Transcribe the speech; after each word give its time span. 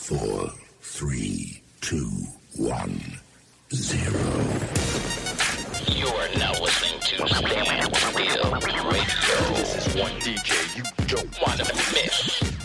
four, 0.00 0.50
three, 0.80 1.60
two, 1.82 2.10
one, 2.56 2.98
zero. 3.72 4.18
You 5.88 6.06
are 6.08 6.28
now 6.38 6.52
listening 6.60 7.00
to 7.00 7.28
Stand 7.28 7.94
Still 7.94 8.50
Radio. 8.90 9.54
This 9.54 9.86
is 9.86 9.94
one 9.94 10.12
DJ 10.22 10.76
you 10.76 10.84
don't 11.06 11.40
Want 11.42 11.60
to 11.60 11.74
miss. 11.74 12.59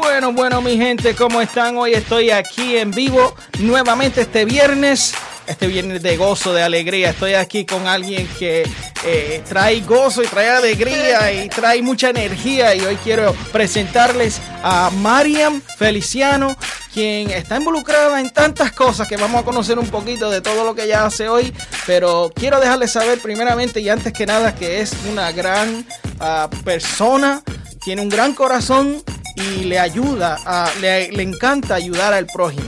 Bueno, 0.00 0.32
bueno, 0.32 0.62
mi 0.62 0.78
gente, 0.78 1.14
¿cómo 1.14 1.42
están? 1.42 1.76
Hoy 1.76 1.92
estoy 1.92 2.30
aquí 2.30 2.78
en 2.78 2.90
vivo 2.90 3.34
nuevamente 3.58 4.22
este 4.22 4.46
viernes. 4.46 5.12
Este 5.46 5.66
viernes 5.66 6.02
de 6.02 6.16
gozo, 6.16 6.54
de 6.54 6.62
alegría. 6.62 7.10
Estoy 7.10 7.34
aquí 7.34 7.66
con 7.66 7.86
alguien 7.86 8.26
que 8.38 8.66
eh, 9.04 9.42
trae 9.46 9.80
gozo 9.80 10.22
y 10.22 10.26
trae 10.26 10.48
alegría 10.48 11.30
y 11.32 11.50
trae 11.50 11.82
mucha 11.82 12.08
energía. 12.08 12.74
Y 12.74 12.80
hoy 12.80 12.96
quiero 13.04 13.34
presentarles 13.52 14.40
a 14.62 14.90
Mariam 14.90 15.60
Feliciano, 15.76 16.56
quien 16.94 17.30
está 17.30 17.58
involucrada 17.58 18.20
en 18.20 18.30
tantas 18.30 18.72
cosas 18.72 19.06
que 19.06 19.18
vamos 19.18 19.42
a 19.42 19.44
conocer 19.44 19.78
un 19.78 19.88
poquito 19.88 20.30
de 20.30 20.40
todo 20.40 20.64
lo 20.64 20.74
que 20.74 20.84
ella 20.84 21.04
hace 21.04 21.28
hoy. 21.28 21.52
Pero 21.86 22.32
quiero 22.34 22.58
dejarles 22.58 22.92
saber 22.92 23.18
primeramente 23.20 23.80
y 23.80 23.90
antes 23.90 24.14
que 24.14 24.24
nada 24.24 24.54
que 24.54 24.80
es 24.80 24.94
una 25.10 25.30
gran 25.30 25.84
ah, 26.20 26.48
persona, 26.64 27.42
tiene 27.82 28.00
un 28.00 28.08
gran 28.08 28.32
corazón 28.32 29.02
y 29.40 29.64
le 29.64 29.78
ayuda, 29.78 30.38
a, 30.44 30.70
le, 30.80 31.10
le 31.12 31.22
encanta 31.22 31.74
ayudar 31.74 32.12
al 32.12 32.26
prójimo. 32.26 32.64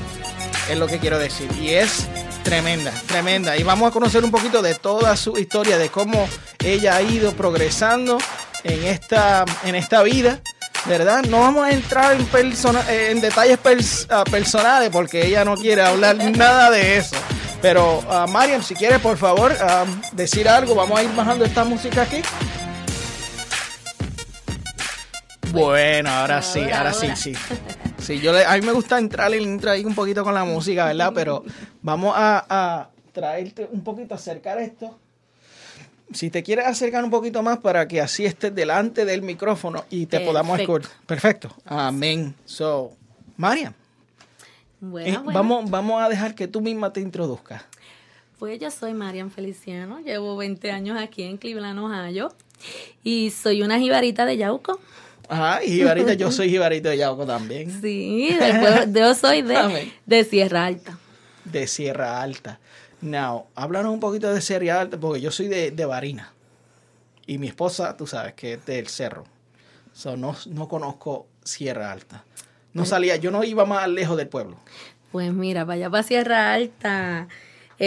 Es 0.70 0.78
lo 0.78 0.86
que 0.86 0.98
quiero 0.98 1.18
decir. 1.18 1.48
Y 1.60 1.70
es 1.70 2.06
tremenda, 2.44 2.92
tremenda. 3.06 3.56
Y 3.56 3.62
vamos 3.62 3.88
a 3.88 3.92
conocer 3.92 4.24
un 4.24 4.30
poquito 4.30 4.62
de 4.62 4.74
toda 4.74 5.16
su 5.16 5.36
historia, 5.38 5.78
de 5.78 5.88
cómo 5.88 6.28
ella 6.64 6.96
ha 6.96 7.02
ido 7.02 7.32
progresando 7.32 8.18
en 8.64 8.84
esta, 8.84 9.44
en 9.64 9.74
esta 9.74 10.02
vida. 10.02 10.40
¿Verdad? 10.84 11.22
No 11.28 11.38
vamos 11.38 11.64
a 11.64 11.70
entrar 11.70 12.12
en, 12.16 12.24
persona- 12.26 12.84
en 12.90 13.20
detalles 13.20 13.56
pers- 13.62 14.04
ah, 14.10 14.24
personales 14.28 14.90
porque 14.90 15.24
ella 15.24 15.44
no 15.44 15.54
quiere 15.56 15.80
hablar 15.82 16.16
nada 16.36 16.70
de 16.72 16.96
eso. 16.96 17.14
Pero, 17.60 18.02
ah, 18.10 18.26
Mariam, 18.28 18.60
si 18.64 18.74
quieres, 18.74 18.98
por 18.98 19.16
favor, 19.16 19.56
ah, 19.60 19.84
decir 20.10 20.48
algo. 20.48 20.74
Vamos 20.74 20.98
a 20.98 21.04
ir 21.04 21.14
bajando 21.14 21.44
esta 21.44 21.62
música 21.62 22.02
aquí. 22.02 22.20
Bueno, 25.52 26.10
ahora 26.10 26.42
sí, 26.42 26.60
Ahora, 26.60 26.92
sí, 26.92 27.08
sí. 27.16 27.32
Sí, 27.98 28.20
yo 28.20 28.32
le- 28.32 28.44
a 28.44 28.54
mí 28.56 28.62
me 28.66 28.72
gusta 28.72 28.98
entrar 28.98 29.32
en 29.32 29.40
el 29.40 29.46
intro 29.46 29.70
ahí 29.70 29.84
un 29.84 29.94
poquito 29.94 30.24
con 30.24 30.34
la 30.34 30.44
música, 30.44 30.86
¿verdad? 30.86 31.12
Pero 31.14 31.44
vamos 31.82 32.14
a, 32.16 32.44
a 32.48 32.88
traerte 33.12 33.68
un 33.70 33.82
poquito, 33.84 34.14
acercar 34.14 34.58
esto. 34.58 34.98
Si 36.12 36.28
te 36.30 36.42
quieres 36.42 36.66
acercar 36.66 37.04
un 37.04 37.10
poquito 37.10 37.42
más 37.42 37.58
para 37.58 37.86
que 37.88 38.00
así 38.00 38.24
estés 38.26 38.54
delante 38.54 39.04
del 39.04 39.22
micrófono 39.22 39.84
y 39.88 40.06
te 40.06 40.20
podamos 40.20 40.58
escuchar. 40.58 40.90
Perfecto. 41.06 41.54
Amén. 41.64 42.34
So, 42.44 42.92
Mariam, 43.36 43.72
Bueno, 44.80 45.08
eh, 45.08 45.18
bueno, 45.24 45.32
vamos, 45.38 45.70
vamos 45.70 46.02
a 46.02 46.08
dejar 46.08 46.34
que 46.34 46.48
tú 46.48 46.60
misma 46.60 46.92
te 46.92 47.00
introduzcas. 47.00 47.62
pues 48.38 48.58
yo 48.60 48.70
soy 48.70 48.92
Marian 48.94 49.30
Feliciano, 49.30 50.00
llevo 50.00 50.36
20 50.36 50.70
años 50.72 50.98
aquí 51.00 51.22
en 51.22 51.36
Cleveland, 51.38 51.78
Ohio, 51.78 52.34
y 53.04 53.30
soy 53.30 53.62
una 53.62 53.78
jibarita 53.78 54.26
de 54.26 54.36
Yauco. 54.36 54.80
Ajá, 55.32 55.64
y 55.64 55.68
Jibarita, 55.68 56.12
yo 56.14 56.30
soy 56.30 56.50
Jibarito 56.50 56.88
de 56.90 56.98
Yauco 56.98 57.24
también, 57.24 57.70
Sí, 57.80 58.36
pueblo- 58.38 58.92
yo 59.00 59.14
soy 59.14 59.40
de, 59.42 59.92
de 60.04 60.24
Sierra 60.24 60.66
Alta. 60.66 60.98
de 61.44 61.66
Sierra 61.66 62.20
Alta. 62.22 62.60
Now, 63.00 63.46
háblanos 63.54 63.92
un 63.94 64.00
poquito 64.00 64.32
de 64.32 64.40
Sierra 64.42 64.80
Alta, 64.82 64.98
porque 64.98 65.20
yo 65.20 65.30
soy 65.30 65.48
de, 65.48 65.70
de 65.70 65.84
Barina. 65.86 66.32
Y 67.26 67.38
mi 67.38 67.46
esposa, 67.48 67.96
tú 67.96 68.06
sabes, 68.06 68.34
que 68.34 68.54
es 68.54 68.66
del 68.66 68.88
cerro. 68.88 69.24
So, 69.94 70.16
no, 70.16 70.36
no 70.46 70.68
conozco 70.68 71.26
Sierra 71.44 71.92
Alta. 71.92 72.24
No 72.74 72.84
salía, 72.84 73.16
yo 73.16 73.30
no 73.30 73.42
iba 73.44 73.64
más 73.64 73.88
lejos 73.88 74.16
del 74.16 74.28
pueblo. 74.28 74.56
Pues 75.12 75.32
mira, 75.32 75.62
allá 75.62 75.88
para 75.90 76.02
Sierra 76.02 76.52
Alta 76.54 77.28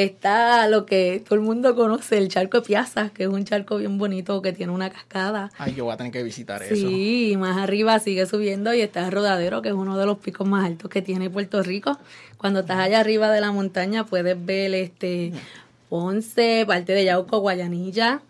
está 0.03 0.67
lo 0.67 0.85
que 0.85 1.23
todo 1.23 1.35
el 1.35 1.41
mundo 1.41 1.73
conoce, 1.73 2.17
el 2.17 2.27
charco 2.27 2.59
de 2.59 2.67
Piazza, 2.67 3.09
que 3.09 3.23
es 3.23 3.29
un 3.29 3.45
charco 3.45 3.77
bien 3.77 3.97
bonito 3.97 4.41
que 4.41 4.51
tiene 4.51 4.73
una 4.73 4.89
cascada. 4.89 5.51
Ay, 5.57 5.73
yo 5.73 5.85
voy 5.85 5.93
a 5.93 5.97
tener 5.97 6.11
que 6.11 6.21
visitar 6.21 6.61
eso. 6.61 6.75
Sí, 6.75 7.35
más 7.37 7.57
arriba 7.57 7.97
sigue 7.99 8.25
subiendo 8.25 8.73
y 8.73 8.81
está 8.81 9.09
Rodadero, 9.09 9.61
que 9.61 9.69
es 9.69 9.73
uno 9.73 9.97
de 9.97 10.05
los 10.05 10.17
picos 10.17 10.45
más 10.47 10.65
altos 10.65 10.89
que 10.89 11.01
tiene 11.01 11.29
Puerto 11.29 11.63
Rico. 11.63 11.97
Cuando 12.37 12.59
estás 12.59 12.79
allá 12.79 12.99
arriba 12.99 13.31
de 13.31 13.39
la 13.39 13.51
montaña 13.51 14.05
puedes 14.05 14.45
ver 14.45 14.73
este 14.73 15.31
Ponce, 15.87 16.65
parte 16.67 16.91
de 16.91 17.05
Yauco, 17.05 17.39
Guayanilla, 17.39 18.21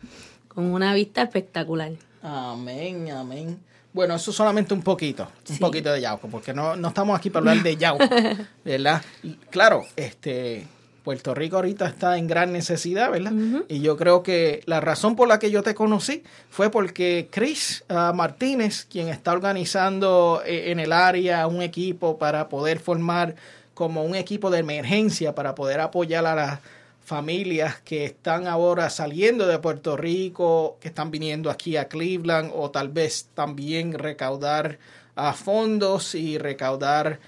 con 0.48 0.66
una 0.66 0.94
vista 0.94 1.24
espectacular. 1.24 1.94
Amén, 2.22 3.10
amén. 3.12 3.60
Bueno, 3.92 4.16
eso 4.16 4.32
solamente 4.32 4.74
un 4.74 4.82
poquito, 4.82 5.28
un 5.50 5.58
poquito 5.58 5.92
de 5.92 6.02
Yauco, 6.02 6.28
porque 6.28 6.54
no, 6.54 6.76
no 6.76 6.90
estamos 6.90 7.18
aquí 7.18 7.30
para 7.30 7.50
hablar 7.50 7.64
de 7.64 7.78
Yauco, 7.78 8.04
¿verdad? 8.66 9.02
Claro, 9.50 9.86
este, 9.96 10.68
Puerto 11.06 11.36
Rico 11.36 11.58
ahorita 11.58 11.86
está 11.86 12.18
en 12.18 12.26
gran 12.26 12.52
necesidad, 12.52 13.12
¿verdad? 13.12 13.32
Y 13.70 13.80
yo 13.82 13.96
creo 13.96 14.24
que 14.24 14.62
la 14.66 14.82
razón 14.82 15.16
por 15.16 15.28
la 15.28 15.38
que 15.38 15.52
yo 15.52 15.62
te 15.62 15.76
conocí 15.76 16.24
fue 16.50 16.72
porque 16.72 17.30
Chris 17.32 17.86
ah, 17.90 18.12
Martínez, 18.14 18.86
quien 18.90 19.10
está 19.10 19.32
organizando 19.32 20.42
eh, 20.44 20.72
en 20.72 20.80
el 20.80 20.92
área 20.92 21.46
un 21.46 21.62
equipo 21.62 22.18
para 22.18 22.50
poder 22.50 22.80
formar 22.80 23.36
como 23.76 24.04
un 24.04 24.16
equipo 24.16 24.50
de 24.50 24.58
emergencia 24.60 25.36
para 25.36 25.54
poder 25.54 25.80
apoyar 25.80 26.26
a 26.26 26.34
las 26.34 26.60
familias 27.04 27.80
que 27.82 28.06
están 28.06 28.48
ahora 28.48 28.90
saliendo 28.90 29.46
de 29.46 29.60
Puerto 29.60 29.96
Rico, 29.96 30.78
que 30.82 30.88
están 30.88 31.12
viniendo 31.12 31.52
aquí 31.52 31.78
a 31.78 31.88
Cleveland 31.88 32.52
o 32.56 32.72
tal 32.72 32.90
vez 32.90 33.30
también 33.36 33.94
recaudar 33.94 34.80
ah, 35.16 35.34
fondos 35.34 36.16
y 36.16 36.40
recaudar 36.40 37.20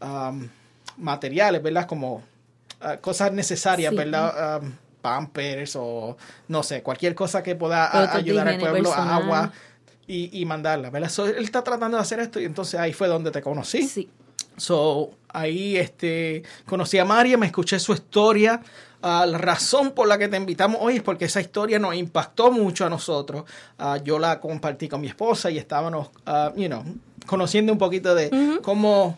am, 0.00 0.48
materiales, 0.96 1.62
¿verdad? 1.62 1.86
Como 1.86 2.22
ah, 2.80 2.96
cosas 2.98 3.32
necesarias, 3.32 3.90
Sí. 3.90 3.96
¿verdad? 3.96 4.54
Am, 4.56 4.76
pampers 5.02 5.76
o 5.76 6.16
no 6.48 6.62
sé, 6.62 6.82
cualquier 6.82 7.14
cosa 7.14 7.42
que 7.42 7.54
pueda 7.54 7.86
a- 7.86 8.16
ayudar 8.16 8.48
al 8.48 8.58
pueblo, 8.58 8.90
personal. 8.90 9.22
agua 9.22 9.52
y, 10.06 10.40
y 10.40 10.44
mandarla, 10.44 10.90
¿verdad? 10.90 11.08
So, 11.08 11.26
él 11.26 11.44
está 11.44 11.62
tratando 11.62 11.96
de 11.96 12.02
hacer 12.02 12.18
esto 12.20 12.40
y 12.40 12.44
entonces 12.44 12.80
ahí 12.80 12.92
fue 12.92 13.06
donde 13.08 13.30
te 13.30 13.40
conocí. 13.40 13.82
Sí. 13.86 14.08
So, 14.56 15.12
ahí 15.28 15.76
este, 15.76 16.42
conocí 16.66 16.98
a 16.98 17.04
María, 17.04 17.38
me 17.38 17.46
escuché 17.46 17.78
su 17.78 17.92
historia. 17.92 18.60
Ah, 19.00 19.24
la 19.24 19.38
razón 19.38 19.92
por 19.92 20.08
la 20.08 20.18
que 20.18 20.26
te 20.26 20.36
invitamos 20.36 20.78
hoy 20.80 20.96
es 20.96 21.02
porque 21.02 21.26
esa 21.26 21.40
historia 21.40 21.78
nos 21.78 21.94
impactó 21.94 22.50
mucho 22.50 22.84
a 22.84 22.90
nosotros. 22.90 23.44
Ah, 23.78 23.98
yo 24.02 24.18
la 24.18 24.40
compartí 24.40 24.88
con 24.88 25.00
mi 25.00 25.06
esposa 25.06 25.48
y 25.52 25.58
estábamos, 25.58 26.08
ah, 26.26 26.52
you 26.56 26.66
know, 26.66 26.82
conociendo 27.26 27.72
un 27.72 27.78
poquito 27.78 28.14
de 28.16 28.58
cómo... 28.62 29.16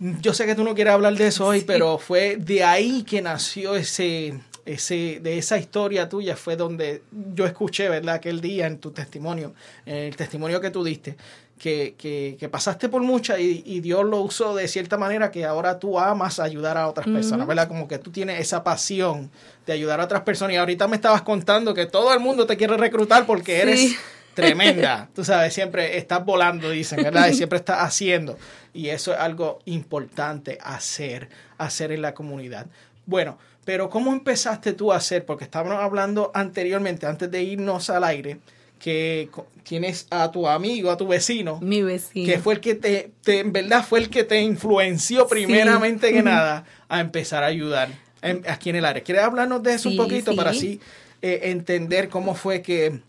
Yo 0.00 0.32
sé 0.32 0.46
que 0.46 0.54
tú 0.54 0.64
no 0.64 0.74
quieres 0.74 0.94
hablar 0.94 1.14
de 1.14 1.26
eso 1.26 1.46
hoy, 1.46 1.60
pero 1.60 1.98
fue 1.98 2.36
de 2.36 2.64
ahí 2.64 3.02
que 3.02 3.20
nació 3.20 3.76
ese, 3.76 4.40
ese, 4.64 5.20
de 5.20 5.36
esa 5.36 5.58
historia 5.58 6.08
tuya, 6.08 6.36
fue 6.36 6.56
donde 6.56 7.02
yo 7.34 7.44
escuché, 7.44 7.88
¿verdad? 7.90 8.14
Aquel 8.14 8.40
día 8.40 8.66
en 8.66 8.78
tu 8.78 8.92
testimonio, 8.92 9.52
en 9.84 9.96
el 9.96 10.16
testimonio 10.16 10.58
que 10.58 10.70
tú 10.70 10.82
diste, 10.82 11.16
que, 11.58 11.94
que, 11.98 12.38
que 12.40 12.48
pasaste 12.48 12.88
por 12.88 13.02
mucha 13.02 13.38
y, 13.38 13.62
y 13.66 13.80
Dios 13.80 14.02
lo 14.06 14.22
usó 14.22 14.54
de 14.54 14.66
cierta 14.68 14.96
manera 14.96 15.30
que 15.30 15.44
ahora 15.44 15.78
tú 15.78 15.98
amas 16.00 16.40
ayudar 16.40 16.78
a 16.78 16.88
otras 16.88 17.06
personas, 17.06 17.46
¿verdad? 17.46 17.68
Como 17.68 17.86
que 17.86 17.98
tú 17.98 18.10
tienes 18.10 18.40
esa 18.40 18.64
pasión 18.64 19.30
de 19.66 19.74
ayudar 19.74 20.00
a 20.00 20.04
otras 20.04 20.22
personas 20.22 20.54
y 20.54 20.56
ahorita 20.56 20.88
me 20.88 20.96
estabas 20.96 21.20
contando 21.20 21.74
que 21.74 21.84
todo 21.84 22.14
el 22.14 22.20
mundo 22.20 22.46
te 22.46 22.56
quiere 22.56 22.78
reclutar 22.78 23.26
porque 23.26 23.56
Sí. 23.56 23.60
eres 23.60 23.96
tremenda. 24.34 25.08
Tú 25.14 25.24
sabes, 25.24 25.52
siempre 25.54 25.96
estás 25.98 26.24
volando, 26.24 26.70
dicen, 26.70 27.02
¿verdad? 27.02 27.28
Y 27.28 27.34
siempre 27.34 27.58
estás 27.58 27.78
haciendo. 27.82 28.38
Y 28.72 28.88
eso 28.88 29.12
es 29.12 29.18
algo 29.18 29.58
importante 29.64 30.58
hacer, 30.62 31.28
hacer 31.58 31.92
en 31.92 32.02
la 32.02 32.14
comunidad. 32.14 32.66
Bueno, 33.06 33.38
pero 33.64 33.90
¿cómo 33.90 34.12
empezaste 34.12 34.72
tú 34.72 34.92
a 34.92 34.96
hacer? 34.96 35.24
Porque 35.26 35.44
estábamos 35.44 35.82
hablando 35.82 36.30
anteriormente, 36.34 37.06
antes 37.06 37.30
de 37.30 37.42
irnos 37.42 37.90
al 37.90 38.04
aire, 38.04 38.38
que 38.78 39.28
tienes 39.62 40.06
a 40.10 40.30
tu 40.30 40.48
amigo, 40.48 40.90
a 40.90 40.96
tu 40.96 41.06
vecino, 41.06 41.58
Mi 41.60 41.82
vecino. 41.82 42.26
que 42.26 42.38
fue 42.38 42.54
el 42.54 42.60
que 42.60 42.74
te, 42.74 43.10
te- 43.22 43.40
en 43.40 43.52
verdad 43.52 43.84
fue 43.86 43.98
el 43.98 44.08
que 44.08 44.24
te 44.24 44.40
influenció 44.40 45.26
primeramente 45.28 46.12
que 46.12 46.22
nada 46.22 46.64
a 46.88 47.00
empezar 47.00 47.42
a 47.42 47.46
ayudar 47.48 47.90
en- 48.22 48.42
aquí 48.48 48.70
en 48.70 48.76
el 48.76 48.86
área. 48.86 49.02
¿Quieres 49.02 49.22
hablarnos 49.24 49.62
de 49.62 49.74
eso 49.74 49.90
un 49.90 49.96
poquito 49.98 50.30
sí. 50.30 50.36
para 50.36 50.50
así 50.50 50.80
eh, 51.20 51.40
entender 51.50 52.08
cómo 52.08 52.34
fue 52.34 52.62
que, 52.62 53.00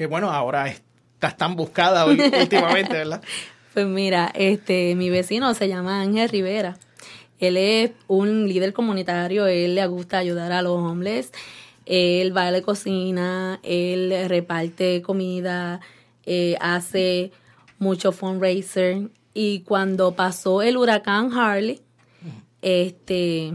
que, 0.00 0.06
bueno, 0.06 0.30
ahora 0.30 0.66
estás 0.68 1.36
tan 1.36 1.56
buscada 1.56 2.06
hoy- 2.06 2.18
últimamente, 2.40 2.94
¿verdad? 2.94 3.22
Pues 3.74 3.84
mira, 3.86 4.32
este, 4.34 4.94
mi 4.94 5.10
vecino 5.10 5.52
se 5.52 5.68
llama 5.68 6.00
Ángel 6.00 6.30
Rivera. 6.30 6.78
Él 7.38 7.58
es 7.58 7.90
un 8.08 8.48
líder 8.48 8.72
comunitario, 8.72 9.46
él 9.46 9.74
le 9.74 9.86
gusta 9.88 10.16
ayudar 10.16 10.52
a 10.52 10.62
los 10.62 10.78
hombres. 10.78 11.32
Él 11.84 12.34
va 12.34 12.46
a 12.46 12.50
la 12.50 12.62
cocina, 12.62 13.60
él 13.62 14.14
reparte 14.26 15.02
comida, 15.02 15.80
eh, 16.24 16.56
hace 16.62 17.30
mucho 17.78 18.10
fundraiser. 18.12 19.10
Y 19.34 19.60
cuando 19.60 20.12
pasó 20.12 20.62
el 20.62 20.78
huracán 20.78 21.30
Harley, 21.34 21.82
este 22.62 23.52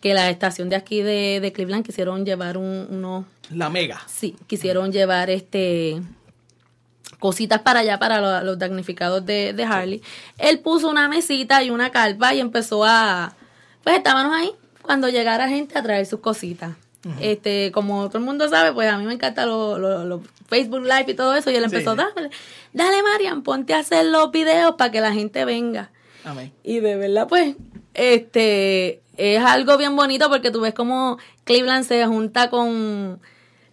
que 0.00 0.14
la 0.14 0.30
estación 0.30 0.68
de 0.68 0.76
aquí 0.76 1.02
de, 1.02 1.40
de 1.40 1.52
Cleveland 1.52 1.84
quisieron 1.84 2.24
llevar 2.24 2.56
un, 2.56 2.86
unos 2.90 3.24
La 3.50 3.68
mega. 3.70 4.00
Sí, 4.06 4.36
quisieron 4.46 4.92
llevar 4.92 5.30
este 5.30 6.00
cositas 7.18 7.60
para 7.62 7.80
allá 7.80 7.98
para 7.98 8.20
lo- 8.20 8.44
los 8.44 8.58
damnificados 8.58 9.24
de, 9.26 9.52
de 9.52 9.64
Harley. 9.64 10.02
Él 10.38 10.60
puso 10.60 10.88
una 10.88 11.08
mesita 11.08 11.62
y 11.62 11.70
una 11.70 11.90
carpa 11.90 12.34
y 12.34 12.40
empezó 12.40 12.84
a 12.84 13.34
pues 13.82 13.96
estábamos 13.96 14.34
ahí 14.36 14.52
cuando 14.82 15.08
llegara 15.08 15.48
gente 15.48 15.76
a 15.78 15.82
traer 15.82 16.06
sus 16.06 16.20
cositas. 16.20 16.72
Este, 17.20 17.72
como 17.72 18.08
todo 18.08 18.18
el 18.18 18.24
mundo 18.24 18.48
sabe, 18.48 18.72
pues 18.72 18.90
a 18.90 18.98
mí 18.98 19.04
me 19.06 19.14
encanta 19.14 19.46
los 19.46 19.78
lo, 19.78 20.04
lo 20.04 20.22
Facebook 20.48 20.82
Live 20.82 21.06
y 21.08 21.14
todo 21.14 21.34
eso. 21.34 21.50
Y 21.50 21.54
él 21.56 21.64
empezó, 21.64 21.92
Sí. 21.92 21.96
dale, 21.96 22.30
dale 22.72 23.02
Marian, 23.02 23.42
ponte 23.42 23.72
a 23.72 23.78
hacer 23.78 24.04
los 24.06 24.30
videos 24.30 24.74
para 24.76 24.90
que 24.90 25.00
la 25.00 25.12
gente 25.12 25.44
venga. 25.46 25.90
Amén. 26.24 26.52
Y 26.64 26.80
de 26.80 26.96
verdad, 26.96 27.26
pues, 27.26 27.54
este, 27.94 29.00
es 29.18 29.42
algo 29.44 29.76
bien 29.76 29.96
bonito 29.96 30.28
porque 30.28 30.50
tú 30.50 30.60
ves 30.60 30.72
como 30.72 31.18
Cleveland 31.44 31.84
se 31.84 32.06
junta 32.06 32.48
con 32.48 33.20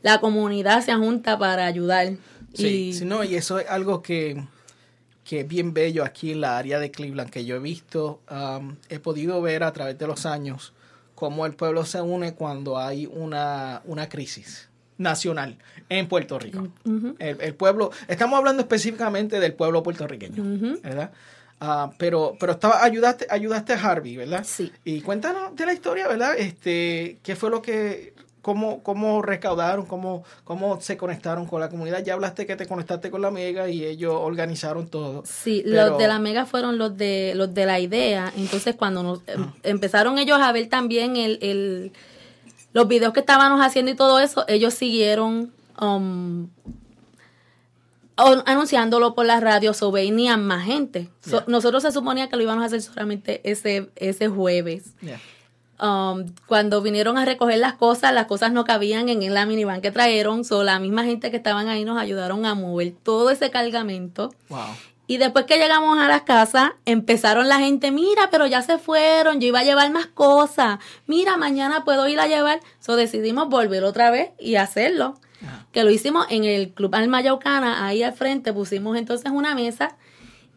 la 0.01 0.19
comunidad, 0.19 0.83
se 0.83 0.93
junta 0.95 1.37
para 1.37 1.65
ayudar. 1.65 2.13
Sí, 2.53 2.89
y, 2.89 2.93
sí, 2.93 3.05
no, 3.05 3.23
y 3.23 3.35
eso 3.35 3.59
es 3.59 3.69
algo 3.69 4.01
que, 4.01 4.43
que 5.23 5.41
es 5.41 5.47
bien 5.47 5.73
bello 5.73 6.03
aquí 6.03 6.31
en 6.31 6.41
la 6.41 6.57
área 6.57 6.79
de 6.79 6.91
Cleveland, 6.91 7.29
que 7.29 7.45
yo 7.45 7.55
he 7.55 7.59
visto, 7.59 8.21
um, 8.29 8.75
he 8.89 8.99
podido 8.99 9.41
ver 9.41 9.63
a 9.63 9.71
través 9.71 9.97
de 9.97 10.07
los 10.07 10.25
años 10.25 10.73
cómo 11.13 11.45
el 11.45 11.53
pueblo 11.53 11.85
se 11.85 12.01
une 12.01 12.33
cuando 12.33 12.77
hay 12.77 13.05
una, 13.05 13.81
una 13.85 14.09
crisis 14.09 14.69
nacional 14.97 15.57
en 15.89 16.07
Puerto 16.07 16.39
Rico. 16.39 16.67
el, 17.19 17.41
el 17.41 17.55
pueblo, 17.55 17.91
estamos 18.07 18.37
hablando 18.37 18.61
específicamente 18.61 19.39
del 19.39 19.53
pueblo 19.53 19.83
puertorriqueño, 19.83 20.77
¿verdad? 20.81 21.11
Ah, 21.59 21.91
pero 21.97 22.35
pero 22.39 22.53
estaba 22.53 22.83
ayudaste 22.83 23.27
ayudaste 23.29 23.73
a 23.73 23.77
Harvey, 23.81 24.17
¿verdad? 24.17 24.43
Sí. 24.45 24.71
Y 24.83 25.01
cuéntanos 25.01 25.55
de 25.55 25.65
la 25.65 25.73
historia, 25.73 26.07
¿verdad? 26.07 26.35
Este, 26.37 27.17
¿qué 27.23 27.35
fue 27.35 27.49
lo 27.49 27.61
que 27.61 28.13
cómo 28.41 28.83
cómo 28.83 29.21
recaudaron, 29.21 29.85
cómo 29.85 30.23
cómo 30.43 30.79
se 30.81 30.97
conectaron 30.97 31.45
con 31.47 31.61
la 31.61 31.69
comunidad? 31.69 32.03
Ya 32.03 32.13
hablaste 32.13 32.45
que 32.45 32.55
te 32.57 32.67
conectaste 32.67 33.09
con 33.09 33.21
la 33.21 33.31
Mega 33.31 33.69
y 33.69 33.85
ellos 33.85 34.13
organizaron 34.15 34.87
todo. 34.89 35.23
Sí, 35.25 35.61
Pero- 35.65 35.91
los 35.91 35.97
de 35.97 36.07
la 36.09 36.19
Mega 36.19 36.45
fueron 36.45 36.77
los 36.77 36.95
de 36.97 37.31
los 37.35 37.53
de 37.53 37.65
la 37.65 37.79
idea. 37.79 38.31
Entonces, 38.37 38.75
cuando 38.75 39.01
nos 39.01 39.21
em- 39.27 39.51
empezaron 39.63 40.17
ellos 40.19 40.39
a 40.41 40.51
ver 40.51 40.67
también 40.67 41.15
el, 41.15 41.39
el- 41.41 41.91
los 42.73 42.87
videos 42.89 43.13
que 43.13 43.21
estábamos 43.21 43.61
haciendo 43.65 43.91
y 43.91 43.95
todo 43.95 44.19
eso, 44.19 44.43
ellos 44.49 44.73
siguieron 44.73 45.53
um, 45.81 46.49
anunciándolo 48.17 49.13
por 49.13 49.25
la 49.25 49.39
radio, 49.39 49.73
so 49.73 49.91
venían 49.91 50.45
más 50.45 50.65
gente. 50.65 51.09
So. 51.21 51.43
Nosotros 51.47 51.83
se 51.83 51.91
suponía 51.91 52.29
que 52.29 52.35
lo 52.37 52.43
íbamos 52.43 52.63
a 52.63 52.67
hacer 52.67 52.81
solamente 52.81 53.41
ese, 53.43 53.89
ese 53.95 54.27
jueves. 54.27 54.93
Yeah. 55.01 55.19
Um, 55.77 56.27
cuando 56.47 56.81
vinieron 56.81 57.17
a 57.17 57.25
recoger 57.25 57.59
las 57.59 57.73
cosas, 57.73 58.13
las 58.13 58.27
cosas 58.27 58.53
no 58.53 58.63
cabían 58.63 59.09
en 59.09 59.33
la 59.33 59.45
minivan 59.45 59.81
que 59.81 59.91
trajeron, 59.91 60.45
so 60.45 60.63
la 60.63 60.79
misma 60.79 61.03
gente 61.03 61.31
que 61.31 61.37
estaban 61.37 61.67
ahí 61.67 61.83
nos 61.83 61.97
ayudaron 61.97 62.45
a 62.45 62.55
mover 62.55 62.93
todo 63.03 63.29
ese 63.29 63.51
cargamento. 63.51 64.33
Wow. 64.47 64.59
Y 65.07 65.17
después 65.17 65.45
que 65.45 65.57
llegamos 65.57 65.99
a 65.99 66.07
las 66.07 66.21
casas, 66.23 66.71
empezaron 66.85 67.47
la 67.47 67.59
gente, 67.59 67.91
mira, 67.91 68.29
pero 68.31 68.47
ya 68.47 68.61
se 68.63 68.77
fueron, 68.79 69.39
yo 69.39 69.47
iba 69.47 69.59
a 69.59 69.63
llevar 69.63 69.91
más 69.91 70.07
cosas, 70.07 70.79
mira, 71.05 71.37
mañana 71.37 71.83
puedo 71.83 72.07
ir 72.07 72.19
a 72.19 72.27
llevar. 72.27 72.59
So 72.79 72.95
decidimos 72.95 73.47
volver 73.49 73.83
otra 73.83 74.09
vez 74.09 74.31
y 74.39 74.55
hacerlo. 74.55 75.19
Ajá. 75.43 75.67
Que 75.71 75.83
lo 75.83 75.91
hicimos 75.91 76.25
en 76.29 76.43
el 76.43 76.73
Club 76.73 76.95
Alma 76.95 77.21
Yaucana, 77.21 77.85
ahí 77.85 78.01
al 78.01 78.13
frente 78.13 78.51
pusimos 78.53 78.97
entonces 78.97 79.31
una 79.31 79.53
mesa 79.53 79.95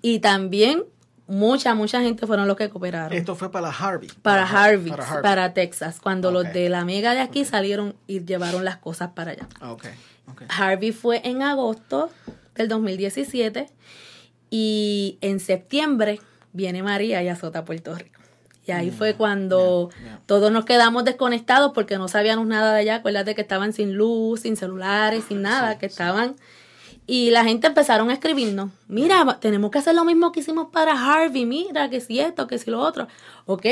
y 0.01 0.21
también 0.21 0.85
mucha, 1.27 1.75
mucha 1.75 2.01
gente 2.01 2.27
fueron 2.27 2.49
los 2.49 2.57
que 2.57 2.71
cooperaron. 2.71 3.13
Esto 3.13 3.35
fue 3.35 3.51
para 3.51 3.69
Harvey. 3.69 4.09
para 4.23 4.45
Harvey, 4.49 4.91
Para. 5.23 5.53
Texas, 5.53 6.01
cuando 6.01 6.31
los 6.31 6.51
de 6.55 6.71
la 6.71 6.87
mega 6.87 7.13
de 7.13 7.21
aquí 7.21 7.45
salieron 7.45 7.95
y 8.07 8.25
llevaron 8.25 8.65
las 8.65 8.79
cosas 8.79 9.11
para 9.15 9.33
allá. 9.33 9.47
Ah, 9.61 9.73
Ok, 9.73 9.85
ok. 10.31 10.43
Harvey 10.49 10.93
fue 10.93 11.21
en 11.25 11.43
agosto 11.43 12.09
del 12.55 12.69
2017 12.69 13.69
y 14.51 15.19
en 15.21 15.41
septiembre 15.41 16.21
viene 16.53 16.83
María 16.83 17.23
y 17.23 17.29
azota 17.29 17.65
Puerto 17.65 17.95
Rico. 17.95 18.21
Y 18.67 18.73
ahí 18.73 18.91
fue 18.91 19.15
cuando 19.15 19.89
yeah, 19.91 20.05
yeah. 20.05 20.21
todos 20.27 20.53
nos 20.53 20.67
quedamos 20.67 21.03
desconectados 21.05 21.73
porque 21.73 21.97
no 21.97 22.07
sabíamos 22.07 22.47
nada 22.47 22.75
de 22.75 22.81
allá. 22.81 22.97
Acuérdate 22.97 23.35
que 23.35 23.41
estaban 23.41 23.73
sin 23.73 23.95
luz, 23.95 24.41
sin 24.41 24.57
celulares, 24.57 25.25
sin 25.29 25.41
nada, 25.43 25.79
que 25.79 25.87
estaban... 25.87 26.37
Y 27.07 27.31
la 27.31 27.43
gente 27.43 27.67
empezaron 27.67 28.11
a 28.11 28.13
escribirnos, 28.13 28.71
mira, 28.87 29.39
tenemos 29.41 29.71
que 29.71 29.79
hacer 29.79 29.95
lo 29.95 30.05
mismo 30.05 30.31
que 30.31 30.41
hicimos 30.41 30.69
para 30.71 30.93
Harvey, 30.93 31.47
mira, 31.47 31.89
que 31.89 32.03
si 32.03 32.21
esto, 32.21 32.47
que 32.47 32.59
si 32.59 32.71
lo 32.71 32.81
otro. 32.81 33.09
Ok, 33.47 33.65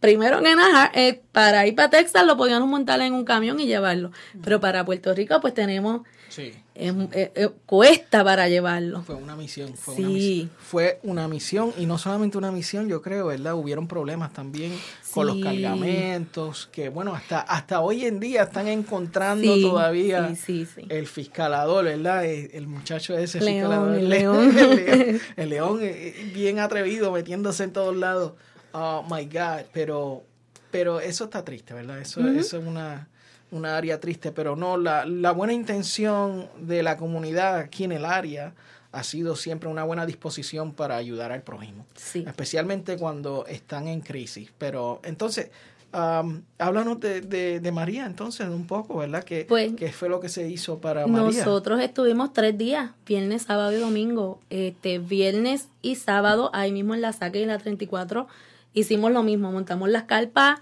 primero 0.00 0.38
en 0.38 0.46
Anaheim, 0.46 0.90
eh, 0.94 1.20
para 1.32 1.66
ir 1.66 1.74
para 1.74 1.90
Texas 1.90 2.24
lo 2.26 2.36
podíamos 2.36 2.68
montar 2.68 3.00
en 3.00 3.12
un 3.12 3.24
camión 3.24 3.58
y 3.60 3.66
llevarlo. 3.66 4.10
Pero 4.42 4.60
para 4.60 4.84
Puerto 4.84 5.12
Rico 5.14 5.40
pues 5.40 5.54
tenemos 5.54 6.02
Sí. 6.28 6.52
es- 6.74 6.94
es- 7.34 7.50
cuesta 7.66 8.22
para 8.22 8.48
llevarlo. 8.48 9.02
Fue 9.02 9.14
una 9.16 9.34
misión, 9.34 9.74
fue 9.74 9.94
una 9.94 10.06
Sí. 10.08 10.12
misión. 10.14 10.50
Fue 10.58 11.00
una 11.02 11.26
misión 11.26 11.72
y 11.78 11.86
no 11.86 11.96
solamente 11.98 12.36
una 12.38 12.52
misión, 12.52 12.86
yo 12.88 13.00
creo, 13.02 13.26
¿verdad? 13.28 13.54
Hubieron 13.54 13.88
problemas 13.88 14.32
también 14.32 14.78
con 15.12 15.26
los 15.26 15.38
cargamentos, 15.42 16.68
que 16.70 16.90
bueno, 16.90 17.14
hasta 17.14 17.40
hasta 17.40 17.80
hoy 17.80 18.04
en 18.04 18.20
día 18.20 18.42
están 18.44 18.68
encontrando 18.68 19.54
Sí, 19.54 19.62
todavía 19.62 20.30
el 20.88 21.06
fiscalador, 21.06 21.84
¿verdad? 21.86 22.24
El, 22.24 22.50
el 22.52 22.66
muchacho 22.66 23.16
ese 23.16 23.40
León, 23.40 23.54
fiscalador. 23.54 23.94
el 23.98 24.08
Le- 24.08 24.18
león. 24.20 24.58
el 24.58 24.76
león, 24.76 25.20
el 25.36 25.48
león, 25.50 25.78
eh, 25.82 26.30
bien 26.34 26.58
atrevido, 26.58 27.10
metiéndose 27.10 27.64
en 27.64 27.72
todos 27.72 27.96
lados. 27.96 28.32
Oh 28.72 29.04
my 29.10 29.24
God, 29.26 29.66
pero 29.72 30.22
pero 30.70 31.00
eso 31.00 31.24
está 31.24 31.42
triste, 31.44 31.72
¿verdad? 31.72 31.98
Eso, 31.98 32.20
eso 32.28 32.58
es 32.58 32.66
una, 32.66 33.08
una 33.50 33.76
área 33.78 33.98
triste, 34.00 34.32
pero 34.32 34.54
no, 34.54 34.76
la, 34.76 35.06
la 35.06 35.30
buena 35.32 35.54
intención 35.54 36.46
de 36.60 36.82
la 36.82 36.98
comunidad 36.98 37.56
aquí 37.56 37.84
en 37.84 37.92
el 37.92 38.04
área 38.04 38.52
ha 38.92 39.02
sido 39.02 39.34
siempre 39.34 39.68
una 39.70 39.84
buena 39.84 40.04
disposición 40.04 40.74
para 40.74 40.96
ayudar 40.96 41.32
al 41.32 41.40
prójimo, 41.42 41.86
Sí. 41.94 42.24
especialmente 42.26 42.98
cuando 42.98 43.46
están 43.46 43.88
en 43.88 44.00
crisis. 44.02 44.50
Pero 44.58 45.00
entonces, 45.04 45.50
am, 45.92 46.42
háblanos 46.58 47.00
de, 47.00 47.22
de, 47.22 47.60
de 47.60 47.72
María 47.72 48.04
entonces 48.04 48.46
un 48.48 48.66
poco, 48.66 48.98
¿verdad? 48.98 49.24
¿Qué, 49.24 49.46
Pues, 49.48 49.72
qué 49.74 49.90
fue 49.90 50.10
lo 50.10 50.20
que 50.20 50.28
se 50.28 50.48
hizo 50.48 50.80
para 50.80 51.06
María? 51.06 51.38
Nosotros 51.44 51.80
estuvimos 51.80 52.34
tres 52.34 52.58
días, 52.58 52.90
viernes, 53.06 53.42
sábado 53.42 53.72
y 53.72 53.76
domingo. 53.80 54.40
Este, 54.50 54.98
viernes 54.98 55.68
y 55.80 55.94
sábado, 55.94 56.50
ahí 56.52 56.72
mismo 56.72 56.94
en 56.94 57.00
la 57.00 57.14
saque 57.14 57.40
y 57.40 57.42
en 57.44 57.48
la 57.48 57.56
34, 57.58 58.26
hicimos 58.78 59.12
lo 59.12 59.22
mismo, 59.22 59.52
montamos 59.52 59.88
las 59.88 60.04
carpas, 60.04 60.60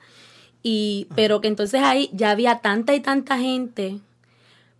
y, 0.62 1.06
pero 1.14 1.40
que 1.40 1.48
entonces 1.48 1.80
ahí 1.82 2.10
ya 2.12 2.30
había 2.30 2.58
tanta 2.58 2.94
y 2.94 3.00
tanta 3.00 3.38
gente, 3.38 4.00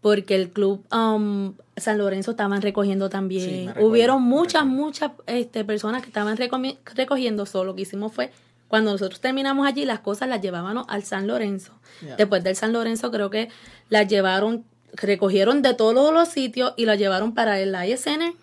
porque 0.01 0.35
el 0.35 0.51
club 0.51 0.85
um, 0.93 1.55
San 1.77 1.99
Lorenzo 1.99 2.33
estaban 2.33 2.63
recogiendo 2.63 3.09
también. 3.09 3.69
recuerdo, 3.69 3.89
Hubieron 3.89 4.23
muchas, 4.23 4.67
muchas 4.67 5.13
este, 5.27 5.65
personas 5.65 6.03
que 6.03 6.09
estaban 6.09 6.37
recogiendo, 6.37 7.47
solo 7.47 7.73
lo 7.73 7.77
que 7.77 7.83
hicimos 7.83 8.13
fue, 8.13 8.31
cuando 8.69 8.93
nosotros 8.93 9.21
terminamos 9.21 9.67
allí, 9.67 9.85
las 9.85 10.01
cosas 10.01 10.29
las 10.29 10.41
llevábamos 10.41 10.87
al 10.89 11.05
San 11.05 11.27
Lorenzo. 11.27 11.73
Después 12.19 12.43
del 12.43 12.57
San 12.57 12.73
Lorenzo 12.73 13.11
creo 13.11 13.31
que 13.31 13.49
las 13.89 14.09
llevaron, 14.09 14.65
recogieron 14.93 15.63
de 15.63 15.75
todos 15.75 16.13
los 16.13 16.29
sitios 16.29 16.75
y 16.77 16.85
las 16.85 16.99
llevaron 16.99 17.33
para 17.33 17.61
el 17.61 17.75
ISN. 17.75 18.35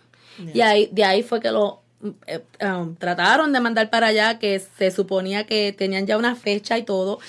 Y 0.53 0.61
ahí, 0.61 0.89
de 0.91 1.03
ahí 1.03 1.23
fue 1.23 1.39
que 1.39 1.51
lo 1.51 1.82
eh, 2.27 2.43
um, 2.65 2.95
trataron 2.95 3.53
de 3.53 3.59
mandar 3.59 3.89
para 3.89 4.07
allá, 4.07 4.39
que 4.39 4.59
se 4.59 4.91
suponía 4.91 5.45
que 5.45 5.73
tenían 5.73 6.05
ya 6.05 6.17
una 6.17 6.35
fecha 6.35 6.77
y 6.77 6.83
todo, 6.83 7.19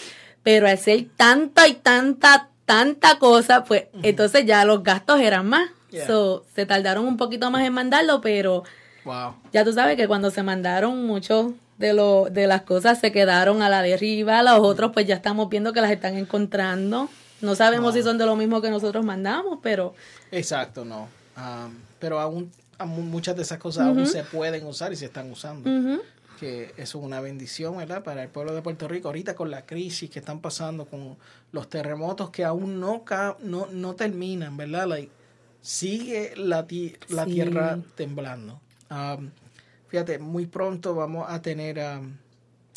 pero 0.42 0.66
al 0.68 0.78
ser 0.78 1.06
tanta 1.16 1.68
y 1.68 1.74
tanta, 1.74 2.48
tanta 2.64 3.18
cosa, 3.18 3.64
pues 3.64 3.84
entonces 4.02 4.44
ya 4.46 4.64
los 4.64 4.82
gastos 4.82 5.20
eran 5.20 5.46
más. 5.48 5.70
Yeah. 5.90 6.06
So, 6.06 6.44
se 6.54 6.66
tardaron 6.66 7.06
un 7.06 7.16
poquito 7.16 7.50
más 7.50 7.64
en 7.64 7.72
mandarlo, 7.72 8.20
pero 8.20 8.64
Wow. 9.04 9.34
ya 9.52 9.64
tú 9.64 9.72
sabes 9.72 9.96
que 9.96 10.08
cuando 10.08 10.30
se 10.30 10.42
mandaron 10.42 11.06
muchos 11.06 11.52
de 11.78 11.92
lo, 11.92 12.28
de 12.30 12.46
las 12.46 12.62
cosas 12.62 12.98
se 12.98 13.12
quedaron 13.12 13.60
a 13.62 13.68
la 13.68 13.82
deriva, 13.82 14.42
los 14.42 14.60
otros 14.60 14.92
pues 14.92 15.06
ya 15.06 15.14
estamos 15.16 15.48
viendo 15.50 15.72
que 15.72 15.80
las 15.80 15.90
están 15.90 16.16
encontrando. 16.16 17.08
No 17.42 17.54
sabemos 17.54 17.94
si 17.94 18.02
son 18.02 18.16
de 18.16 18.24
lo 18.24 18.34
mismo 18.36 18.62
que 18.62 18.70
nosotros 18.70 19.04
mandamos, 19.04 19.58
pero 19.62 19.94
Exacto, 20.30 20.84
no. 20.84 21.08
Am, 21.36 21.76
pero 21.98 22.18
aún 22.18 22.50
muchas 22.86 23.36
de 23.36 23.42
esas 23.42 23.58
cosas 23.58 23.86
aún 23.86 24.06
se 24.06 24.24
pueden 24.24 24.66
usar 24.66 24.92
y 24.92 24.96
se 24.96 25.06
están 25.06 25.30
usando. 25.30 25.70
que 26.40 26.74
eso 26.76 26.98
es 26.98 27.04
una 27.04 27.20
bendición, 27.20 27.76
¿verdad? 27.76 28.02
Para 28.02 28.22
el 28.24 28.28
pueblo 28.28 28.54
de 28.54 28.60
Puerto 28.60 28.88
Rico. 28.88 29.06
Ahorita 29.08 29.36
con 29.36 29.50
la 29.52 29.64
crisis 29.64 30.10
que 30.10 30.18
están 30.18 30.40
pasando, 30.40 30.84
con 30.84 31.16
los 31.52 31.68
terremotos 31.68 32.30
que 32.30 32.44
aún 32.44 32.80
no 32.80 33.04
ca- 33.04 33.36
no, 33.40 33.68
no 33.70 33.94
terminan, 33.94 34.56
¿verdad? 34.56 34.88
Like, 34.88 35.10
sigue 35.60 36.34
la, 36.36 36.66
ti- 36.66 36.96
la 37.08 37.24
Sí. 37.24 37.34
tierra 37.34 37.78
temblando. 37.94 38.60
Um, 38.90 39.30
fíjate, 39.88 40.18
muy 40.18 40.46
pronto 40.46 40.94
vamos 40.94 41.26
a 41.28 41.40
tener 41.40 41.78
um, 41.78 42.12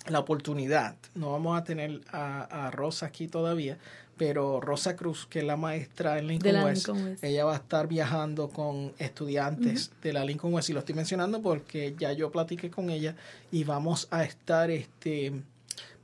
la 0.07 0.19
oportunidad, 0.19 0.95
no 1.15 1.31
vamos 1.31 1.59
a 1.59 1.63
tener 1.63 2.01
a, 2.11 2.67
a 2.67 2.71
Rosa 2.71 3.07
aquí 3.07 3.27
todavía, 3.27 3.77
pero 4.17 4.59
Rosa 4.59 4.95
Cruz, 4.95 5.27
que 5.29 5.39
es 5.39 5.45
la 5.45 5.57
maestra 5.57 6.17
en 6.19 6.27
Lincoln, 6.27 6.63
West, 6.63 6.87
Lincoln 6.87 7.09
West. 7.11 7.23
ella 7.23 7.45
va 7.45 7.53
a 7.53 7.57
estar 7.57 7.87
viajando 7.87 8.49
con 8.49 8.93
estudiantes 8.97 9.91
de 10.01 10.13
la 10.13 10.25
Lincoln 10.25 10.53
West 10.53 10.69
y 10.69 10.73
lo 10.73 10.79
estoy 10.79 10.95
mencionando 10.95 11.41
porque 11.41 11.95
ya 11.97 12.11
yo 12.13 12.31
platiqué 12.31 12.69
con 12.69 12.89
ella 12.89 13.15
y 13.51 13.63
vamos 13.63 14.07
a 14.11 14.23
estar, 14.23 14.71
este, 14.71 15.33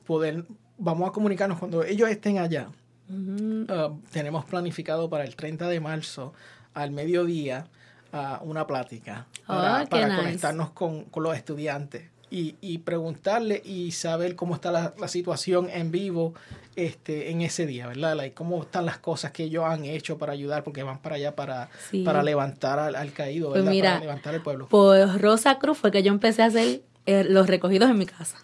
poder, 0.05 0.45
vamos 0.77 1.09
a 1.09 1.11
comunicarnos 1.11 1.57
cuando 1.59 1.83
ellos 1.83 2.09
estén 2.09 2.37
allá. 2.37 2.69
Uh, 3.09 3.99
tenemos 4.11 4.45
planificado 4.45 5.09
para 5.09 5.23
el 5.25 5.35
30 5.35 5.67
de 5.67 5.79
marzo 5.79 6.33
al 6.73 6.91
mediodía 6.91 7.67
uh, 8.13 8.43
una 8.43 8.65
plática 8.65 9.27
para, 9.45 9.81
Ah, 9.81 9.85
para 9.85 10.07
nice. 10.07 10.17
conectarnos 10.21 10.69
con, 10.71 11.03
con 11.05 11.21
los 11.23 11.35
estudiantes 11.35 12.12
y, 12.33 12.55
y 12.61 12.79
preguntarle 12.79 13.61
y 13.63 13.91
saber 13.91 14.35
cómo 14.35 14.55
está 14.55 14.71
la, 14.71 14.93
la 14.99 15.07
situación 15.07 15.69
en 15.69 15.91
vivo 15.91 16.33
este 16.75 17.29
en 17.29 17.41
ese 17.41 17.65
día, 17.67 17.85
¿verdad? 17.87 18.15
Like, 18.15 18.33
cómo 18.33 18.63
están 18.63 18.85
las 18.87 18.97
cosas 18.97 19.31
que 19.31 19.43
ellos 19.43 19.63
han 19.65 19.85
hecho 19.85 20.17
para 20.17 20.33
ayudar 20.33 20.63
porque 20.63 20.81
van 20.81 20.97
para 20.99 21.15
allá 21.17 21.35
para, 21.35 21.69
Sí. 21.91 22.03
para 22.03 22.23
levantar 22.23 22.79
al, 22.79 22.95
al 22.95 23.13
caído, 23.13 23.49
Pues 23.49 23.61
¿verdad? 23.61 23.71
mira, 23.71 23.89
para 23.91 23.99
levantar 24.01 24.33
el 24.35 24.41
pueblo. 24.41 24.67
Por 24.67 25.21
Rosa 25.21 25.59
Cruz 25.59 25.77
fue 25.77 25.91
que 25.91 26.01
yo 26.01 26.11
empecé 26.11 26.41
a 26.41 26.45
hacer 26.47 26.81
eh, 27.05 27.23
los 27.23 27.47
recogidos 27.47 27.89
en 27.91 27.97
mi 27.99 28.05
casa. 28.07 28.37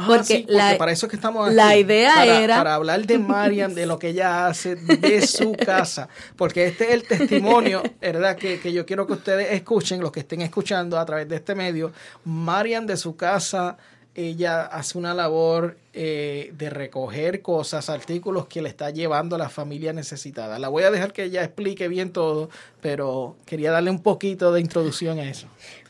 Ah, 0.00 0.04
porque 0.06 0.24
sí, 0.24 0.38
porque 0.46 0.52
la- 0.54 0.78
para 0.78 0.92
eso 0.92 1.06
es 1.06 1.10
que 1.10 1.16
estamos 1.16 1.46
aquí. 1.46 1.56
la 1.56 1.76
idea 1.76 2.14
para, 2.14 2.40
era- 2.40 2.56
Para 2.56 2.74
hablar 2.74 3.06
de 3.06 3.18
Marian, 3.18 3.74
de 3.74 3.86
lo 3.86 3.98
que 3.98 4.08
ella 4.08 4.46
hace 4.46 4.76
de 4.76 5.26
su 5.26 5.52
casa. 5.64 6.08
Porque 6.36 6.66
este 6.66 6.84
es 6.88 6.90
el 6.94 7.02
testimonio, 7.04 7.82
¿verdad? 8.00 8.36
Que, 8.36 8.60
que 8.60 8.72
yo 8.72 8.86
quiero 8.86 9.06
que 9.06 9.12
ustedes 9.14 9.52
escuchen, 9.52 10.00
los 10.00 10.12
que 10.12 10.20
estén 10.20 10.40
escuchando 10.42 10.98
a 10.98 11.04
través 11.06 11.28
de 11.28 11.36
este 11.36 11.54
medio. 11.54 11.92
Marian 12.24 12.86
de 12.86 12.96
su 12.96 13.16
casa, 13.16 13.76
ella 14.14 14.62
hace 14.62 14.98
una 14.98 15.14
labor 15.14 15.76
eh, 15.92 16.52
de 16.56 16.68
recoger 16.70 17.42
cosas, 17.42 17.88
artículos 17.90 18.46
que 18.48 18.60
le 18.62 18.68
está 18.68 18.90
llevando 18.90 19.36
a 19.36 19.38
la 19.38 19.48
familia 19.48 19.92
necesitada. 19.92 20.58
La 20.58 20.68
voy 20.68 20.82
a 20.82 20.90
dejar 20.90 21.12
que 21.12 21.24
ella 21.24 21.44
explique 21.44 21.86
bien 21.88 22.10
todo, 22.10 22.50
pero 22.80 23.36
quería 23.46 23.70
darle 23.70 23.90
un 23.90 24.02
poquito 24.02 24.52
de 24.52 24.60
introducción 24.60 25.18
a 25.20 25.28
eso. 25.30 25.46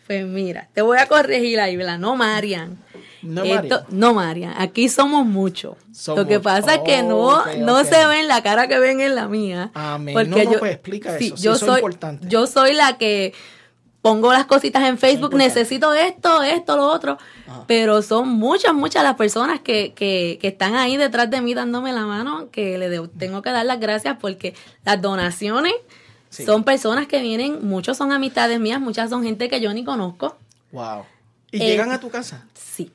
Pues 0.07 0.27
mira, 0.27 0.69
te 0.75 0.83
voy 0.83 0.99
a 0.99 1.07
corregir 1.07 1.61
ahí, 1.61 1.77
¿verdad? 1.77 1.99
No 1.99 2.17
Marian. 2.17 2.77
No, 3.23 3.43
Esto- 3.45 3.55
Marian. 3.63 3.85
no, 3.91 4.15
Marian. 4.15 4.55
Aquí 4.59 4.89
somos 4.89 5.27
muchos. 5.27 5.77
Lo 6.09 6.27
que 6.27 6.41
pasa 6.41 6.75
es 6.77 6.81
que 6.83 7.03
no, 7.03 7.45
no 7.59 7.85
se 7.85 8.07
ven 8.07 8.29
la 8.29 8.43
cara 8.43 8.67
que 8.69 8.79
ven 8.79 9.01
en 9.01 9.15
la 9.15 9.29
mía. 9.29 9.71
Amén. 9.75 10.15
Porque 10.15 10.29
No, 10.31 10.37
no, 10.37 10.53
yo, 10.53 10.59
pues 10.59 10.73
explica 10.73 11.19
sí, 11.19 11.27
eso, 11.27 11.37
sí, 11.37 11.43
yo 11.43 11.55
soy, 11.57 11.77
importante. 11.81 12.27
Yo 12.29 12.47
soy 12.47 12.73
la 12.75 12.97
que 12.99 13.35
pongo 14.03 14.33
las 14.33 14.47
cositas 14.47 14.83
en 14.85 14.97
Facebook, 14.97 15.35
necesito 15.35 15.93
esto, 15.93 16.43
esto, 16.43 16.77
lo 16.77 16.87
otro. 16.87 17.19
Ajá. 17.47 17.65
Pero 17.67 18.01
son 18.01 18.29
muchas, 18.31 18.73
muchas 18.73 19.03
las 19.05 19.17
personas 19.17 19.61
que, 19.61 19.93
que, 19.95 20.39
que 20.41 20.49
están 20.49 20.75
ahí 20.75 20.97
detrás 20.97 21.31
de 21.31 21.43
mí 21.43 21.53
dándome 21.53 21.93
la 21.93 22.07
mano, 22.07 22.49
que 22.51 22.79
le 22.79 22.89
tengo 23.19 23.43
que 23.43 23.51
dar 23.51 23.67
las 23.67 23.79
gracias 23.81 24.17
porque 24.21 24.55
las 24.85 25.01
donaciones 25.03 25.75
Sí. 26.31 26.45
son 26.47 26.63
personas 26.63 27.09
que 27.09 27.21
vienen, 27.21 27.67
muchos 27.67 27.97
son 27.97 28.13
amistades 28.13 28.61
mías, 28.61 28.81
muchas 28.81 29.11
son 29.11 29.25
gente 29.25 29.49
que 29.49 29.61
yo 29.61 29.75
ni 29.75 29.83
conozco. 29.85 30.37
Wow. 30.71 31.03
¿Y 31.51 31.61
Eh, 31.61 31.67
llegan 31.67 31.91
a 31.91 31.99
tu 31.99 32.09
casa? 32.09 32.47
Sí. 32.55 32.93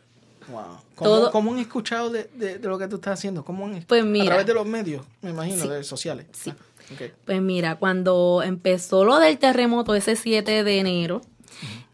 Wow. 0.50 0.62
¿Cómo, 0.96 1.10
Todo- 1.10 1.32
cómo 1.32 1.54
han 1.54 1.60
escuchado 1.60 2.10
de, 2.10 2.30
de- 2.36 2.60
de 2.60 2.68
lo 2.68 2.78
que 2.78 2.88
tú 2.88 2.96
estás 2.98 3.14
haciendo? 3.20 3.44
¿Cómo 3.44 3.66
han, 3.66 3.84
Pues 3.88 4.04
A 4.04 4.06
mira. 4.06 4.26
través 4.26 4.46
de 4.46 4.54
los 4.54 4.66
medios, 4.66 5.04
me 5.22 5.32
imagino, 5.32 5.64
Sí. 5.64 5.68
de 5.70 5.84
sociales. 5.84 6.28
Sí. 6.32 6.52
Ah. 6.52 7.04
Pues 7.26 7.42
mira, 7.42 7.76
cuando 7.78 8.44
empezó 8.44 9.06
lo 9.06 9.18
del 9.18 9.40
terremoto 9.40 9.96
ese 9.96 10.16
7 10.16 10.64
de 10.64 10.80
enero, 10.80 11.22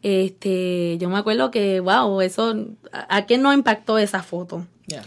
este, 0.04 0.98
yo 1.00 1.10
me 1.10 1.18
acuerdo 1.18 1.52
que, 1.52 1.80
wow, 1.80 2.22
eso, 2.22 2.56
¿a, 2.92 3.18
a 3.18 3.26
quién 3.26 3.42
no 3.42 3.54
impactó 3.54 3.98
esa 3.98 4.24
foto? 4.24 4.66
Ya. 4.88 5.04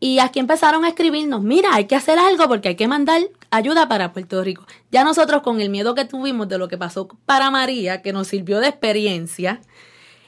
Y 0.00 0.20
aquí 0.20 0.38
empezaron 0.38 0.84
a 0.84 0.88
escribirnos, 0.88 1.42
mira, 1.42 1.70
hay 1.74 1.86
que 1.86 1.96
hacer 1.96 2.18
algo 2.18 2.46
porque 2.46 2.68
hay 2.68 2.76
que 2.76 2.86
mandar 2.86 3.20
ayuda 3.50 3.88
para 3.88 4.12
Puerto 4.12 4.42
Rico. 4.44 4.64
Ya 4.92 5.02
nosotros 5.02 5.42
con 5.42 5.60
el 5.60 5.70
miedo 5.70 5.94
que 5.96 6.04
tuvimos 6.04 6.48
de 6.48 6.56
lo 6.56 6.68
que 6.68 6.78
pasó 6.78 7.08
para 7.26 7.50
María, 7.50 8.00
que 8.00 8.12
nos 8.12 8.28
sirvió 8.28 8.60
de 8.60 8.68
experiencia, 8.68 9.60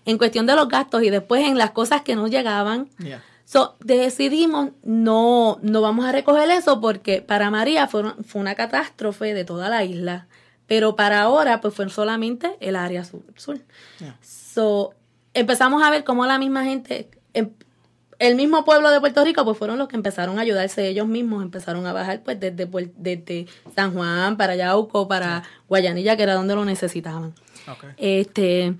en 0.04 0.18
cuestión 0.18 0.46
de 0.46 0.54
los 0.54 0.68
gastos 0.68 1.02
y 1.02 1.10
después 1.10 1.44
en 1.46 1.58
las 1.58 1.70
cosas 1.72 2.02
que 2.02 2.16
nos 2.16 2.30
llegaban. 2.30 2.88
So, 3.44 3.76
decidimos 3.80 4.70
no, 4.84 5.58
no 5.62 5.80
vamos 5.80 6.04
a 6.04 6.12
recoger 6.12 6.48
eso 6.50 6.80
porque 6.80 7.20
para 7.20 7.50
María 7.50 7.88
fue 7.88 8.00
una, 8.00 8.16
fue 8.24 8.40
una 8.40 8.54
catástrofe 8.54 9.34
de 9.34 9.44
toda 9.44 9.68
la 9.68 9.82
isla, 9.84 10.28
pero 10.66 10.94
para 10.94 11.22
ahora 11.22 11.60
pues 11.60 11.74
fue 11.74 11.88
solamente 11.90 12.56
el 12.60 12.76
área 12.76 13.04
sur. 13.04 13.22
So, 14.22 14.94
empezamos 15.34 15.82
a 15.82 15.90
ver 15.90 16.04
cómo 16.04 16.26
la 16.26 16.38
misma 16.38 16.64
gente, 16.64 17.10
em- 17.34 17.50
el 18.20 18.36
mismo 18.36 18.64
pueblo 18.64 18.90
de 18.90 19.00
Puerto 19.00 19.24
Rico 19.24 19.44
pues 19.44 19.56
fueron 19.58 19.78
los 19.78 19.88
que 19.88 19.96
empezaron 19.96 20.38
a 20.38 20.42
ayudarse 20.42 20.86
ellos 20.86 21.08
mismos, 21.08 21.42
empezaron 21.42 21.86
a 21.86 21.92
bajar 21.92 22.22
pues 22.22 22.38
desde, 22.38 23.46
San 23.74 23.94
Juan 23.94 24.36
para 24.36 24.54
Yauco, 24.54 25.08
para 25.08 25.42
Guayanilla, 25.68 26.16
que 26.16 26.22
era 26.22 26.34
donde 26.34 26.54
lo 26.54 26.64
necesitaban. 26.64 27.34
Este 27.96 28.74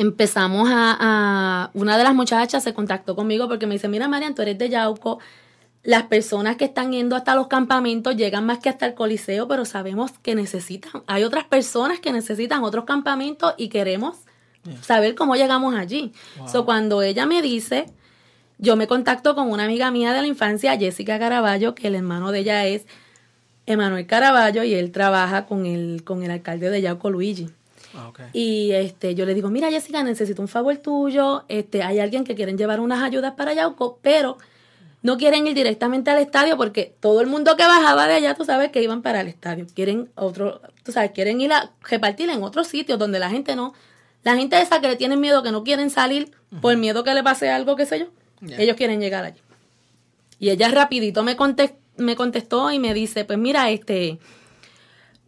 empezamos 0.00 0.68
a, 0.70 0.96
a- 0.98 1.70
una 1.74 1.96
de 1.98 2.04
las 2.04 2.14
muchachas 2.14 2.62
se 2.62 2.74
contactó 2.74 3.14
conmigo 3.16 3.48
porque 3.48 3.66
me 3.66 3.74
dice 3.74 3.88
mira 3.88 4.08
Marian 4.08 4.34
tú 4.34 4.42
eres 4.42 4.58
de 4.58 4.68
Yauco. 4.68 5.18
Las 5.82 6.04
personas 6.04 6.56
que 6.56 6.64
están 6.64 6.90
yendo 6.90 7.14
hasta 7.14 7.36
los 7.36 7.46
campamentos 7.46 8.16
llegan 8.16 8.44
más 8.44 8.58
que 8.58 8.68
hasta 8.68 8.86
el 8.86 8.94
coliseo 8.94 9.46
pero 9.46 9.64
sabemos 9.64 10.12
que 10.22 10.34
necesitan 10.34 11.02
hay 11.06 11.22
otras 11.22 11.44
personas 11.44 12.00
que 12.00 12.12
necesitan 12.12 12.64
otros 12.64 12.84
campamentos 12.86 13.54
y 13.56 13.68
queremos 13.68 14.16
saber 14.82 15.14
cómo 15.14 15.36
llegamos 15.36 15.76
allí 15.76 16.12
so 16.50 16.64
cuando 16.64 17.02
ella 17.02 17.24
me 17.24 17.40
dice 17.40 17.86
yo 18.58 18.74
me 18.74 18.88
contacto 18.88 19.36
con 19.36 19.48
una 19.52 19.62
amiga 19.64 19.92
mía 19.92 20.12
de 20.12 20.22
la 20.22 20.26
infancia 20.26 20.76
Jessica 20.76 21.20
Caraballo 21.20 21.76
que 21.76 21.86
el 21.86 21.94
hermano 21.94 22.32
de 22.32 22.40
ella 22.40 22.66
es 22.66 22.84
Emanuel 23.66 24.06
Caraballo 24.08 24.64
y 24.64 24.74
él 24.74 24.90
trabaja 24.90 25.46
con 25.46 25.66
el 25.66 26.02
con 26.04 26.24
el 26.24 26.32
alcalde 26.32 26.68
de 26.70 26.82
Yauco 26.82 27.10
Luigi 27.10 27.48
Ah, 27.96 28.12
y 28.32 28.72
este, 28.72 29.14
yo 29.14 29.24
le 29.24 29.34
digo, 29.34 29.48
mira 29.48 29.70
Jessica, 29.70 30.02
necesito 30.02 30.42
un 30.42 30.48
favor 30.48 30.76
tuyo, 30.76 31.44
este, 31.48 31.82
hay 31.82 31.98
alguien 31.98 32.24
que 32.24 32.34
quieren 32.34 32.58
llevar 32.58 32.80
unas 32.80 33.02
ayudas 33.02 33.32
para 33.34 33.54
Yauco, 33.54 33.98
pero 34.02 34.36
no 35.02 35.16
quieren 35.16 35.46
ir 35.46 35.54
directamente 35.54 36.10
al 36.10 36.18
estadio 36.18 36.56
porque 36.56 36.94
todo 37.00 37.20
el 37.20 37.26
mundo 37.26 37.56
que 37.56 37.64
bajaba 37.64 38.06
de 38.06 38.14
allá, 38.14 38.34
tú 38.34 38.44
sabes 38.44 38.70
que 38.70 38.82
iban 38.82 39.02
para 39.02 39.20
el 39.20 39.28
estadio. 39.28 39.66
Quieren 39.74 40.10
otro, 40.14 40.60
tú 40.82 40.92
sabes, 40.92 41.12
quieren 41.12 41.40
ir 41.40 41.52
a 41.52 41.70
repartir 41.82 42.28
en 42.28 42.42
otros 42.42 42.66
sitios 42.66 42.98
donde 42.98 43.18
la 43.18 43.30
gente 43.30 43.56
no, 43.56 43.72
la 44.24 44.36
gente 44.36 44.60
esa 44.60 44.80
que 44.80 44.88
le 44.88 44.96
tienen 44.96 45.20
miedo, 45.20 45.42
que 45.42 45.52
no 45.52 45.64
quieren 45.64 45.90
salir 45.90 46.32
por 46.60 46.76
miedo 46.76 47.04
que 47.04 47.14
le 47.14 47.22
pase 47.22 47.50
algo, 47.50 47.76
qué 47.76 47.86
sé 47.86 48.00
yo, 48.00 48.06
ellos 48.58 48.76
quieren 48.76 49.00
llegar 49.00 49.24
allí. 49.24 49.40
Y 50.38 50.50
ella 50.50 50.68
rapidito 50.68 51.22
me 51.22 51.36
contestó 52.16 52.72
y 52.72 52.78
me 52.78 52.92
dice, 52.92 53.24
pues 53.24 53.38
mira, 53.38 53.70
este, 53.70 54.18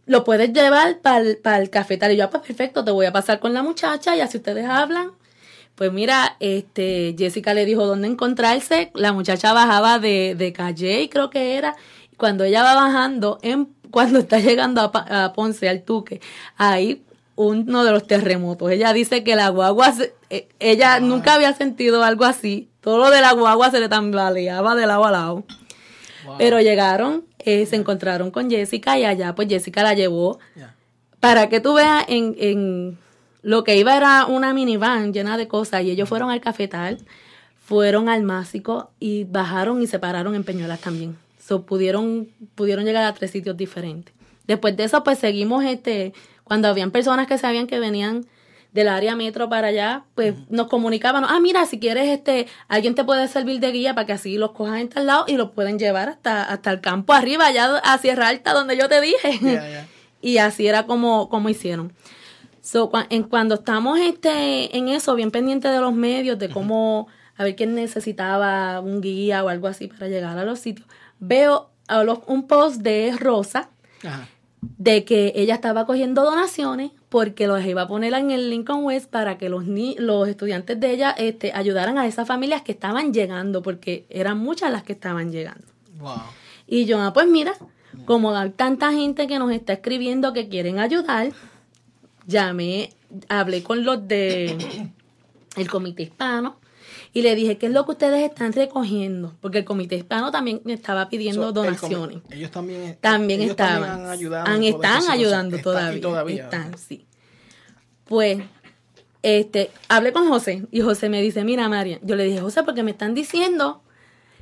lo 0.09 0.23
puedes 0.23 0.51
llevar 0.51 0.99
para 0.99 1.57
el 1.59 1.69
cafetal. 1.69 2.11
Y 2.11 2.17
yo, 2.17 2.25
ah, 2.25 2.29
pues 2.31 2.41
perfecto, 2.43 2.83
te 2.83 2.89
voy 2.91 3.05
a 3.05 3.11
pasar 3.13 3.39
con 3.39 3.53
la 3.53 3.61
muchacha 3.61 4.15
y 4.15 4.21
así 4.21 4.37
ustedes 4.37 4.65
hablan. 4.65 5.11
Pues 5.75 5.93
mira, 5.93 6.35
este, 6.39 7.15
Jessica 7.17 7.53
le 7.53 7.63
dijo 7.65 7.85
dónde 7.85 8.07
encontrarse. 8.07 8.89
La 8.95 9.13
muchacha 9.13 9.53
bajaba 9.53 9.99
de, 9.99 10.33
de 10.35 10.51
Calle, 10.51 11.07
creo 11.11 11.29
que 11.29 11.55
era. 11.57 11.75
Y 12.11 12.15
cuando 12.15 12.43
ella 12.43 12.63
va 12.63 12.73
bajando, 12.73 13.37
en, 13.43 13.69
cuando 13.91 14.17
está 14.19 14.39
llegando 14.39 14.81
a, 14.81 15.25
a 15.25 15.33
Ponce, 15.33 15.69
al 15.69 15.83
Tuque, 15.83 16.21
ahí 16.57 17.03
uno 17.35 17.85
de 17.85 17.91
los 17.91 18.05
terremotos. 18.07 18.71
Ella 18.71 18.91
dice 18.93 19.23
que 19.23 19.35
la 19.35 19.49
guagua, 19.49 19.91
se- 19.93 20.13
eh, 20.31 20.49
ella 20.59 20.99
nunca 20.99 21.35
había 21.35 21.53
sentido 21.53 22.03
algo 22.03 22.25
así. 22.25 22.67
Todo 22.81 22.97
lo 22.97 23.11
de 23.11 23.21
la 23.21 23.31
guagua 23.33 23.69
se 23.71 23.79
le 23.79 23.87
tambaleaba 23.89 24.73
de 24.75 24.87
lado 24.87 25.05
a 25.05 25.11
lado. 25.11 25.43
Wow. 26.25 26.35
Pero 26.39 26.59
llegaron, 26.59 27.23
eh, 27.39 27.65
se 27.65 27.75
encontraron 27.75 28.31
con 28.31 28.49
Jessica 28.49 28.97
y 28.97 29.05
allá 29.05 29.33
pues 29.35 29.47
Jessica 29.47 29.83
la 29.83 29.93
llevó. 29.93 30.39
Para 31.19 31.49
que 31.49 31.59
tú 31.59 31.73
veas, 31.73 32.05
en, 32.07 32.35
en 32.39 32.97
lo 33.41 33.63
que 33.63 33.77
iba 33.77 33.95
era 33.95 34.25
una 34.25 34.53
minivan 34.53 35.13
llena 35.13 35.37
de 35.37 35.47
cosas 35.47 35.83
y 35.83 35.91
ellos 35.91 36.07
fueron 36.07 36.29
al 36.29 36.41
cafetal, 36.41 36.97
fueron 37.65 38.09
al 38.09 38.23
Másico 38.23 38.91
y 38.99 39.25
bajaron 39.25 39.81
y 39.81 39.87
se 39.87 39.99
pararon 39.99 40.35
en 40.35 40.43
Peñuelas 40.43 40.81
también. 40.81 41.17
So, 41.39 41.65
pudieron, 41.65 42.29
pudieron 42.55 42.85
llegar 42.85 43.03
a 43.05 43.13
tres 43.13 43.31
sitios 43.31 43.57
diferentes. 43.57 44.13
Después 44.47 44.75
de 44.75 44.83
eso, 44.83 45.03
pues 45.03 45.19
seguimos, 45.19 45.63
este, 45.63 46.13
cuando 46.43 46.67
habían 46.67 46.91
personas 46.91 47.27
que 47.27 47.37
sabían 47.37 47.67
que 47.67 47.79
venían 47.79 48.25
del 48.79 48.87
área 48.87 49.15
metro 49.15 49.49
para 49.49 49.67
allá, 49.67 50.03
pues 50.15 50.33
nos 50.49 50.67
comunicaban, 50.67 51.25
ah, 51.27 51.39
mira, 51.41 51.65
si 51.65 51.79
quieres, 51.79 52.07
este, 52.07 52.47
alguien 52.67 52.95
te 52.95 53.03
puede 53.03 53.27
servir 53.27 53.59
de 53.59 53.71
guía 53.71 53.93
para 53.93 54.05
que 54.07 54.13
así 54.13 54.37
los 54.37 54.51
cojas 54.51 54.79
en 54.79 54.89
tal 54.89 55.05
lado 55.07 55.25
y 55.27 55.35
los 55.37 55.51
pueden 55.51 55.77
llevar 55.77 56.09
hasta, 56.09 56.43
hasta 56.43 56.71
el 56.71 56.79
campo 56.81 57.13
arriba, 57.13 57.45
allá 57.47 57.77
a 57.77 57.97
Sierra 57.97 58.27
Alta, 58.29 58.53
donde 58.53 58.77
yo 58.77 58.87
te 58.89 59.01
dije. 59.01 59.39
Y 60.21 60.37
así 60.37 60.67
era 60.67 60.85
como, 60.85 61.29
como 61.29 61.47
hicieron. 61.49 61.93
So, 62.61 62.91
en, 63.09 63.23
cuando 63.23 63.55
estamos 63.55 63.99
este, 63.99 64.75
en 64.77 64.89
eso, 64.89 65.15
bien 65.15 65.31
pendientes 65.31 65.71
de 65.71 65.79
los 65.79 65.93
medios, 65.93 66.37
de 66.37 66.49
cómo, 66.49 67.07
a 67.37 67.43
ver 67.43 67.55
quién 67.55 67.73
necesitaba 67.73 68.79
un 68.81 69.01
guía 69.01 69.43
o 69.43 69.49
algo 69.49 69.67
así 69.67 69.87
para 69.87 70.07
llegar 70.07 70.37
a 70.37 70.43
los 70.43 70.59
sitios, 70.59 70.87
veo 71.19 71.69
a 71.87 72.03
los- 72.03 72.19
un 72.27 72.47
post 72.47 72.81
de 72.81 73.13
Rosa 73.17 73.69
Ajá. 74.05 74.27
De 74.61 75.05
que 75.05 75.33
ella 75.35 75.55
estaba 75.55 75.85
cogiendo 75.85 76.23
donaciones 76.23 76.91
porque 77.09 77.47
los 77.47 77.63
iba 77.65 77.83
a 77.83 77.87
poner 77.87 78.13
en 78.13 78.31
el 78.31 78.49
Lincoln 78.49 78.83
West 78.83 79.09
para 79.09 79.37
que 79.37 79.49
los, 79.49 79.65
ni 79.65 79.95
los 79.95 80.27
estudiantes 80.27 80.79
de 80.79 80.91
ella 80.91 81.11
este, 81.11 81.51
ayudaran 81.53 81.97
a 81.97 82.07
esas 82.07 82.27
familias 82.27 82.61
que 82.61 82.73
estaban 82.73 83.13
llegando, 83.13 83.61
porque 83.61 84.05
eran 84.09 84.37
muchas 84.37 84.71
las 84.71 84.83
que 84.83 84.93
estaban 84.93 85.31
llegando. 85.31 85.65
Wow. 85.99 86.21
Y 86.67 86.85
yo, 86.85 87.01
ah, 87.01 87.13
pues 87.13 87.27
mira, 87.27 87.53
como 88.05 88.35
hay 88.35 88.51
tanta 88.51 88.91
gente 88.91 89.27
que 89.27 89.39
nos 89.39 89.51
está 89.51 89.73
escribiendo 89.73 90.33
que 90.33 90.49
quieren 90.49 90.79
ayudar, 90.79 91.31
llamé, 92.27 92.93
hablé 93.27 93.63
con 93.63 93.83
los 93.83 94.07
de 94.07 94.57
el 95.55 95.69
comité 95.69 96.03
hispano 96.03 96.57
y 97.13 97.21
le 97.23 97.35
dije, 97.35 97.57
¿qué 97.57 97.65
es 97.67 97.71
lo 97.71 97.85
que 97.85 97.91
ustedes 97.91 98.23
están 98.29 98.53
recogiendo? 98.53 99.33
Porque 99.41 99.57
el 99.59 99.65
comité 99.65 99.95
hispano 99.95 100.31
también 100.31 100.61
me 100.63 100.73
estaba 100.73 101.09
pidiendo 101.09 101.41
So, 101.47 101.51
donaciones. 101.51 102.19
ellos 102.29 102.51
también, 102.51 102.97
También 103.01 103.41
ellos 103.41 103.51
estaban. 103.51 103.83
han 104.01 104.05
ayudado 104.09 104.47
han- 104.47 104.63
están 104.63 105.03
ayudando 105.09 105.57
todavía. 105.59 106.43
Están, 106.43 106.77
sí. 106.77 107.05
Pues, 108.05 108.39
este, 109.21 109.69
hablé 109.87 110.13
con 110.13 110.27
José 110.29 110.65
y 110.71 110.81
José 110.81 111.09
me 111.09 111.21
dice, 111.21 111.43
mira 111.43 111.67
María, 111.69 111.99
yo 112.03 112.15
le 112.15 112.23
dije, 112.23 112.39
José, 112.41 112.63
porque 112.63 112.83
me 112.83 112.91
están 112.91 113.13
diciendo 113.13 113.81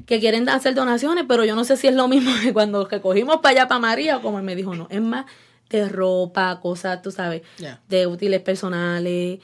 que 0.05 0.19
quieren 0.19 0.47
hacer 0.49 0.73
donaciones, 0.75 1.25
pero 1.27 1.43
yo 1.43 1.55
no 1.55 1.63
sé 1.65 1.75
si 1.77 1.87
es 1.87 1.95
lo 1.95 2.07
mismo 2.07 2.31
que 2.43 2.53
cuando 2.53 2.85
recogimos 2.87 3.37
para 3.37 3.49
allá 3.61 3.67
para 3.67 3.79
María, 3.79 4.17
o 4.17 4.21
como 4.21 4.37
él 4.39 4.45
me 4.45 4.55
dijo, 4.55 4.75
no, 4.75 4.87
es 4.89 5.01
más 5.01 5.25
de 5.69 5.89
ropa, 5.89 6.59
cosas, 6.61 7.01
tú 7.01 7.11
sabes, 7.11 7.41
de 7.89 8.07
útiles 8.07 8.39
personales, 8.41 9.39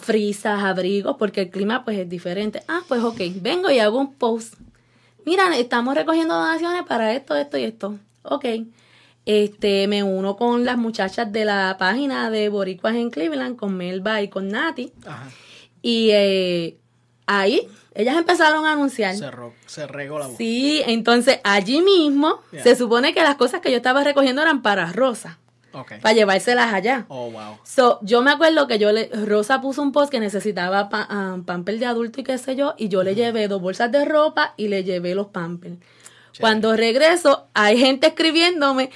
frisas, 0.00 0.62
abrigos, 0.62 1.16
porque 1.18 1.42
el 1.42 1.50
clima 1.50 1.84
pues 1.84 1.98
es 1.98 2.08
diferente. 2.08 2.62
Ah, 2.68 2.80
pues 2.88 3.02
ok, 3.02 3.20
vengo 3.36 3.70
y 3.70 3.78
hago 3.78 3.98
un 3.98 4.14
post. 4.14 4.54
Mira, 5.26 5.56
estamos 5.58 5.94
recogiendo 5.94 6.34
donaciones 6.34 6.82
para 6.84 7.12
esto, 7.14 7.34
esto 7.36 7.58
y 7.58 7.64
esto. 7.64 7.96
Ok. 8.22 8.44
Este, 9.26 9.86
me 9.86 10.02
uno 10.02 10.36
con 10.36 10.64
las 10.64 10.78
muchachas 10.78 11.30
de 11.30 11.44
la 11.44 11.76
página 11.78 12.30
de 12.30 12.48
Boricuas 12.48 12.94
en 12.96 13.10
Cleveland, 13.10 13.56
con 13.56 13.76
Melba 13.76 14.22
y 14.22 14.28
con 14.28 14.48
Nati. 14.48 14.92
Ajá. 15.06 15.28
Y 15.82 16.10
eh, 16.12 16.76
ahí, 17.26 17.68
ellas 17.94 18.16
empezaron 18.16 18.64
a 18.66 18.72
anunciar. 18.72 19.14
Se, 19.16 19.30
ro- 19.30 19.52
se 19.66 19.86
regó 19.86 20.18
la 20.18 20.26
voz. 20.26 20.36
Sí, 20.36 20.82
entonces 20.86 21.40
allí 21.44 21.80
mismo 21.82 22.40
Yeah. 22.52 22.62
se 22.64 22.76
supone 22.76 23.12
que 23.14 23.22
las 23.22 23.36
cosas 23.36 23.60
que 23.60 23.70
yo 23.70 23.76
estaba 23.76 24.02
recogiendo 24.02 24.40
eran 24.42 24.62
para 24.62 24.90
Rosa, 24.92 25.38
Ok. 25.72 25.92
para 26.02 26.14
llevárselas 26.14 26.72
allá. 26.72 27.06
Oh, 27.08 27.30
wow. 27.30 27.58
So, 27.64 27.98
yo 28.02 28.22
me 28.22 28.30
acuerdo 28.30 28.66
que 28.66 28.78
yo 28.78 28.90
le, 28.92 29.08
Rosa 29.26 29.60
puso 29.60 29.82
un 29.82 29.92
post 29.92 30.10
que 30.10 30.18
necesitaba 30.20 30.88
pa, 30.88 31.06
ah, 31.08 31.36
pamper 31.46 31.78
de 31.78 31.86
adulto 31.86 32.20
y 32.20 32.24
qué 32.24 32.38
sé 32.38 32.56
yo, 32.56 32.74
y 32.76 32.88
yo 32.88 33.02
le 33.02 33.14
llevé 33.14 33.46
dos 33.48 33.60
bolsas 33.60 33.90
de 33.92 34.04
ropa 34.04 34.54
y 34.56 34.68
le 34.68 34.82
llevé 34.84 35.14
los 35.14 35.28
pampers. 35.28 35.76
Cuando 36.38 36.74
regreso, 36.76 37.48
hay 37.54 37.78
gente 37.78 38.06
escribiéndome, 38.08 38.90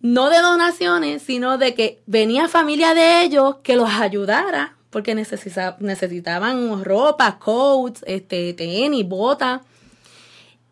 no 0.00 0.28
de 0.28 0.38
donaciones, 0.40 1.22
sino 1.22 1.56
de 1.56 1.74
que 1.74 2.02
venía 2.06 2.48
familia 2.48 2.94
de 2.94 3.22
ellos 3.22 3.56
que 3.62 3.76
los 3.76 3.88
ayudara, 3.90 4.76
porque 4.90 5.14
necesita- 5.14 5.76
necesitaban 5.80 6.84
ropa, 6.84 7.38
coats, 7.38 8.02
este, 8.06 8.52
tenis, 8.54 9.06
botas. 9.08 9.60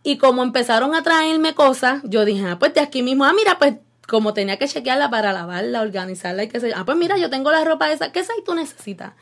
Y 0.03 0.19
como 0.19 0.43
empezaron 0.43 0.95
a 0.95 1.03
traerme 1.03 1.55
cosas, 1.55 2.03
yo 2.05 2.25
dije, 2.25 2.45
ah, 2.47 2.59
pues 2.59 2.75
de 2.75 2.81
aquí 2.81 3.03
mismo, 3.03 3.25
ah, 3.25 3.33
mira, 3.35 3.59
pues 3.59 3.75
como 4.07 4.35
tenía 4.35 4.59
que 4.59 4.69
chequearla 4.69 5.11
para 5.11 5.33
lavarla, 5.33 5.81
organizarla 5.81 6.45
y 6.45 6.49
qué 6.49 6.61
sé 6.61 6.71
yo, 6.71 6.75
ah, 6.77 6.85
pues 6.85 6.97
mira, 6.97 7.17
yo 7.19 7.31
tengo 7.31 7.51
la 7.51 7.65
ropa 7.65 7.91
esa, 7.93 8.13
¿qué 8.13 8.21
size 8.21 8.43
tú 8.45 8.55
necesitas? 8.55 9.15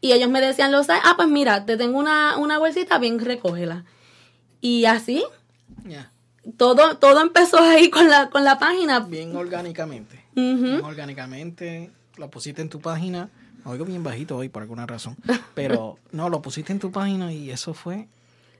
Y 0.00 0.12
ellos 0.12 0.28
me 0.28 0.40
decían 0.40 0.72
los 0.72 0.86
size, 0.86 0.98
ah, 1.02 1.14
pues 1.16 1.28
mira, 1.28 1.64
te 1.64 1.76
tengo 1.76 1.98
una, 1.98 2.36
una 2.36 2.58
bolsita, 2.58 2.98
bien, 2.98 3.18
recógela. 3.18 3.84
Y 4.60 4.84
así, 4.86 5.24
todo, 6.56 6.98
todo 6.98 7.20
empezó 7.20 7.58
ahí 7.58 7.90
con 7.90 8.08
la, 8.08 8.30
con 8.30 8.44
la 8.44 8.58
página. 8.58 9.00
Bien 9.00 9.34
orgánicamente. 9.34 10.24
Bien 10.34 10.80
orgánicamente. 10.82 11.90
Lo 12.16 12.30
pusiste 12.30 12.62
en 12.62 12.68
tu 12.68 12.80
página. 12.80 13.30
Me 13.64 13.72
oigo 13.72 13.84
bien 13.84 14.02
bajito 14.02 14.36
hoy 14.36 14.48
por 14.48 14.62
alguna 14.62 14.86
razón. 14.86 15.16
Pero 15.54 15.98
no, 16.12 16.28
lo 16.28 16.42
pusiste 16.42 16.72
en 16.72 16.78
tu 16.78 16.90
página 16.92 17.32
y 17.32 17.50
eso 17.50 17.74
fue 17.74 18.08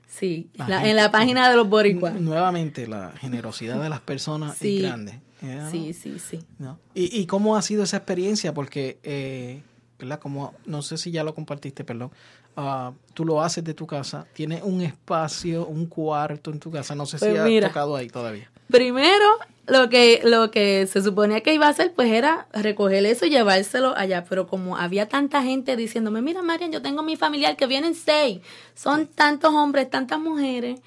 Sí, 0.07 0.49
La 0.55 0.87
en 0.89 0.95
la 0.95 1.11
página 1.11 1.49
de 1.49 1.55
los 1.57 1.67
boricuas. 1.67 2.13
nuevamente 2.15 2.87
la 2.87 3.11
generosidad 3.19 3.81
de 3.81 3.89
las 3.89 3.99
personas 4.01 4.57
Sí. 4.57 4.77
es 4.77 4.83
grande. 4.83 5.19
Ya, 5.41 5.69
Sí, 5.69 5.93
sí, 5.93 6.17
sí. 6.19 6.39
¿no? 6.57 6.79
¿Y, 6.93 7.19
¿Y 7.19 7.25
cómo 7.25 7.57
ha 7.57 7.61
sido 7.61 7.83
esa 7.83 7.97
experiencia? 7.97 8.53
Porque, 8.53 8.97
eh, 9.03 9.61
¿verdad? 9.99 10.19
Como, 10.19 10.53
no 10.65 10.81
sé 10.81 10.97
si 10.97 11.11
ya 11.11 11.23
lo 11.23 11.35
compartiste, 11.35 11.83
perdón. 11.83 12.11
Ah, 12.55 12.93
tú 13.13 13.25
lo 13.25 13.41
haces 13.41 13.63
de 13.65 13.73
tu 13.73 13.85
casa, 13.85 14.25
tienes 14.33 14.63
un 14.63 14.81
espacio, 14.81 15.67
un 15.67 15.87
cuarto 15.87 16.51
en 16.51 16.59
tu 16.59 16.71
casa. 16.71 16.95
No 16.95 17.05
sé 17.05 17.17
si 17.19 17.25
Pues 17.25 17.37
has 17.39 17.45
mira. 17.45 17.67
tocado 17.67 17.95
ahí 17.97 18.07
todavía. 18.07 18.49
Primero, 18.69 19.25
lo 19.67 19.89
que, 19.89 20.21
lo 20.23 20.51
que 20.51 20.87
se 20.87 21.01
suponía 21.01 21.41
que 21.41 21.53
iba 21.53 21.67
a 21.67 21.69
hacer, 21.69 21.93
pues 21.93 22.11
era 22.11 22.47
recoger 22.53 23.05
eso 23.05 23.25
y 23.25 23.29
llevárselo 23.29 23.95
allá. 23.95 24.25
Pero 24.27 24.47
como 24.47 24.77
había 24.77 25.07
tanta 25.07 25.41
gente 25.43 25.75
diciéndome, 25.75 26.21
mira, 26.21 26.41
Marian, 26.41 26.71
yo 26.71 26.81
tengo 26.81 27.03
mi 27.03 27.15
familiar 27.15 27.55
que 27.55 27.67
vienen 27.67 27.95
seis. 27.95 28.41
Son 28.75 29.07
tantos 29.07 29.53
hombres, 29.53 29.89
tantas 29.89 30.19
mujeres. 30.19 30.81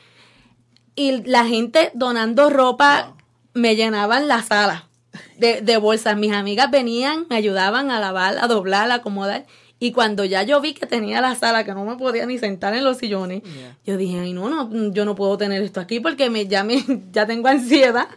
Y 0.95 1.23
la 1.25 1.45
gente 1.45 1.91
donando 1.95 2.51
ropa 2.51 3.15
me 3.55 3.77
llenaban 3.77 4.29
la 4.29 4.43
sala 4.43 4.89
de, 5.37 5.61
de 5.61 5.77
bolsas. 5.77 6.17
Mis 6.17 6.33
amigas 6.33 6.71
venían, 6.71 7.27
me 7.29 7.37
ayudaban 7.37 7.91
a 7.91 8.01
lavar, 8.01 8.39
a 8.39 8.47
doblar, 8.47 8.91
a 8.91 8.95
acomodar. 8.95 9.47
Y 9.81 9.93
cuando 9.93 10.25
ya 10.25 10.43
yo 10.43 10.61
vi 10.61 10.75
que 10.75 10.87
tenía 10.87 11.21
la 11.21 11.35
sala, 11.37 11.65
que 11.65 11.73
no 11.73 11.85
me 11.85 11.97
podía 11.97 12.27
ni 12.27 12.39
sentar 12.39 12.75
en 12.75 12.83
los 12.85 12.99
sillones, 12.99 13.43
Yeah. 13.45 13.77
yo 13.87 13.97
dije, 13.97 14.19
ay, 14.19 14.33
no, 14.33 14.49
no, 14.49 14.93
yo 14.93 15.05
no 15.05 15.15
puedo 15.15 15.39
tener 15.39 15.63
esto 15.63 15.81
aquí 15.81 16.01
porque 16.01 16.31
me, 16.31 16.47
ya, 16.49 16.65
me, 16.65 16.83
ya 17.13 17.27
tengo 17.27 17.49
ansiedad. 17.49 18.09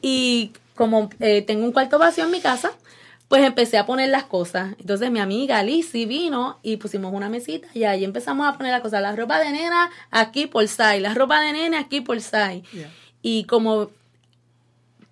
Y 0.00 0.52
como 0.74 1.10
eh, 1.20 1.42
tengo 1.42 1.64
un 1.64 1.72
cuarto 1.72 1.98
vacío 1.98 2.24
en 2.24 2.30
mi 2.32 2.40
casa, 2.40 2.72
pues 3.28 3.44
empecé 3.44 3.78
a 3.78 3.86
poner 3.86 4.10
las 4.10 4.24
cosas. 4.24 4.74
Entonces 4.78 5.10
mi 5.10 5.20
amiga 5.20 5.62
Lizzy 5.62 6.04
vino 6.04 6.58
y 6.62 6.76
pusimos 6.76 7.14
una 7.14 7.28
mesita 7.28 7.68
y 7.72 7.84
ahí 7.84 8.04
empezamos 8.04 8.46
a 8.46 8.56
poner 8.58 8.72
las 8.72 8.82
cosas. 8.82 9.00
La 9.00 9.14
ropa 9.14 9.38
de 9.38 9.52
nena 9.52 9.90
aquí 10.10 10.46
por 10.46 10.66
size, 10.68 11.00
la 11.00 11.14
ropa 11.14 11.40
de 11.40 11.52
nene 11.52 11.76
aquí 11.78 12.00
por. 12.00 12.18
Yeah. 12.18 12.62
Y 13.22 13.44
como 13.44 13.90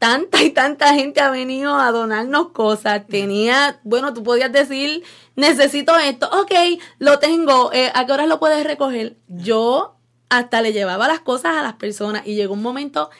tanta 0.00 0.42
y 0.42 0.50
tanta 0.50 0.94
gente 0.94 1.20
ha 1.20 1.30
venido 1.30 1.76
a 1.76 1.92
donarnos 1.92 2.52
cosas, 2.52 3.06
tenía, 3.06 3.80
bueno, 3.84 4.14
tú 4.14 4.22
podías 4.22 4.50
decir, 4.50 5.02
necesito 5.36 5.94
esto, 5.98 6.26
ok, 6.32 6.80
lo 6.98 7.18
tengo, 7.18 7.70
eh, 7.74 7.92
¿a 7.94 8.06
qué 8.06 8.12
horas 8.12 8.26
lo 8.26 8.40
puedes 8.40 8.64
recoger? 8.64 9.18
Yo 9.28 9.96
hasta 10.30 10.62
le 10.62 10.72
llevaba 10.72 11.06
las 11.06 11.20
cosas 11.20 11.54
a 11.54 11.62
las 11.62 11.74
personas 11.74 12.26
y 12.26 12.34
llegó 12.34 12.54
un 12.54 12.62
momento 12.62 13.10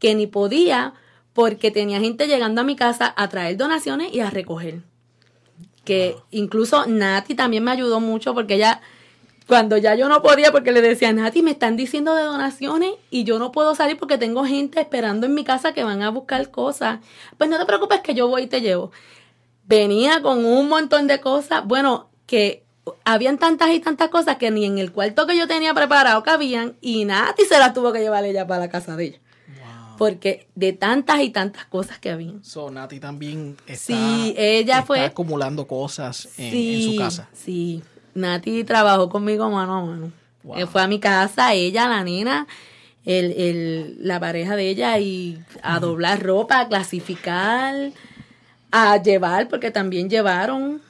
que 0.00 0.16
ni 0.16 0.26
podía 0.26 0.94
porque 1.34 1.70
tenía 1.70 2.00
gente 2.00 2.26
llegando 2.26 2.62
a 2.62 2.64
mi 2.64 2.74
casa 2.74 3.14
a 3.16 3.28
traer 3.28 3.56
donaciones 3.56 4.12
y 4.12 4.18
a 4.18 4.28
recoger. 4.28 4.82
Que 5.84 6.16
incluso 6.32 6.84
Nati 6.86 7.36
también 7.36 7.62
me 7.62 7.70
ayudó 7.70 8.00
mucho 8.00 8.34
porque 8.34 8.54
ella, 8.54 8.80
cuando 9.46 9.76
ya 9.76 9.94
yo 9.94 10.08
no 10.08 10.22
podía, 10.22 10.52
porque 10.52 10.72
le 10.72 10.80
decía, 10.80 11.12
Nati, 11.12 11.42
me 11.42 11.50
están 11.50 11.76
diciendo 11.76 12.14
de 12.14 12.22
donaciones 12.22 12.92
y 13.10 13.24
yo 13.24 13.38
no 13.38 13.52
puedo 13.52 13.74
salir 13.74 13.98
porque 13.98 14.16
tengo 14.16 14.44
gente 14.44 14.80
esperando 14.80 15.26
en 15.26 15.34
mi 15.34 15.44
casa 15.44 15.72
que 15.74 15.84
van 15.84 16.02
a 16.02 16.08
buscar 16.10 16.50
cosas. 16.50 17.00
Pues 17.36 17.50
no 17.50 17.58
te 17.58 17.66
preocupes 17.66 18.00
que 18.00 18.14
yo 18.14 18.28
voy 18.28 18.42
y 18.44 18.46
te 18.46 18.60
llevo. 18.62 18.90
Venía 19.66 20.20
con 20.22 20.44
un 20.44 20.68
montón 20.68 21.06
de 21.06 21.20
cosas, 21.20 21.64
bueno, 21.64 22.08
que 22.26 22.64
habían 23.04 23.38
tantas 23.38 23.70
y 23.70 23.80
tantas 23.80 24.08
cosas 24.10 24.36
que 24.36 24.50
ni 24.50 24.64
en 24.66 24.78
el 24.78 24.92
cuarto 24.92 25.26
que 25.26 25.36
yo 25.36 25.46
tenía 25.46 25.72
preparado 25.72 26.22
cabían 26.22 26.76
y 26.82 27.04
Nati 27.06 27.44
se 27.44 27.58
las 27.58 27.72
tuvo 27.72 27.92
que 27.92 28.00
llevar 28.00 28.24
ella 28.24 28.46
para 28.46 28.60
la 28.60 28.68
casa 28.68 28.94
de 28.96 29.04
ella. 29.04 29.18
Wow. 29.48 29.96
Porque 29.96 30.48
de 30.54 30.72
tantas 30.74 31.20
y 31.20 31.30
tantas 31.30 31.64
cosas 31.66 31.98
que 31.98 32.10
habían. 32.10 32.44
So, 32.44 32.70
Nati 32.70 33.00
también 33.00 33.56
está, 33.66 33.76
Sí, 33.94 34.34
ella 34.36 34.74
está 34.80 34.86
fue- 34.86 35.00
acumulando 35.00 35.66
cosas 35.66 36.28
en, 36.38 36.82
su 36.92 36.96
casa. 36.98 37.28
Sí, 37.32 37.82
Nati 38.14 38.64
trabajó 38.64 39.08
conmigo 39.08 39.50
mano 39.50 39.76
a 39.76 39.84
mano. 39.84 40.12
Wow. 40.42 40.58
Eh, 40.58 40.66
Fue 40.66 40.82
a 40.82 40.86
mi 40.86 41.00
casa, 41.00 41.52
ella, 41.54 41.88
la 41.88 42.04
nena, 42.04 42.46
el, 43.04 43.32
el, 43.32 43.96
la 44.00 44.20
pareja 44.20 44.56
de 44.56 44.68
ella, 44.70 44.98
y 44.98 45.38
a 45.62 45.80
doblar 45.80 46.22
ropa, 46.22 46.60
a 46.60 46.68
clasificar, 46.68 47.92
a 48.70 48.96
llevar, 49.02 49.48
porque 49.48 49.70
también 49.70 50.08
llevaron, 50.10 50.80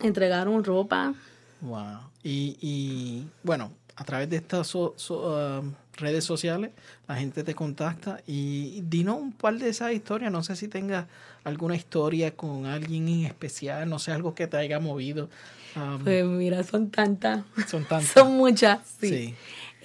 entregaron 0.00 0.64
ropa. 0.64 1.14
Wow. 1.60 1.98
Y, 2.22 2.56
y, 2.60 3.26
bueno, 3.42 3.72
a 3.96 4.04
través 4.04 4.30
de 4.30 4.36
estas 4.36 4.66
so- 4.66 4.94
so- 4.96 5.60
um, 5.60 5.72
redes 5.96 6.24
sociales, 6.24 6.70
la 7.06 7.16
gente 7.16 7.44
te 7.44 7.54
contacta 7.54 8.20
y 8.26 8.80
dinos 8.82 9.18
un 9.20 9.32
par 9.32 9.58
de 9.58 9.68
esas 9.68 9.92
historias. 9.92 10.32
No 10.32 10.42
sé 10.42 10.56
si 10.56 10.68
tengas 10.68 11.06
alguna 11.44 11.76
historia 11.76 12.34
con 12.34 12.64
alguien 12.66 13.08
en 13.08 13.26
especial, 13.26 13.88
no 13.88 13.98
sé, 13.98 14.12
algo 14.12 14.34
que 14.34 14.46
te 14.46 14.56
haya 14.56 14.80
movido. 14.80 15.28
Um, 15.76 16.02
Pues 16.02 16.24
mira, 16.24 16.62
son 16.62 16.90
tantas, 16.90 17.44
son 17.68 17.84
tantas. 17.84 18.08
son 18.14 18.32
muchas, 18.36 18.78
sí. 19.00 19.08
Sí. 19.08 19.34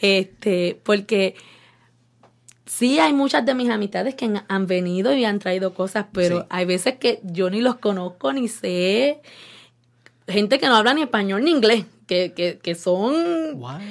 Este, 0.02 0.80
porque 0.84 1.36
sí 2.66 3.00
hay 3.00 3.12
muchas 3.12 3.46
de 3.46 3.54
mis 3.56 3.70
amistades 3.70 4.16
que 4.16 4.26
han, 4.26 4.46
han 4.48 4.68
venido 4.68 5.14
y 5.14 5.26
han 5.26 5.40
traído 5.40 5.74
cosas, 5.74 6.06
pero 6.14 6.42
Sí. 6.42 6.46
hay 6.50 6.66
veces 6.66 6.96
que 7.00 7.20
yo 7.24 7.50
ni 7.50 7.60
los 7.62 7.76
conozco 7.78 8.32
ni 8.32 8.48
sé. 8.48 9.20
Gente 10.28 10.60
que 10.60 10.68
no 10.68 10.76
habla 10.76 10.94
ni 10.94 11.02
español 11.02 11.44
ni 11.44 11.52
inglés, 11.52 11.86
que, 12.08 12.34
que, 12.34 12.60
que 12.60 12.76
son, 12.76 13.14
What? 13.56 13.82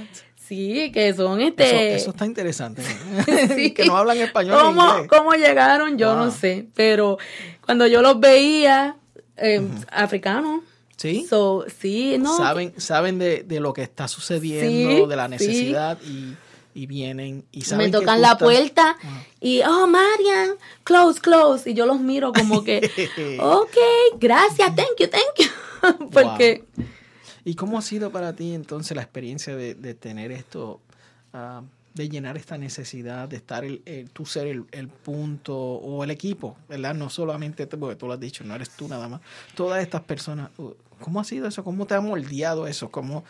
Sí, 0.48 0.90
que 0.92 1.12
son 1.14 1.40
este... 1.40 1.94
eso 1.94 2.11
está 2.11 2.24
interesante. 2.26 2.82
Sí. 3.54 3.70
que 3.74 3.84
no 3.84 3.96
hablan 3.96 4.18
español 4.18 4.56
ni 4.56 4.62
¿Cómo, 4.62 4.88
inglés. 4.94 5.08
cómo 5.08 5.32
llegaron? 5.34 5.98
Yo 5.98 6.14
no 6.16 6.30
sé, 6.30 6.66
pero 6.74 7.18
cuando 7.64 7.87
yo 7.87 8.00
los 8.02 8.18
veía, 8.18 8.96
eh, 9.37 9.62
africanos, 9.90 10.62
Sí. 10.96 11.26
so, 11.30 11.64
sí, 11.80 12.16
no, 12.18 12.37
saben 12.37 12.72
saben 12.76 13.20
de, 13.20 13.44
de 13.44 13.61
lo 13.61 13.72
que 13.72 13.82
está 13.82 14.08
sucediendo, 14.08 15.04
Sí, 15.04 15.06
de 15.08 15.16
la 15.16 15.26
sí. 15.26 15.30
necesidad 15.30 15.96
y, 16.02 16.34
y 16.74 16.87
vienen 16.87 17.44
y 17.52 17.62
saben 17.62 17.87
Me 17.87 17.92
tocan 17.92 18.20
la 18.20 18.37
puerta 18.37 18.96
y, 19.40 19.61
oh, 19.62 19.87
Marian, 19.87 20.56
close, 20.82 21.20
close. 21.20 21.70
Y 21.70 21.74
yo 21.74 21.87
los 21.87 22.00
miro 22.00 22.32
como 22.32 22.64
que, 22.64 22.78
ok, 23.40 23.76
gracias, 24.18 24.74
thank 24.74 24.98
you, 24.98 25.06
thank 25.06 25.34
you. 25.38 26.08
Porque, 26.11 26.64
¿Y 27.44 27.55
cómo 27.55 27.79
ha 27.79 27.83
sido 27.83 28.11
para 28.11 28.33
ti 28.35 28.53
entonces 28.55 28.96
la 28.96 29.03
experiencia 29.03 29.57
de, 29.57 29.74
de 29.74 29.94
tener 29.94 30.33
esto, 30.33 30.81
ah, 31.33 31.62
de 31.94 32.09
llenar 32.09 32.37
esta 32.37 32.59
necesidad, 32.59 33.29
de 33.29 33.37
estar 33.37 33.64
el, 33.64 33.83
el- 33.85 34.09
tú 34.11 34.24
ser 34.27 34.46
el, 34.46 34.64
el 34.72 34.88
punto 34.88 35.57
o 35.57 36.05
el 36.05 36.11
equipo, 36.11 36.57
¿verdad? 36.68 36.94
No 36.94 37.11
solamente 37.11 37.66
porque 37.66 37.96
tú 37.96 38.07
lo 38.07 38.12
has 38.12 38.20
dicho, 38.20 38.44
no 38.44 38.55
eres 38.55 38.70
tú 38.70 38.87
nada 38.88 39.09
más. 39.09 39.20
Todas 39.55 39.83
estas 39.83 40.03
personas, 40.03 40.51
uh, 40.59 40.70
¿cómo 41.01 41.20
ha 41.20 41.24
sido 41.24 41.48
eso? 41.48 41.64
¿Cómo 41.64 41.87
te 41.87 41.94
ha 41.94 42.01
moldeado 42.01 42.66
eso? 42.68 42.90
¿Cómo, 42.90 43.24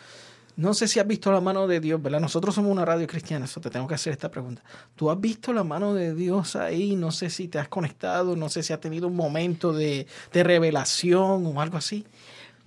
no 0.57 0.73
sé 0.73 0.87
si 0.87 0.99
has 0.99 1.07
visto 1.07 1.31
la 1.31 1.39
mano 1.41 1.67
de 1.67 1.79
Dios, 1.79 2.01
¿verdad? 2.03 2.19
Nosotros 2.19 2.53
somos 2.53 2.71
una 2.71 2.83
radio 2.85 3.07
cristiana, 3.07 3.45
eso 3.45 3.61
te 3.61 3.69
tengo 3.69 3.87
que 3.87 3.95
hacer 3.95 4.11
esta 4.11 4.29
pregunta. 4.29 4.61
¿Tú 4.95 5.09
has 5.09 5.19
visto 5.19 5.53
la 5.53 5.63
mano 5.63 5.93
de 5.93 6.13
Dios 6.13 6.55
ahí? 6.57 6.95
No 6.95 7.11
sé 7.11 7.29
si 7.29 7.47
te 7.47 7.57
has 7.59 7.69
conectado, 7.69 8.35
no 8.35 8.49
sé 8.49 8.61
si 8.61 8.73
has 8.73 8.81
tenido 8.81 9.07
un 9.07 9.15
momento 9.15 9.71
de, 9.73 10.05
de 10.33 10.43
revelación 10.43 11.45
o 11.45 11.61
algo 11.61 11.77
así. 11.77 12.05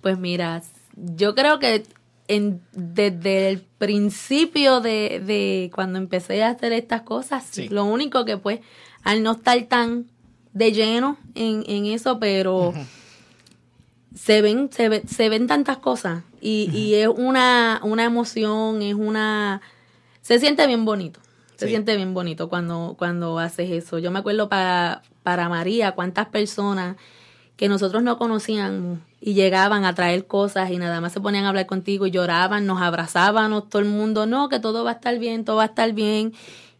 pues 0.01 0.17
mira, 0.17 0.63
yo 0.95 1.35
creo 1.35 1.59
que 1.59 1.83
en, 2.27 2.61
desde 2.71 3.49
el 3.49 3.59
principio 3.77 4.79
de, 4.81 5.21
de 5.25 5.71
cuando 5.75 5.97
empecé 5.99 6.43
a 6.43 6.49
hacer 6.49 6.71
estas 6.73 7.01
cosas, 7.01 7.45
Sí. 7.51 7.67
lo 7.69 7.85
único 7.85 8.25
que 8.25 8.37
pues, 8.37 8.59
al 9.03 9.23
no 9.23 9.31
estar 9.33 9.61
tan 9.63 10.05
de 10.53 10.71
lleno 10.71 11.17
en, 11.35 11.63
en 11.67 11.85
eso, 11.87 12.19
pero 12.19 12.73
se 14.15 14.41
ven, 14.41 14.69
se, 14.71 14.89
ve- 14.89 15.03
se 15.07 15.29
ven 15.29 15.47
tantas 15.47 15.77
cosas 15.77 16.23
y, 16.39 16.69
y 16.71 16.95
es 16.95 17.07
una, 17.07 17.79
una 17.83 18.03
emoción, 18.03 18.81
es 18.81 18.93
una... 18.95 19.61
Se 20.21 20.39
siente 20.39 20.65
bien 20.67 20.85
bonito. 20.85 21.19
Se 21.57 21.65
Sí. 21.65 21.71
siente 21.71 21.95
bien 21.95 22.13
bonito 22.13 22.49
cuando, 22.49 22.95
cuando 22.97 23.39
haces 23.39 23.69
eso. 23.71 23.99
Yo 23.99 24.11
me 24.11 24.19
acuerdo 24.19 24.49
para, 24.49 25.01
para 25.23 25.49
María, 25.49 25.91
cuántas 25.93 26.27
personas 26.27 26.95
que 27.57 27.67
nosotros 27.69 28.03
no 28.03 28.17
conocíamos 28.17 28.99
y 29.25 29.35
llegaban 29.35 29.85
a 29.85 29.95
traer 29.95 30.27
cosas 30.27 30.69
y 30.69 30.77
nada 30.77 30.99
más 30.99 31.13
se 31.13 31.21
ponían 31.21 31.45
a 31.45 31.49
hablar 31.49 31.65
contigo 31.65 32.05
y 32.05 32.11
lloraban, 32.11 32.65
nos 32.65 32.81
abrazábamos, 32.81 33.69
todo 33.69 33.81
el 33.81 33.87
mundo, 33.87 34.25
no, 34.25 34.49
que 34.49 34.59
todo 34.59 34.83
va 34.83 34.91
a 34.91 34.93
estar 34.95 35.17
bien, 35.17 35.45
todo 35.45 35.55
va 35.57 35.63
a 35.63 35.67
estar 35.67 35.93
bien. 35.93 36.33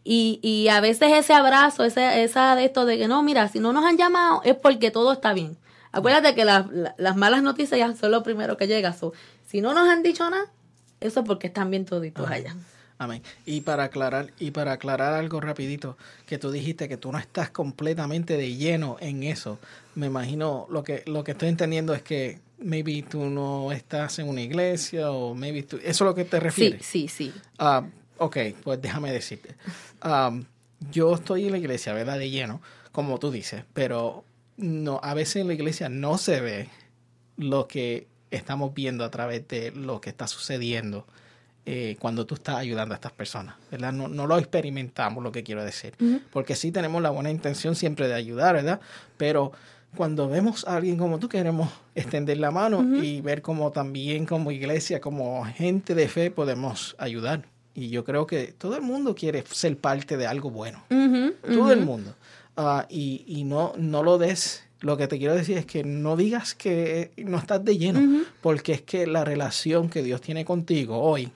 Y, 0.04 0.40
y 0.44 0.68
a 0.68 0.82
veces 0.82 1.14
ese 1.14 1.34
abrazo, 1.34 1.86
ese, 1.86 2.24
esa 2.24 2.56
de 2.58 2.66
esto 2.66 2.86
de 2.86 2.98
que 2.98 3.08
no, 3.08 3.24
mira, 3.24 3.48
si 3.48 3.60
no 3.60 3.72
nos 3.72 3.86
han 3.86 3.98
llamado 3.98 4.42
es 4.44 4.56
porque 4.56 4.92
todo 4.92 5.14
está 5.14 5.32
bien. 5.32 5.58
Acuérdate 5.94 6.36
que 6.36 6.44
las- 6.44 6.70
la- 6.72 6.96
las 6.98 7.16
malas 7.16 7.44
noticias 7.44 7.78
ya 7.80 7.96
son 7.96 8.12
lo 8.12 8.24
primero 8.24 8.58
que 8.58 8.68
llega. 8.68 8.92
So, 8.92 9.14
si 9.48 9.62
no 9.62 9.74
nos 9.74 9.88
han 9.88 10.04
dicho 10.04 10.30
nada, 10.30 10.46
eso 11.00 11.22
es 11.22 11.26
porque 11.26 11.48
están 11.48 11.72
bien 11.72 11.86
toditos 11.86 12.30
allá. 12.30 12.56
Amén. 13.04 13.22
Y 13.46 13.62
para 13.62 13.84
aclarar, 13.86 14.32
y 14.40 14.52
para 14.52 14.72
aclarar 14.74 15.14
algo 15.14 15.40
rapidito, 15.42 15.98
que 16.26 16.38
tú 16.38 16.52
dijiste 16.52 16.88
que 16.88 16.98
tú 16.98 17.12
no 17.12 17.18
estás 17.20 17.50
completamente 17.50 18.38
de 18.38 18.56
lleno 18.56 18.98
en 19.00 19.24
eso. 19.24 19.60
Me 19.96 20.08
imagino 20.08 20.66
lo 20.70 20.84
que 20.84 21.04
lo 21.06 21.24
que 21.24 21.32
estoy 21.32 21.50
entendiendo 21.50 21.94
es 21.94 22.02
que 22.02 22.40
maybe 22.60 23.04
tú 23.04 23.26
no 23.26 23.72
estás 23.72 24.20
en 24.20 24.28
una 24.30 24.42
iglesia 24.42 25.12
o 25.12 25.36
maybe 25.36 25.64
tú, 25.64 25.78
eso 25.78 25.90
es 25.90 26.02
lo 26.02 26.16
que 26.16 26.24
te 26.26 26.38
Sí, 26.38 26.44
refieres. 26.44 26.86
sí, 26.86 27.08
sí. 27.08 27.34
Ah, 27.60 27.86
ok, 28.18 28.38
pues 28.64 28.82
déjame 28.82 29.12
decirte. 29.12 29.56
Am, 30.02 30.46
yo 30.92 31.14
estoy 31.16 31.46
en 31.46 31.52
la 31.52 31.58
iglesia, 31.58 31.94
¿verdad? 31.94 32.18
De 32.20 32.30
lleno, 32.30 32.62
como 32.92 33.20
tú 33.20 33.32
dices, 33.32 33.64
pero 33.74 34.24
no, 34.58 35.00
a 35.04 35.14
veces 35.14 35.38
en 35.38 35.48
la 35.48 35.54
iglesia 35.56 35.90
no 35.90 36.18
se 36.18 36.40
ve 36.40 36.70
lo 37.38 37.68
que 37.68 38.08
estamos 38.32 38.74
viendo 38.74 39.04
a 39.04 39.12
través 39.12 39.48
de 39.48 39.72
lo 39.72 40.00
que 40.02 40.10
está 40.10 40.28
sucediendo 40.28 41.06
eh, 41.66 41.96
cuando 42.00 42.26
tú 42.26 42.36
estás 42.36 42.58
ayudando 42.58 42.94
a 42.94 42.98
estas 42.98 43.14
personas, 43.14 43.56
¿verdad? 43.72 43.94
No, 43.94 44.10
no 44.10 44.28
lo 44.28 44.38
experimentamos, 44.38 45.24
lo 45.24 45.32
que 45.32 45.44
quiero 45.44 45.64
decir, 45.64 45.94
porque 46.32 46.56
sí 46.56 46.72
tenemos 46.72 47.02
la 47.02 47.10
buena 47.10 47.32
intención 47.32 47.76
siempre 47.76 48.08
de 48.08 48.14
ayudar, 48.14 48.56
¿verdad? 48.56 48.82
Pero 49.16 49.54
cuando 49.96 50.28
vemos 50.28 50.68
a 50.68 50.76
alguien 50.76 50.98
como 50.98 51.20
tú, 51.20 51.30
queremos 51.30 51.70
extender 51.96 52.38
la 52.38 52.52
mano 52.52 52.98
y 53.02 53.22
ver 53.22 53.42
cómo 53.42 53.72
también 53.72 54.26
como 54.26 54.52
iglesia, 54.52 55.00
como 55.00 55.46
gente 55.46 55.96
de 55.96 56.08
fe, 56.08 56.32
podemos 56.32 56.96
ayudar. 56.98 57.46
Y 57.76 57.90
yo 57.90 58.04
creo 58.04 58.28
que 58.28 58.54
todo 58.58 58.76
el 58.76 58.82
mundo 58.82 59.16
quiere 59.16 59.44
ser 59.50 59.78
parte 59.78 60.18
de 60.18 60.28
algo 60.28 60.50
bueno. 60.52 60.84
Todo 61.42 61.72
el 61.72 61.82
mundo. 61.82 62.16
Ah, 62.58 62.86
y 62.90 63.24
y 63.26 63.46
no, 63.46 63.74
no 63.78 64.04
lo 64.04 64.18
des. 64.18 64.64
Lo 64.82 64.98
que 64.98 65.08
te 65.08 65.18
quiero 65.18 65.34
decir 65.34 65.58
es 65.58 65.66
que 65.66 65.84
no 65.86 66.18
digas 66.18 66.56
que 66.56 67.12
no 67.18 67.38
estás 67.38 67.64
de 67.64 67.78
lleno, 67.78 68.26
porque 68.42 68.74
es 68.74 68.82
que 68.82 69.08
la 69.08 69.24
relación 69.24 69.90
que 69.90 70.04
Dios 70.04 70.20
tiene 70.20 70.44
contigo 70.44 71.00
hoy, 71.00 71.32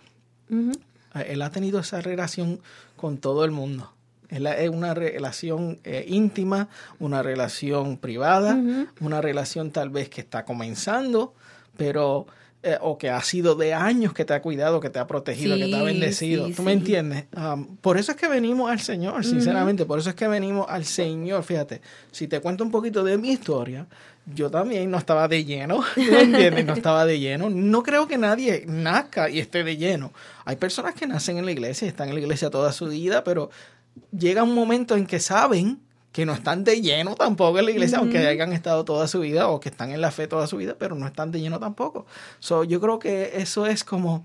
eh, 0.49 1.25
Él 1.27 1.41
ha 1.41 1.49
tenido 1.49 1.79
esa 1.79 2.01
relación 2.01 2.59
con 2.95 3.17
todo 3.17 3.45
el 3.45 3.51
mundo. 3.51 3.91
Es 4.29 4.69
una 4.69 4.93
relación 4.93 5.79
eh, 5.85 6.03
íntima, 6.07 6.67
una 6.99 7.23
relación 7.23 7.97
privada, 7.97 8.59
una 8.99 9.21
relación 9.21 9.71
tal 9.71 9.89
vez 9.89 10.09
que 10.09 10.19
está 10.19 10.43
comenzando, 10.43 11.33
pero 11.77 12.27
eh, 12.63 12.77
o 12.81 12.97
que 12.97 13.09
ha 13.09 13.21
sido 13.21 13.55
de 13.55 13.73
años 13.73 14.13
que 14.13 14.25
te 14.25 14.33
ha 14.33 14.41
cuidado, 14.41 14.81
que 14.81 14.89
te 14.89 14.99
ha 14.99 15.07
protegido, 15.07 15.55
que 15.55 15.67
te 15.67 15.75
ha 15.75 15.83
bendecido. 15.83 16.47
sí, 16.47 16.53
¿Tú 16.53 16.63
me 16.63 16.73
entiendes? 16.73 17.25
Um, 17.37 17.77
por 17.77 17.97
eso 17.97 18.11
es 18.11 18.17
que 18.17 18.27
venimos 18.27 18.69
al 18.69 18.81
Señor, 18.81 19.23
sinceramente, 19.23 19.85
por 19.85 19.99
eso 19.99 20.09
es 20.09 20.15
que 20.15 20.27
venimos 20.27 20.65
al 20.67 20.83
Señor. 20.83 21.43
Fíjate, 21.43 21.81
si 22.11 22.27
te 22.27 22.41
cuento 22.41 22.63
un 22.65 22.71
poquito 22.71 23.03
de 23.03 23.17
mi 23.17 23.29
historia, 23.29 23.85
yo 24.33 24.51
también 24.51 24.91
no 24.91 24.97
estaba 24.97 25.27
de 25.27 25.45
lleno, 25.45 25.83
¿tú 25.95 26.01
me 26.01 26.21
entiendes? 26.21 26.65
No 26.65 26.73
estaba 26.73 27.05
de 27.05 27.19
lleno. 27.19 27.49
No 27.49 27.83
creo 27.83 28.07
que 28.07 28.17
nadie 28.17 28.65
nazca 28.67 29.29
y 29.29 29.39
esté 29.39 29.63
de 29.63 29.77
lleno. 29.77 30.11
Hay 30.45 30.57
personas 30.57 30.95
que 30.95 31.07
nacen 31.07 31.37
en 31.37 31.45
la 31.45 31.51
iglesia 31.51 31.85
y 31.85 31.89
están 31.89 32.09
en 32.09 32.15
la 32.15 32.21
iglesia 32.21 32.49
toda 32.49 32.71
su 32.73 32.87
vida, 32.87 33.23
pero 33.23 33.49
llega 34.11 34.43
un 34.43 34.53
momento 34.53 34.95
en 34.95 35.05
que 35.05 35.19
saben 35.19 35.79
que 36.11 36.25
no 36.25 36.33
están 36.33 36.63
de 36.63 36.81
lleno 36.81 37.15
tampoco 37.15 37.59
en 37.59 37.65
la 37.65 37.71
iglesia, 37.71 37.99
aunque 37.99 38.17
hayan 38.17 38.51
estado 38.51 38.83
toda 38.85 39.07
su 39.07 39.19
vida 39.19 39.49
o 39.49 39.59
que 39.59 39.69
están 39.69 39.91
en 39.91 40.01
la 40.01 40.11
fe 40.11 40.27
toda 40.27 40.47
su 40.47 40.57
vida, 40.57 40.75
pero 40.77 40.95
no 40.95 41.05
están 41.05 41.31
de 41.31 41.39
lleno 41.39 41.59
tampoco. 41.59 42.05
So, 42.39 42.63
yo 42.63 42.81
creo 42.81 42.97
que 42.97 43.33
eso 43.35 43.67
es 43.67 43.83
como 43.83 44.23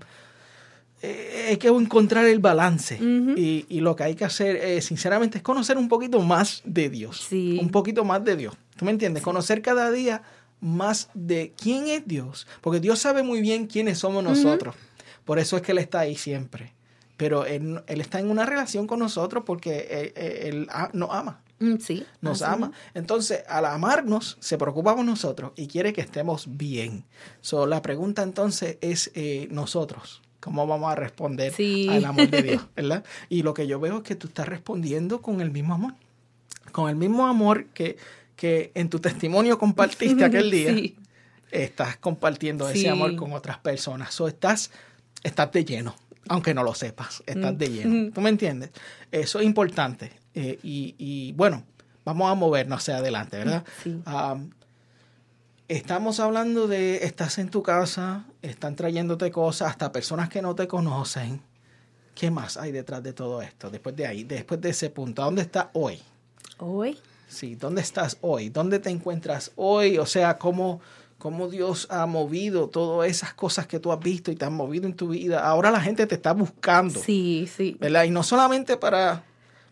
eh, 1.03 1.47
hay 1.49 1.57
que 1.57 1.67
encontrar 1.67 2.25
el 2.25 2.39
balance 2.39 2.97
y, 2.97 3.65
y 3.69 3.79
lo 3.81 3.95
que 3.95 4.03
hay 4.03 4.15
que 4.15 4.25
hacer, 4.25 4.55
eh, 4.55 4.81
sinceramente, 4.81 5.37
es 5.37 5.43
conocer 5.43 5.77
un 5.77 5.89
poquito 5.89 6.21
más 6.21 6.61
de 6.65 6.89
Dios. 6.89 7.25
Sí. 7.29 7.59
Un 7.61 7.69
poquito 7.69 8.03
más 8.05 8.23
de 8.23 8.35
Dios. 8.37 8.55
¿Tú 8.77 8.85
me 8.85 8.91
entiendes? 8.91 9.21
Conocer 9.21 9.61
cada 9.61 9.91
día 9.91 10.23
más 10.61 11.09
de 11.13 11.53
quién 11.61 11.87
es 11.87 12.07
Dios. 12.07 12.47
Porque 12.61 12.79
Dios 12.79 12.99
sabe 12.99 13.21
muy 13.21 13.41
bien 13.41 13.67
quiénes 13.67 13.99
somos 13.99 14.23
nosotros. 14.23 14.75
Por 15.25 15.37
eso 15.39 15.57
es 15.57 15.61
que 15.61 15.73
Él 15.73 15.77
está 15.77 15.99
ahí 15.99 16.15
siempre. 16.15 16.73
Pero 17.17 17.45
Él, 17.45 17.81
él 17.87 18.01
está 18.01 18.19
en 18.19 18.29
una 18.31 18.45
relación 18.45 18.87
con 18.87 18.99
nosotros 18.99 19.43
porque 19.45 20.13
Él, 20.15 20.23
Él- 20.65 20.67
nos 20.93 21.11
ama 21.11 21.41
Mm, 21.59 21.77
Sí. 21.77 22.03
nos 22.19 22.41
ama. 22.41 22.71
Entonces, 22.93 23.43
al 23.47 23.65
amarnos, 23.65 24.37
se 24.41 24.57
preocupa 24.57 24.95
por 24.95 25.05
nosotros 25.05 25.51
y 25.55 25.67
quiere 25.67 25.93
que 25.93 26.01
estemos 26.01 26.57
bien. 26.57 27.05
So, 27.41 27.67
la 27.67 27.81
pregunta 27.81 28.23
entonces 28.23 28.77
es 28.81 29.11
eh, 29.13 29.47
nosotros. 29.51 30.22
¿Cómo 30.43 30.67
vamos 30.67 30.91
a 30.91 30.95
responder 30.95 31.53
Sí. 31.53 31.87
al 31.89 32.03
amor 32.03 32.29
de 32.29 32.41
Dios? 32.41 32.65
¿verdad? 32.75 33.05
Y 33.29 33.43
lo 33.43 33.53
que 33.53 33.65
yo 33.65 33.79
veo 33.79 33.97
es 33.99 34.03
que 34.03 34.15
tú 34.15 34.27
estás 34.27 34.45
respondiendo 34.47 35.21
con 35.21 35.39
el 35.39 35.51
mismo 35.51 35.73
amor. 35.73 35.93
Con 36.73 36.89
el 36.89 36.97
mismo 36.97 37.27
amor 37.27 37.67
que, 37.67 37.95
que 38.35 38.71
en 38.75 38.89
tu 38.89 38.99
testimonio 38.99 39.57
compartiste 39.57 40.25
aquel 40.25 40.51
día. 40.51 40.73
Sí. 40.73 40.97
Estás 41.49 41.95
compartiendo 41.97 42.67
ese 42.67 42.89
amor 42.89 43.15
con 43.15 43.31
otras 43.31 43.57
personas. 43.59 44.13
So, 44.13 44.27
estás, 44.27 44.71
estás 45.23 45.51
de 45.53 45.63
lleno, 45.63 45.95
aunque 46.27 46.53
no 46.53 46.63
lo 46.63 46.73
sepas. 46.73 47.23
Estás 47.25 47.57
de 47.57 47.69
lleno. 47.69 48.11
¿Tú 48.11 48.19
me 48.21 48.29
entiendes? 48.29 48.71
Eso 49.11 49.39
es 49.39 49.45
importante. 49.45 50.11
Eh, 50.33 50.59
y, 50.63 50.95
y, 50.97 51.31
bueno, 51.33 51.63
vamos 52.03 52.29
a 52.29 52.33
movernos 52.35 52.81
hacia 52.81 52.97
adelante, 52.97 53.37
¿verdad? 53.37 53.63
Sí. 53.83 54.01
Am, 54.05 54.49
estamos 55.75 56.19
hablando 56.19 56.67
de, 56.67 56.97
estás 57.05 57.37
en 57.39 57.49
tu 57.49 57.63
casa, 57.63 58.25
están 58.41 58.75
trayéndote 58.75 59.31
cosas, 59.31 59.69
hasta 59.69 59.91
personas 59.91 60.29
que 60.29 60.41
no 60.41 60.55
te 60.55 60.67
conocen. 60.67 61.41
¿Qué 62.15 62.29
más 62.29 62.57
hay 62.57 62.71
detrás 62.71 63.01
de 63.01 63.13
todo 63.13 63.41
esto? 63.41 63.69
Después 63.71 63.95
de 63.95 64.05
ahí, 64.05 64.23
después 64.23 64.61
de 64.61 64.69
ese 64.69 64.89
punto, 64.91 65.23
¿a 65.23 65.25
dónde 65.25 65.41
estás 65.41 65.67
hoy? 65.73 65.99
Hoy. 66.59 66.99
Sí, 67.27 67.55
¿dónde 67.55 67.81
estás 67.81 68.17
hoy? 68.21 68.49
¿Dónde 68.49 68.77
te 68.77 68.91
encuentras 68.91 69.51
hoy? 69.55 69.97
O 69.97 70.05
sea, 70.05 70.37
¿cómo, 70.37 70.79
cómo 71.17 71.47
Dios 71.47 71.87
ha 71.89 72.05
movido 72.05 72.69
todas 72.69 73.09
esas 73.09 73.33
cosas 73.33 73.65
que 73.65 73.79
tú 73.79 73.91
has 73.91 73.99
visto 73.99 74.31
y 74.31 74.35
te 74.35 74.45
han 74.45 74.53
movido 74.53 74.85
en 74.85 74.93
tu 74.93 75.07
vida? 75.07 75.43
Ahora 75.43 75.71
la 75.71 75.81
gente 75.81 76.05
te 76.05 76.13
está 76.15 76.33
buscando, 76.33 76.99
Sí, 76.99 77.49
sí. 77.53 77.75
¿verdad? 77.79 78.03
Y 78.03 78.11
no 78.11 78.21
solamente 78.21 78.77
para... 78.77 79.23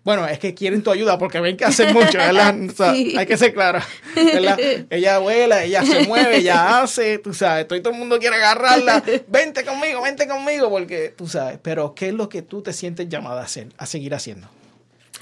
Bueno, 0.03 0.25
es 0.27 0.39
que 0.39 0.55
quieren 0.55 0.81
tu 0.81 0.89
ayuda 0.89 1.17
porque 1.19 1.39
ven 1.39 1.55
que 1.55 1.63
hacen 1.65 1.93
mucho, 1.93 2.17
¿verdad? 2.17 2.55
O 2.69 2.73
sea, 2.75 2.91
Sí. 2.93 3.15
Hay 3.17 3.25
que 3.27 3.37
ser 3.37 3.53
claro, 3.53 3.79
¿verdad? 4.15 4.59
Ella 4.89 5.19
vuela, 5.19 5.63
ella 5.63 5.85
se 5.85 5.99
mueve, 6.07 6.37
ella 6.37 6.81
hace, 6.81 7.19
tú 7.19 7.33
sabes, 7.35 7.67
todo, 7.67 7.79
todo 7.81 7.93
el 7.93 7.99
mundo 7.99 8.17
quiere 8.17 8.37
agarrarla, 8.37 9.03
vente 9.27 9.63
conmigo, 9.63 10.01
vente 10.01 10.27
conmigo, 10.27 10.69
porque 10.71 11.13
tú 11.15 11.27
sabes, 11.27 11.59
pero 11.61 11.93
¿qué 11.93 12.07
es 12.07 12.13
lo 12.15 12.29
que 12.29 12.41
tú 12.41 12.63
te 12.63 12.73
sientes 12.73 13.09
llamada 13.09 13.41
a 13.41 13.45
hacer, 13.45 13.67
a 13.77 13.85
seguir 13.85 14.15
haciendo? 14.15 14.47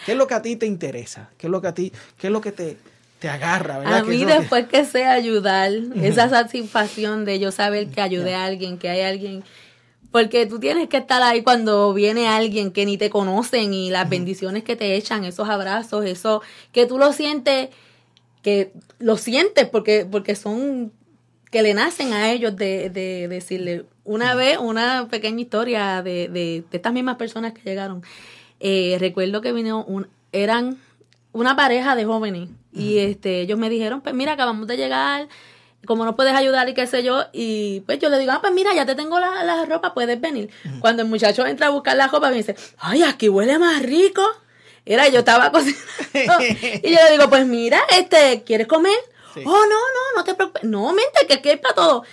¿Qué 0.05 0.13
es 0.13 0.17
lo 0.17 0.27
que 0.27 0.33
a 0.35 0.41
ti 0.41 0.55
te 0.55 0.65
interesa? 0.65 1.29
¿Qué 1.37 1.47
es 1.47 1.51
lo 1.51 1.61
que 1.61 1.67
a 1.67 1.73
ti, 1.73 1.91
qué 2.17 2.27
es 2.27 2.33
lo 2.33 2.39
que 2.39 2.53
te, 2.53 2.77
te 3.19 3.27
agarra, 3.27 3.79
verdad? 3.79 3.97
A 3.97 4.01
¿Qué 4.03 4.09
mí 4.11 4.15
es 4.15 4.21
lo 4.21 4.27
que- 4.27 4.33
después 4.39 4.67
que 4.67 4.85
sé 4.85 5.03
ayudar, 5.03 5.71
esa 6.01 6.29
satisfacción 6.29 7.25
de 7.25 7.37
yo 7.39 7.51
saber 7.51 7.87
que 7.89 7.99
ayudé 7.99 8.33
a 8.33 8.45
alguien, 8.45 8.77
que 8.77 8.87
hay 8.89 9.01
alguien, 9.01 9.43
Porque 10.11 10.45
tú 10.47 10.59
tienes 10.59 10.89
que 10.89 10.97
estar 10.97 11.21
ahí 11.21 11.43
cuando 11.43 11.93
viene 11.93 12.27
alguien 12.27 12.71
que 12.71 12.85
ni 12.85 12.97
te 12.97 13.09
conocen 13.09 13.73
y 13.73 13.91
las 13.91 14.09
bendiciones 14.09 14.63
que 14.63 14.75
te 14.75 14.95
echan, 14.95 15.23
esos 15.23 15.47
abrazos, 15.49 16.05
eso, 16.05 16.41
que 16.71 16.85
tú 16.85 16.97
lo 16.97 17.13
sientes, 17.13 17.69
que 18.41 18.71
lo 18.97 19.17
sientes 19.17 19.67
porque, 19.69 20.07
porque 20.09 20.35
son, 20.35 20.91
que 21.51 21.61
le 21.61 21.73
nacen 21.73 22.13
a 22.13 22.31
ellos 22.31 22.55
de, 22.55 22.89
de 22.89 23.27
decirle. 23.27 23.85
Una 24.03 24.33
vez, 24.33 24.57
una 24.57 25.07
pequeña 25.09 25.41
historia 25.41 26.01
de, 26.01 26.27
de, 26.27 26.63
de 26.69 26.77
estas 26.77 26.93
mismas 26.93 27.17
personas 27.17 27.53
que 27.53 27.61
llegaron. 27.61 28.01
Eh, 28.59 28.97
recuerdo 28.99 29.41
que 29.41 29.53
vino 29.53 29.85
un, 29.85 30.07
eran 30.31 30.77
una 31.31 31.55
pareja 31.55 31.95
de 31.95 32.05
jóvenes 32.05 32.49
y 32.73 32.97
este 32.97 33.41
ellos 33.41 33.57
me 33.57 33.69
dijeron, 33.69 34.01
pues 34.01 34.15
mira, 34.15 34.33
acabamos 34.33 34.67
de 34.67 34.77
llegar, 34.77 35.27
como 35.85 36.05
nos 36.05 36.15
puedes 36.15 36.33
ayudar 36.33 36.67
y 36.69 36.73
qué 36.73 36.87
sé 36.87 37.03
yo, 37.03 37.25
y 37.31 37.81
pues 37.81 37.99
yo 37.99 38.09
le 38.09 38.19
digo, 38.19 38.31
ah, 38.31 38.39
pues 38.41 38.53
mira, 38.53 38.73
ya 38.73 38.85
te 38.85 38.95
tengo 38.95 39.19
la, 39.19 39.43
la 39.43 39.65
ropa, 39.65 39.93
puedes 39.93 40.19
venir. 40.19 40.49
Cuando 40.81 41.03
el 41.03 41.09
muchacho 41.09 41.45
entra 41.45 41.67
a 41.67 41.69
buscar 41.69 41.95
la 41.95 42.07
ropa, 42.07 42.29
me 42.29 42.37
dice, 42.37 42.55
ay, 42.77 43.03
aquí 43.03 43.29
huele 43.29 43.57
más 43.57 43.81
rico. 43.81 44.21
Era, 44.85 45.07
yo 45.07 45.19
estaba 45.19 45.51
cocinando. 45.51 45.83
y 46.43 46.91
yo 46.91 47.03
le 47.03 47.11
digo, 47.11 47.29
pues 47.29 47.45
mira, 47.45 47.79
este, 47.97 48.43
¿quieres 48.43 48.67
comer? 48.67 48.97
Sí. 49.33 49.41
Oh, 49.45 49.49
no, 49.49 49.65
no, 49.65 50.17
no 50.17 50.23
te 50.23 50.33
preocupes. 50.33 50.63
No, 50.63 50.87
mente, 50.93 51.25
que 51.27 51.35
aquí 51.35 51.49
hay 51.49 51.57
para 51.57 51.75
todo. 51.75 52.03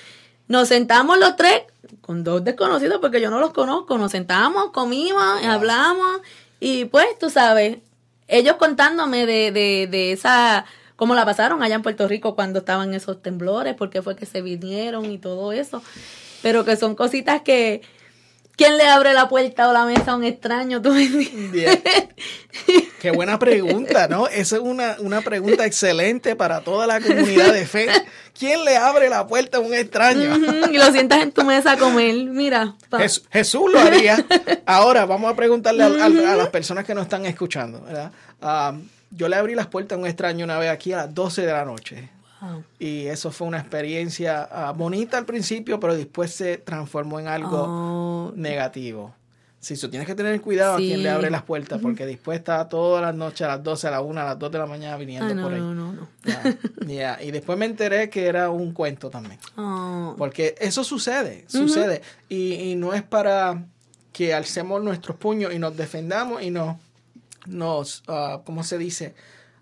Nos 0.49 0.69
sentamos 0.69 1.19
los 1.19 1.37
tres, 1.37 1.63
con 2.03 2.23
dos 2.23 2.45
desconocidos, 2.45 2.99
porque 3.01 3.21
yo 3.21 3.31
no 3.31 3.41
los 3.41 3.53
conozco. 3.53 3.99
Nos 3.99 4.13
sentamos, 4.13 4.71
comimos, 4.71 5.43
hablamos, 5.45 6.21
y 6.61 6.85
pues, 6.87 7.19
tú 7.19 7.31
sabes, 7.31 7.79
ellos 8.29 8.57
contándome 8.57 9.27
de, 9.27 9.51
de, 9.53 9.89
de 9.91 10.13
esa, 10.13 10.67
cómo 10.97 11.15
la 11.15 11.25
pasaron 11.25 11.63
allá 11.63 11.77
en 11.77 11.83
Puerto 11.83 12.09
Rico 12.09 12.35
cuando 12.35 12.59
estaban 12.61 12.95
esos 12.95 13.23
temblores, 13.23 13.75
por 13.75 13.91
qué 13.91 14.03
fue 14.03 14.17
que 14.17 14.27
se 14.27 14.43
vinieron 14.43 15.05
y 15.11 15.19
todo 15.19 15.53
eso. 15.53 15.83
Pero 16.43 16.65
que 16.65 16.77
son 16.77 16.95
cositas 16.95 17.43
que, 17.43 17.83
¿quién 18.57 18.77
le 18.77 18.87
abre 18.89 19.13
la 19.15 19.29
puerta 19.29 19.69
o 19.69 19.73
la 19.73 19.85
mesa 19.85 20.13
a 20.13 20.17
un 20.17 20.25
extraño? 20.25 20.81
¿Tú 20.83 20.93
me. 20.93 21.09
Qué 23.01 23.11
buena 23.11 23.39
pregunta, 23.39 24.09
¿no? 24.09 24.27
Esa 24.27 24.57
es 24.57 24.63
una, 24.63 24.97
una 24.99 25.21
pregunta 25.21 25.65
excelente 25.67 26.35
para 26.35 26.63
toda 26.63 26.87
la 26.87 27.01
comunidad 27.01 27.53
de 27.53 27.67
fe. 27.67 27.89
¿Quién 28.37 28.65
le 28.65 28.77
abre 28.77 29.09
la 29.09 29.27
puerta 29.27 29.59
a 29.59 29.61
un 29.61 29.73
extraño? 29.75 30.37
Y 30.71 30.77
lo 30.79 30.91
sientas 30.91 31.23
en 31.23 31.31
tu 31.31 31.45
mesa 31.45 31.73
a 31.73 31.77
comer. 31.77 32.15
Mira, 32.17 32.75
Jes- 32.91 33.23
Jesús 33.31 33.71
lo 33.73 33.79
haría. 33.79 34.25
Ahora 34.65 35.05
vamos 35.07 35.31
a 35.33 35.37
preguntarle 35.37 35.85
a, 35.85 35.87
a- 35.87 36.33
a 36.33 36.37
las 36.37 36.49
personas 36.49 36.85
que 36.85 36.95
nos 36.95 37.05
están 37.05 37.27
escuchando. 37.27 37.81
¿verdad? 37.83 38.11
Ah, 38.43 38.75
yo 39.17 39.29
le 39.29 39.37
abrí 39.37 39.55
las 39.55 39.67
puertas 39.67 39.97
a 39.97 40.01
un 40.01 40.07
extraño 40.07 40.45
una 40.45 40.59
vez 40.59 40.71
aquí 40.71 40.93
a 40.93 40.99
las 40.99 41.15
12 41.15 41.43
de 41.47 41.53
la 41.53 41.65
noche. 41.65 42.11
Wow. 42.41 42.63
Y 42.79 43.07
eso 43.07 43.31
fue 43.33 43.47
una 43.49 43.59
experiencia 43.59 44.47
ah, 44.51 44.73
bonita 44.73 45.17
al 45.19 45.25
principio, 45.25 45.81
pero 45.81 45.97
después 45.97 46.31
se 46.33 46.59
transformó 46.59 47.19
en 47.19 47.29
algo 47.29 47.65
Oh, 47.67 48.33
negativo. 48.37 49.15
Sí, 49.59 49.75
eso 49.75 49.89
tienes 49.91 50.07
que 50.07 50.15
tener 50.15 50.41
cuidado 50.43 50.77
Sí. 50.79 50.85
a 50.85 50.87
quien 50.87 51.03
le 51.03 51.09
abre 51.11 51.31
las 51.31 51.43
puertas, 51.43 51.81
porque 51.81 52.07
después 52.07 52.39
está 52.39 52.69
todas 52.69 53.03
las 53.03 53.15
noches 53.15 53.41
a 53.41 53.49
las 53.49 53.63
12, 53.65 53.89
a 53.89 53.91
las 53.93 54.03
1, 54.03 54.21
a 54.21 54.25
las 54.25 54.39
2 54.39 54.53
de 54.53 54.59
la 54.59 54.67
mañana 54.67 54.97
viniendo 54.97 55.27
ah, 55.27 55.35
no, 55.35 55.43
por 55.43 55.55
ahí. 55.55 55.61
no, 55.61 55.75
no, 55.75 55.93
no. 55.93 56.09
Ya. 56.87 57.21
Y 57.23 57.31
después 57.33 57.59
me 57.59 57.65
enteré 57.65 58.09
que 58.11 58.27
era 58.27 58.51
un 58.51 58.73
cuento 58.73 59.11
también. 59.11 59.41
Oh, 59.57 60.15
Porque 60.19 60.55
eso 60.61 60.85
sucede, 60.85 61.47
sucede. 61.49 62.03
y, 62.29 62.53
y 62.53 62.75
no 62.77 62.93
es 62.95 63.03
para 63.03 63.65
que 64.13 64.35
alcemos 64.35 64.83
nuestros 64.85 65.17
puños 65.17 65.53
y 65.53 65.59
nos 65.59 65.77
defendamos 65.77 66.43
y 66.43 66.51
nos, 66.51 66.77
nos 67.49 68.03
ah, 68.09 68.41
¿cómo 68.45 68.63
se 68.65 68.79
dice? 68.79 69.15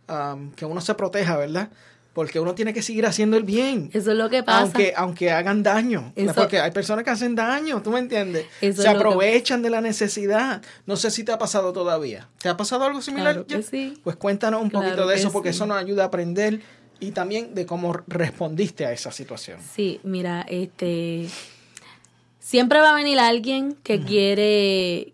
Am, 0.06 0.52
que 0.52 0.64
uno 0.64 0.80
se 0.80 0.94
proteja, 0.94 1.36
¿verdad? 1.36 1.70
Porque 2.12 2.38
uno 2.38 2.54
tiene 2.54 2.72
que 2.72 2.80
seguir 2.82 3.06
haciendo 3.06 3.36
el 3.36 3.42
bien. 3.42 3.90
eso 3.92 4.12
es 4.12 4.16
lo 4.16 4.30
que 4.30 4.44
pasa. 4.44 4.60
Aunque, 4.60 4.92
aunque 4.96 5.30
hagan 5.32 5.64
daño. 5.64 6.12
Eso- 6.14 6.32
Porque 6.34 6.60
hay 6.60 6.70
personas 6.70 7.04
que 7.04 7.10
hacen 7.10 7.34
daño, 7.34 7.82
¿tú 7.82 7.90
me 7.90 7.98
entiendes? 7.98 8.46
Se 8.60 8.72
que- 8.72 8.86
aprovechan 8.88 9.62
de 9.62 9.70
la 9.70 9.80
necesidad. 9.80 10.62
No 10.86 10.96
sé 10.96 11.10
si 11.10 11.24
te 11.24 11.32
ha 11.32 11.38
pasado 11.38 11.72
todavía. 11.72 12.28
¿Te 12.40 12.48
ha 12.48 12.56
pasado 12.56 12.84
algo 12.84 13.02
similar? 13.02 13.32
Claro 13.34 13.46
que 13.48 13.56
Jeff? 13.56 13.68
sí. 13.68 13.98
Pues 14.04 14.14
cuéntanos 14.14 14.62
un 14.62 14.70
Claro 14.70 14.84
poquito 14.86 15.08
de 15.08 15.16
eso, 15.16 15.32
porque 15.32 15.52
sí. 15.52 15.56
eso 15.56 15.66
nos 15.66 15.76
ayuda 15.78 16.04
a 16.04 16.06
aprender 16.06 16.60
y 17.00 17.10
también 17.10 17.52
de 17.54 17.66
cómo 17.66 17.92
respondiste 18.06 18.86
a 18.86 18.92
esa 18.92 19.10
situación. 19.10 19.58
Sí, 19.74 19.98
mira, 20.04 20.42
este 20.48 21.26
siempre 22.38 22.80
va 22.80 22.90
a 22.92 22.94
venir 22.94 23.18
alguien 23.18 23.74
que 23.82 24.02
quiere 24.02 25.13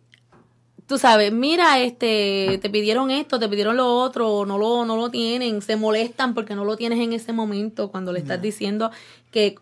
tú 0.90 0.98
sabes, 0.98 1.30
mira, 1.30 1.78
este 1.78 2.58
te 2.60 2.68
pidieron 2.68 3.12
esto, 3.12 3.38
te 3.38 3.48
pidieron 3.48 3.76
lo 3.76 3.96
otro, 3.96 4.44
no 4.44 4.58
lo 4.58 4.84
no 4.84 4.96
lo 4.96 5.08
tienen, 5.08 5.62
se 5.62 5.76
molestan 5.76 6.34
porque 6.34 6.56
no 6.56 6.64
lo 6.64 6.76
tienes 6.76 6.98
en 6.98 7.12
ese 7.12 7.32
momento 7.32 7.92
cuando 7.92 8.12
le 8.12 8.18
estás 8.18 8.42
diciendo 8.42 8.90
que 9.30 9.54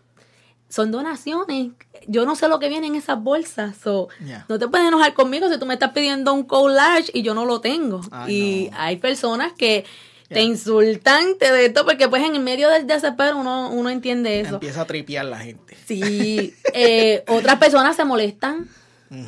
son 0.69 0.89
donaciones. 0.89 1.69
Yo 2.07 2.25
no 2.25 2.35
sé 2.35 2.47
lo 2.47 2.57
que 2.57 2.67
viene 2.67 2.87
en 2.87 2.95
esas 2.95 3.21
bolsas. 3.21 3.77
So. 3.77 4.07
No 4.47 4.57
te 4.57 4.67
puedes 4.67 4.87
enojar 4.87 5.13
conmigo 5.13 5.47
si 5.49 5.59
tú 5.59 5.67
me 5.67 5.75
estás 5.75 5.91
pidiendo 5.91 6.33
un 6.33 6.45
collage 6.45 7.11
y 7.13 7.21
yo 7.21 7.35
no 7.35 7.45
lo 7.45 7.61
tengo. 7.61 8.01
Ay, 8.09 8.35
y 8.35 8.69
no. 8.71 8.77
hay 8.79 8.95
personas 8.97 9.53
que 9.53 9.85
te 10.29 10.41
insultan 10.41 11.37
te 11.37 11.51
de 11.51 11.67
esto 11.67 11.85
porque 11.85 12.07
pues 12.07 12.23
en 12.23 12.35
el 12.35 12.41
medio 12.41 12.69
del 12.69 12.87
desespero 12.87 13.37
uno, 13.37 13.69
uno 13.69 13.91
entiende 13.91 14.39
eso. 14.39 14.55
Empieza 14.55 14.81
a 14.81 14.85
tripear 14.85 15.25
la 15.25 15.37
gente. 15.37 15.77
Sí, 15.85 16.55
eh, 16.73 17.23
otras 17.27 17.59
personas 17.59 17.95
se 17.95 18.03
molestan. 18.03 18.67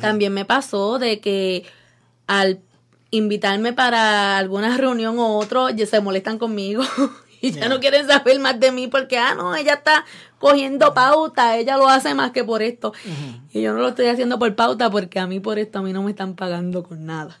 También 0.00 0.32
me 0.32 0.44
pasó 0.44 0.98
de 0.98 1.20
que 1.20 1.64
al 2.26 2.60
invitarme 3.10 3.72
para 3.72 4.38
alguna 4.38 4.76
reunión 4.76 5.18
o 5.18 5.36
otro, 5.38 5.70
ya 5.70 5.86
se 5.86 6.00
molestan 6.00 6.38
conmigo 6.38 6.82
y 7.40 7.52
ya 7.52 7.68
no 7.68 7.78
quieren 7.80 8.06
saber 8.06 8.38
más 8.40 8.58
de 8.58 8.72
mí 8.72 8.88
porque, 8.88 9.18
ah, 9.18 9.34
no, 9.34 9.54
ella 9.54 9.74
está 9.74 10.04
cogiendo 10.38 10.94
pauta, 10.94 11.56
ella 11.56 11.76
lo 11.76 11.88
hace 11.88 12.14
más 12.14 12.32
que 12.32 12.42
por 12.42 12.62
esto. 12.62 12.92
Y 13.52 13.60
yo 13.62 13.72
no 13.74 13.80
lo 13.80 13.88
estoy 13.88 14.06
haciendo 14.06 14.38
por 14.38 14.54
pauta 14.54 14.90
porque 14.90 15.18
a 15.20 15.26
mí 15.26 15.40
por 15.40 15.58
esto 15.58 15.78
a 15.78 15.82
mí 15.82 15.92
no 15.92 16.02
me 16.02 16.10
están 16.10 16.34
pagando 16.34 16.82
con 16.82 17.04
nada. 17.06 17.38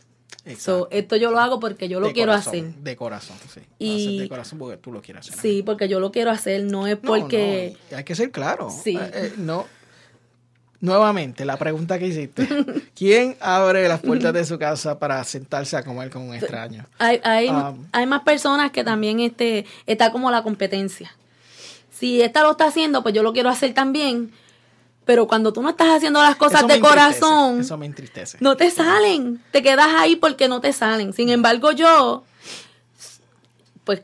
So, 0.58 0.88
esto 0.90 1.14
yo 1.14 1.30
lo 1.30 1.38
hago 1.38 1.60
porque 1.60 1.88
yo 1.88 2.00
lo 2.00 2.08
De 2.08 2.12
quiero 2.14 2.32
corazón, 2.32 2.54
hacer. 2.54 2.74
De 2.82 2.96
corazón, 2.96 3.36
sí. 3.54 3.60
Y- 3.78 4.18
de 4.18 4.28
corazón 4.28 4.58
porque 4.58 4.76
tú 4.76 4.90
lo 4.92 5.00
quieres 5.00 5.28
hacer. 5.28 5.40
Sí, 5.40 5.62
porque 5.62 5.88
yo 5.88 6.00
lo 6.00 6.10
quiero 6.10 6.32
hacer, 6.32 6.64
no 6.64 6.88
es 6.88 6.96
porque... 6.96 7.76
no, 7.90 7.96
hay 7.96 8.04
que 8.04 8.14
ser 8.16 8.32
claro. 8.32 8.68
Sí. 8.70 8.96
Eh, 8.96 9.10
eh, 9.14 9.32
no. 9.36 9.66
Nuevamente, 10.82 11.44
la 11.44 11.56
pregunta 11.56 11.96
que 11.96 12.08
hiciste. 12.08 12.46
¿Quién 12.96 13.36
abre 13.40 13.86
las 13.86 14.00
puertas 14.00 14.32
de 14.34 14.44
su 14.44 14.58
casa 14.58 14.98
para 14.98 15.22
sentarse 15.22 15.76
a 15.76 15.84
comer 15.84 16.10
con 16.10 16.22
un 16.22 16.34
extraño? 16.34 16.84
Hay, 16.98 17.20
hay, 17.22 17.46
Ah. 17.48 17.72
hay 17.92 18.04
más 18.04 18.22
personas 18.22 18.72
que 18.72 18.82
también 18.82 19.20
este, 19.20 19.64
está 19.86 20.10
como 20.10 20.28
la 20.32 20.42
competencia. 20.42 21.14
Si 21.90 22.20
esta 22.20 22.42
lo 22.42 22.50
está 22.50 22.66
haciendo, 22.66 23.02
pues 23.04 23.14
yo 23.14 23.22
lo 23.22 23.32
quiero 23.32 23.48
hacer 23.48 23.72
también. 23.74 24.32
Pero 25.04 25.28
cuando 25.28 25.52
tú 25.52 25.62
no 25.62 25.70
estás 25.70 25.88
haciendo 25.88 26.20
las 26.20 26.34
cosas 26.34 26.66
de 26.66 26.80
corazón, 26.80 27.60
Eso 27.60 27.76
me 27.78 27.86
entristece. 27.86 28.38
no 28.40 28.56
te 28.56 28.68
salen. 28.72 29.40
Te 29.52 29.62
quedas 29.62 29.88
ahí 29.96 30.16
porque 30.16 30.48
no 30.48 30.60
te 30.60 30.72
salen. 30.72 31.12
Sin 31.12 31.28
embargo, 31.28 31.70
yo, 31.70 32.24
pues, 33.84 34.02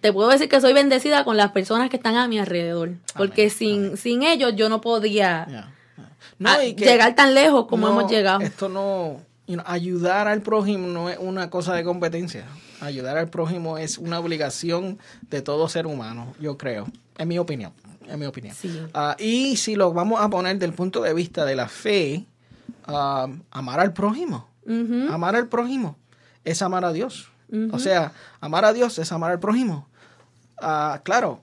te 0.00 0.12
puedo 0.12 0.28
decir 0.28 0.50
que 0.50 0.60
soy 0.60 0.74
bendecida 0.74 1.24
con 1.24 1.38
las 1.38 1.52
personas 1.52 1.88
que 1.88 1.96
están 1.96 2.16
a 2.16 2.28
mi 2.28 2.38
alrededor. 2.38 2.90
Porque 3.16 3.42
Amén, 3.44 3.50
sin, 3.50 3.96
sin 3.96 4.22
ellos 4.22 4.54
yo 4.56 4.68
no 4.68 4.80
podía 4.82 5.70
ah, 6.44 6.64
y 6.64 6.74
que- 6.74 6.84
llegar 6.84 7.14
tan 7.14 7.34
lejos 7.34 7.66
como 7.66 7.86
no, 7.88 7.92
hemos 8.00 8.10
llegado. 8.10 8.40
Esto 8.40 8.68
no. 8.68 9.20
you 9.46 9.54
know, 9.54 9.64
ayudar 9.66 10.28
al 10.28 10.42
prójimo 10.42 10.86
no 10.88 11.08
es 11.10 11.18
una 11.18 11.50
cosa 11.50 11.74
de 11.74 11.84
competencia. 11.84 12.46
Ayudar 12.80 13.18
al 13.18 13.28
prójimo 13.28 13.78
es 13.78 13.98
una 13.98 14.18
obligación 14.18 14.98
de 15.28 15.42
todo 15.42 15.68
ser 15.68 15.86
humano, 15.86 16.34
yo 16.40 16.56
creo. 16.56 16.86
En 17.18 17.28
mi 17.28 17.38
opinión. 17.38 17.72
En 18.08 18.18
mi 18.18 18.26
opinión. 18.26 18.54
Sí. 18.54 18.80
Ah, 18.94 19.16
y 19.18 19.56
si 19.56 19.76
lo 19.76 19.92
vamos 19.92 20.20
a 20.20 20.28
poner 20.30 20.58
del 20.58 20.72
punto 20.72 21.02
de 21.02 21.12
vista 21.14 21.44
de 21.44 21.54
la 21.56 21.68
fe, 21.68 22.24
ah, 22.86 23.28
amar 23.50 23.80
al 23.80 23.92
prójimo. 23.92 24.48
Amar 25.10 25.34
al 25.34 25.48
prójimo 25.48 25.96
es 26.44 26.62
amar 26.62 26.84
a 26.84 26.92
Dios. 26.92 27.30
O 27.72 27.78
sea, 27.80 28.12
amar 28.40 28.64
a 28.64 28.72
Dios 28.72 28.98
es 28.98 29.10
amar 29.10 29.32
al 29.32 29.40
prójimo. 29.40 29.88
Ah, 30.62 31.00
claro, 31.02 31.40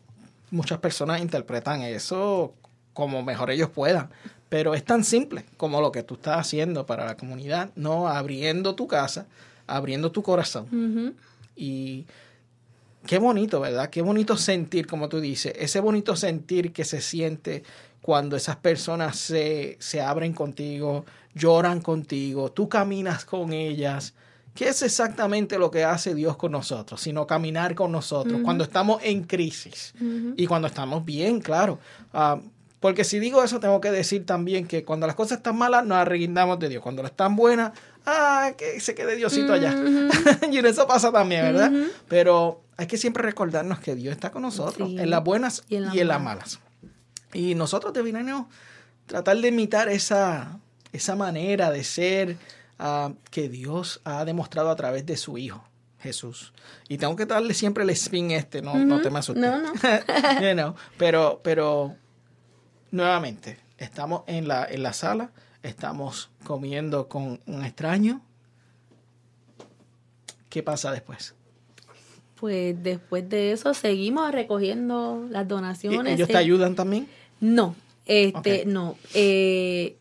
muchas 0.51 0.79
personas 0.79 1.19
interpretan 1.21 1.81
eso 1.81 2.53
como 2.93 3.21
mejor 3.23 3.51
ellos 3.51 3.69
puedan, 3.69 4.09
pero 4.49 4.73
es 4.73 4.83
tan 4.83 5.03
simple 5.03 5.45
como 5.57 5.81
lo 5.81 5.91
que 5.91 6.03
tú 6.03 6.15
estás 6.15 6.39
haciendo 6.39 6.85
para 6.85 7.05
la 7.05 7.17
comunidad, 7.17 7.71
no 7.75 8.07
abriendo 8.07 8.75
tu 8.75 8.87
casa, 8.87 9.27
abriendo 9.65 10.11
tu 10.11 10.23
corazón. 10.23 11.15
Y 11.55 12.05
qué 13.05 13.17
bonito, 13.17 13.59
¿verdad? 13.59 13.89
Qué 13.89 14.01
bonito 14.01 14.37
sentir, 14.37 14.87
como 14.87 15.09
tú 15.09 15.19
dices, 15.19 15.53
ese 15.57 15.79
bonito 15.79 16.15
sentir 16.15 16.71
que 16.71 16.85
se 16.85 17.01
siente 17.01 17.63
cuando 18.01 18.37
esas 18.37 18.55
personas 18.55 19.17
se, 19.17 19.75
se 19.79 20.01
abren 20.01 20.33
contigo, 20.33 21.05
lloran 21.33 21.81
contigo, 21.81 22.51
tú 22.51 22.69
caminas 22.69 23.25
con 23.25 23.51
ellas. 23.51 24.13
¿Qué 24.55 24.69
es 24.69 24.81
exactamente 24.81 25.59
lo 25.59 25.69
que 25.69 25.83
hace 25.83 26.15
Dios 26.15 26.35
con 26.37 26.51
nosotros? 26.51 27.01
Sino 27.01 27.27
caminar 27.27 27.75
con 27.75 27.91
nosotros 27.91 28.41
cuando 28.43 28.63
estamos 28.63 29.01
en 29.03 29.23
crisis 29.23 29.93
y 30.35 30.47
cuando 30.47 30.67
estamos 30.67 31.05
bien, 31.05 31.41
claro. 31.41 31.79
Ah, 32.11 32.39
porque 32.79 33.03
si 33.03 33.19
digo 33.19 33.43
eso, 33.43 33.59
tengo 33.59 33.81
que 33.81 33.89
decir 33.89 34.25
también 34.25 34.67
que 34.67 34.83
cuando 34.83 35.07
las 35.07 35.15
cosas 35.15 35.39
están 35.39 35.57
malas, 35.57 35.85
nos 35.85 35.97
arreguindamos 35.97 36.59
de 36.59 36.69
Dios. 36.69 36.83
Cuando 36.83 37.01
las 37.01 37.11
están 37.11 37.35
buenas, 37.35 37.71
ah, 38.05 38.51
que 38.55 38.79
se 38.79 38.93
quede 38.93 39.15
Diosito 39.15 39.53
allá. 39.53 39.73
y 40.51 40.57
eso 40.57 40.85
pasa 40.85 41.11
también, 41.11 41.41
¿verdad? 41.41 41.71
Pero 42.07 42.61
hay 42.77 42.85
que 42.85 42.97
siempre 42.97 43.23
recordarnos 43.23 43.79
que 43.79 43.95
Dios 43.95 44.11
está 44.11 44.31
con 44.31 44.43
nosotros, 44.43 44.89
Sí. 44.89 44.99
en 44.99 45.09
las 45.09 45.23
buenas 45.23 45.63
y 45.69 45.75
Y 45.75 45.77
en, 45.77 45.85
las 45.85 45.95
las 46.05 46.21
malas. 46.21 46.59
Y 47.33 47.55
nosotros 47.55 47.93
deberíamos 47.93 48.45
tratar 49.07 49.37
de 49.37 49.47
imitar 49.47 49.89
esa, 49.89 50.59
esa 50.93 51.15
manera 51.15 51.71
de 51.71 51.83
ser 51.83 52.37
ah, 52.77 53.11
que 53.31 53.49
Dios 53.49 54.01
ha 54.03 54.23
demostrado 54.23 54.69
a 54.69 54.75
través 54.75 55.03
de 55.07 55.17
su 55.17 55.39
Hijo, 55.39 55.63
Jesús. 55.99 56.53
Y 56.89 56.99
tengo 56.99 57.15
que 57.15 57.25
darle 57.25 57.55
siempre 57.55 57.83
el 57.83 57.89
spin 57.89 58.29
este, 58.29 58.61
no, 58.61 58.75
no 58.75 59.01
te 59.01 59.09
me 59.09 59.17
asustes. 59.17 59.43
No, 59.43 59.59
no. 59.59 59.73
You 60.41 60.53
know, 60.53 60.75
pero, 60.97 61.41
pero 61.43 61.95
nuevamente, 62.91 63.57
estamos 63.77 64.23
en 64.27 64.47
la, 64.47 64.65
en 64.65 64.83
la 64.83 64.93
sala, 64.93 65.31
estamos 65.63 66.29
comiendo 66.43 67.07
con 67.07 67.39
un 67.45 67.63
extraño. 67.65 68.21
¿Qué 70.49 70.63
pasa 70.63 70.91
después? 70.91 71.33
Pues 72.39 72.81
después 72.83 73.27
de 73.29 73.51
eso 73.51 73.73
seguimos 73.73 74.31
recogiendo 74.31 75.25
las 75.29 75.45
¿Y- 75.45 75.47
donaciones. 75.47 76.13
¿Ellos 76.13 76.27
te 76.27 76.33
Eh, 76.35 76.37
ayudan 76.37 76.75
también? 76.75 77.07
No, 77.39 77.75
este, 78.05 78.65
no. 78.65 78.95
Eh, 79.13 79.97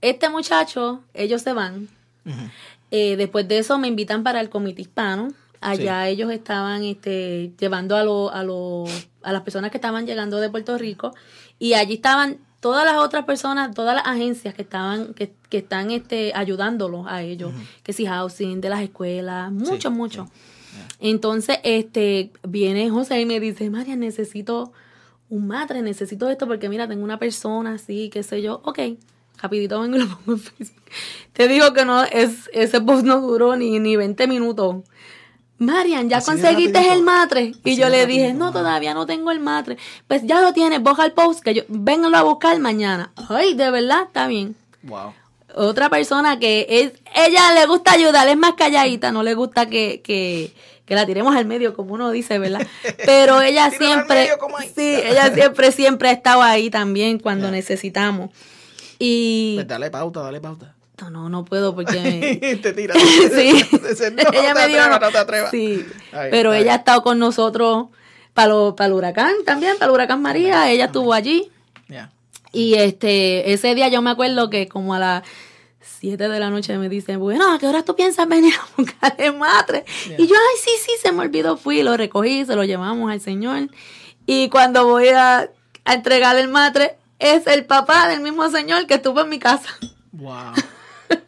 este 0.00 0.28
muchacho, 0.28 1.02
ellos 1.14 1.42
se 1.42 1.52
van. 1.52 1.88
Eh, 2.90 3.16
después 3.16 3.46
de 3.48 3.58
eso 3.58 3.78
me 3.78 3.88
invitan 3.88 4.22
para 4.22 4.40
el 4.40 4.50
comité 4.50 4.82
hispano. 4.82 5.32
Allá 5.60 6.08
ellos 6.08 6.30
estaban 6.32 6.84
este, 6.84 7.52
llevando 7.58 7.96
a, 7.96 8.02
lo- 8.04 8.30
a, 8.32 8.42
lo- 8.42 8.84
a 9.22 9.32
las 9.32 9.42
personas 9.42 9.70
que 9.70 9.76
estaban 9.76 10.06
llegando 10.06 10.38
de 10.38 10.48
Puerto 10.50 10.76
Rico 10.78 11.12
y 11.58 11.74
allí 11.74 11.94
estaban 11.94 12.38
todas 12.60 12.84
las 12.84 12.96
otras 12.98 13.24
personas, 13.24 13.74
todas 13.74 13.94
las 13.94 14.06
agencias 14.06 14.54
que 14.54 14.62
estaban 14.62 15.12
que, 15.14 15.32
que 15.48 15.58
están 15.58 15.90
este, 15.90 16.32
ayudándolos 16.34 17.06
a 17.08 17.22
ellos, 17.22 17.52
que 17.82 17.92
si 17.92 18.06
housing, 18.06 18.60
de 18.60 18.68
las 18.70 18.80
escuelas, 18.82 19.50
mucho, 19.52 19.88
Sí, 19.90 19.94
mucho. 19.96 20.28
Entonces, 20.98 21.58
este, 21.62 22.30
viene 22.46 22.90
José 22.90 23.20
y 23.20 23.26
me 23.26 23.40
dice, 23.40 23.70
María, 23.70 23.96
necesito 23.96 24.72
un 25.28 25.46
matre, 25.46 25.82
necesito 25.82 26.28
esto 26.28 26.46
porque 26.46 26.68
mira, 26.68 26.88
tengo 26.88 27.04
una 27.04 27.18
persona 27.18 27.74
así, 27.74 28.08
qué 28.10 28.22
sé 28.22 28.42
yo. 28.42 28.60
Ok, 28.64 28.78
rapidito 29.40 29.80
vengo 29.80 29.96
y 29.96 30.00
lo 30.00 30.08
pongo 30.08 30.32
en 30.32 30.38
Facebook. 30.38 30.82
Te 31.32 31.48
digo 31.48 31.72
que 31.72 31.84
no, 31.84 32.02
es, 32.04 32.50
ese 32.52 32.80
post 32.80 33.04
no 33.04 33.20
duró 33.20 33.56
ni, 33.56 33.78
ni 33.78 33.96
20 33.96 34.26
minutos. 34.26 34.76
Marian, 35.60 36.08
¿ya 36.08 36.16
Así 36.16 36.30
conseguiste 36.30 36.90
el 36.90 37.02
matre? 37.02 37.52
Y 37.64 37.72
Así 37.72 37.76
yo 37.76 37.90
le 37.90 38.06
dije, 38.06 38.32
no, 38.32 38.50
todavía 38.50 38.94
no 38.94 39.04
tengo 39.04 39.30
el 39.30 39.40
matre. 39.40 39.76
Pues 40.08 40.22
ya 40.24 40.40
lo 40.40 40.54
tienes, 40.54 40.80
boja 40.82 41.04
el 41.04 41.12
post, 41.12 41.40
que 41.40 41.52
yo, 41.52 41.62
vénganlo 41.68 42.16
a 42.16 42.22
buscar 42.22 42.58
mañana. 42.60 43.12
Ay, 43.28 43.52
de 43.54 43.70
verdad, 43.70 44.04
está 44.06 44.26
bien 44.26 44.56
Wow. 44.82 45.12
otra 45.54 45.90
persona 45.90 46.38
que 46.38 46.66
es, 46.68 46.92
ella 47.14 47.52
le 47.52 47.66
gusta 47.66 47.92
ayudar, 47.92 48.26
es 48.26 48.38
más 48.38 48.54
calladita, 48.54 49.12
no 49.12 49.22
le 49.22 49.34
gusta 49.34 49.66
que, 49.66 50.00
que, 50.02 50.54
que 50.86 50.94
la 50.94 51.04
tiremos 51.04 51.36
al 51.36 51.44
medio, 51.44 51.74
como 51.74 51.92
uno 51.92 52.10
dice, 52.10 52.38
¿verdad? 52.38 52.66
Pero 53.04 53.42
ella 53.42 53.70
siempre, 53.70 54.30
sí, 54.74 54.94
ella 55.04 55.30
siempre, 55.34 55.72
siempre 55.72 56.08
ha 56.08 56.12
estado 56.12 56.40
ahí 56.40 56.70
también 56.70 57.18
cuando 57.18 57.50
necesitamos. 57.50 58.30
Y 58.98 59.56
Pues 59.56 59.68
dale 59.68 59.90
pauta, 59.90 60.22
dale 60.22 60.40
pauta. 60.40 60.74
No, 61.00 61.10
no, 61.10 61.28
no 61.28 61.44
puedo 61.44 61.74
porque 61.74 62.58
te 62.62 62.72
tira. 62.72 62.94
sí, 63.34 63.52
Dice, 63.88 64.10
no, 64.10 64.22
ella 64.32 64.54
me 64.54 64.68
dijo, 64.68 64.88
no 64.88 64.98
te 64.98 65.18
atrevas. 65.18 65.50
sí, 65.50 65.86
Ahí, 66.12 66.28
pero 66.30 66.52
ahí. 66.52 66.62
ella 66.62 66.74
ha 66.74 66.76
estado 66.76 67.02
con 67.02 67.18
nosotros 67.18 67.88
para 68.34 68.54
el 68.86 68.92
huracán 68.92 69.34
también, 69.44 69.74
para 69.78 69.86
el 69.90 69.94
huracán 69.94 70.22
María, 70.22 70.70
ella 70.70 70.86
estuvo 70.86 71.12
allí. 71.12 71.50
Y 72.52 72.74
este, 72.74 73.52
ese 73.52 73.76
día 73.76 73.86
yo 73.88 74.02
me 74.02 74.10
acuerdo 74.10 74.50
que 74.50 74.66
como 74.66 74.94
a 74.94 74.98
las 74.98 75.22
7 76.00 76.28
de 76.28 76.40
la 76.40 76.50
noche 76.50 76.76
me 76.78 76.88
dicen, 76.88 77.20
bueno, 77.20 77.52
¿a 77.52 77.58
qué 77.60 77.66
hora 77.68 77.84
tú 77.84 77.94
piensas 77.94 78.26
venir 78.28 78.52
a 78.54 78.66
buscar 78.76 79.14
el 79.18 79.36
matre? 79.36 79.84
Y 80.18 80.26
yo, 80.26 80.34
ay, 80.34 80.58
sí, 80.60 80.70
sí, 80.84 80.90
se 81.00 81.12
me 81.12 81.22
olvidó, 81.22 81.56
fui, 81.56 81.84
lo 81.84 81.96
recogí, 81.96 82.44
se 82.44 82.56
lo 82.56 82.64
llevamos 82.64 83.08
al 83.12 83.20
señor. 83.20 83.68
Y 84.26 84.48
cuando 84.48 84.84
voy 84.86 85.08
a, 85.10 85.48
a 85.84 85.94
entregar 85.94 86.36
el 86.38 86.48
matre, 86.48 86.96
es 87.20 87.46
el 87.46 87.66
papá 87.66 88.08
del 88.08 88.20
mismo 88.20 88.50
señor 88.50 88.86
que 88.88 88.94
estuvo 88.94 89.20
en 89.20 89.28
mi 89.28 89.38
casa. 89.38 89.68
Wow. 90.10 90.52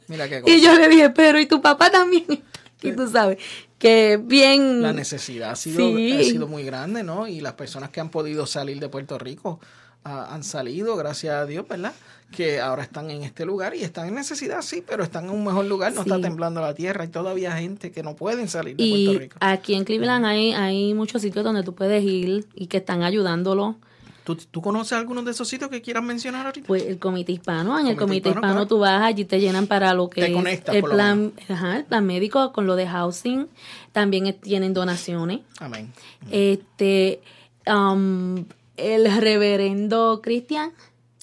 Mira 0.09 0.29
qué 0.29 0.41
cosa. 0.43 0.55
Y 0.55 0.61
yo 0.63 0.75
le 0.79 0.89
dije, 0.89 1.11
pero 1.11 1.39
¿y 1.41 1.47
tu 1.47 1.61
papá 1.61 1.91
también? 1.91 2.25
Y 2.85 2.91
tú 2.97 3.09
sabes, 3.09 3.39
que 3.79 4.19
bien... 4.21 4.83
La 4.83 4.93
necesidad 4.93 5.53
ha 5.53 5.57
sido, 5.57 5.79
Sí. 5.97 6.13
ha 6.21 6.25
sido 6.25 6.49
muy 6.49 6.65
grande, 6.65 7.05
¿no? 7.05 7.29
Y 7.29 7.41
las 7.41 7.53
personas 7.53 7.91
que 7.91 8.01
han 8.01 8.09
podido 8.11 8.45
salir 8.45 8.81
de 8.81 8.89
Puerto 8.89 9.21
Rico 9.21 9.61
ah, 10.05 10.31
han 10.35 10.43
salido, 10.43 10.97
gracias 10.97 11.33
a 11.37 11.47
Dios, 11.47 11.65
¿verdad? 11.69 11.93
Que 12.33 12.61
ahora 12.61 12.83
están 12.83 13.09
en 13.13 13.23
este 13.23 13.45
lugar 13.45 13.77
y 13.77 13.85
están 13.85 14.09
en 14.09 14.17
necesidad, 14.17 14.63
sí, 14.63 14.83
pero 14.85 15.05
están 15.05 15.27
en 15.27 15.31
un 15.31 15.45
mejor 15.45 15.67
lugar, 15.67 15.93
no 15.93 16.03
Sí. 16.03 16.09
está 16.11 16.21
temblando 16.21 16.61
la 16.61 16.75
tierra. 16.75 17.03
Hay 17.05 17.09
todavía 17.11 17.53
gente 17.53 17.93
que 17.93 18.03
no 18.03 18.17
pueden 18.17 18.49
salir 18.49 18.75
de 18.75 18.83
Puerto 18.89 19.13
Y 19.13 19.19
Rico. 19.19 19.37
aquí 19.39 19.75
en 19.75 19.85
Cleveland 19.85 20.25
hay, 20.27 20.53
hay 20.53 20.93
muchos 20.95 21.23
sitios 21.23 21.45
donde 21.45 21.63
tú 21.63 21.73
puedes 21.77 22.03
ir 22.03 22.47
y 22.55 22.67
que 22.67 22.79
están 22.79 23.05
ayudándolo. 23.05 23.77
¿Tú, 24.25 24.37
tú 24.37 24.63
conoces 24.63 24.93
algunos 24.93 25.25
de 25.25 25.33
esos 25.33 25.49
sitios 25.49 25.69
que 25.69 25.83
quieras 25.83 26.03
mencionar 26.05 26.47
ahorita? 26.47 26.67
Pues 26.67 26.85
el 26.85 26.99
comité 26.99 27.33
hispano, 27.33 27.79
en 27.79 27.89
el 27.89 27.97
Comité 27.97 27.99
comité 27.99 28.29
hispano, 28.29 28.41
hispano 28.41 28.53
claro. 28.55 28.67
tú 28.69 28.79
vas, 28.79 29.03
allí 29.03 29.25
te 29.25 29.41
llenan 29.41 29.67
para 29.67 29.93
lo 29.95 30.09
que 30.09 30.21
Te 30.21 30.29
es 30.29 30.33
conectas, 30.35 30.75
el 30.77 30.83
plan, 30.85 31.33
ajá, 31.49 31.79
el 31.79 31.85
plan 31.85 32.07
médico 32.07 32.53
con 32.53 32.67
lo 32.67 32.77
de 32.77 32.87
housing, 32.87 33.49
también 33.93 34.33
tienen 34.41 34.75
donaciones. 34.75 35.41
Amén. 35.59 35.93
Este, 36.31 37.21
um, 37.67 38.45
el 38.77 39.13
reverendo 39.21 40.21
Cristian, 40.23 40.73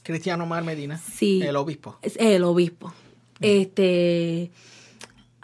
Cristiano 0.04 0.46
Mar 0.46 0.64
Medina, 0.64 0.98
Sí. 0.98 1.42
el 1.42 1.56
obispo. 1.56 1.98
es 2.02 2.18
el 2.18 2.44
obispo. 2.44 2.94
Este, 3.42 4.52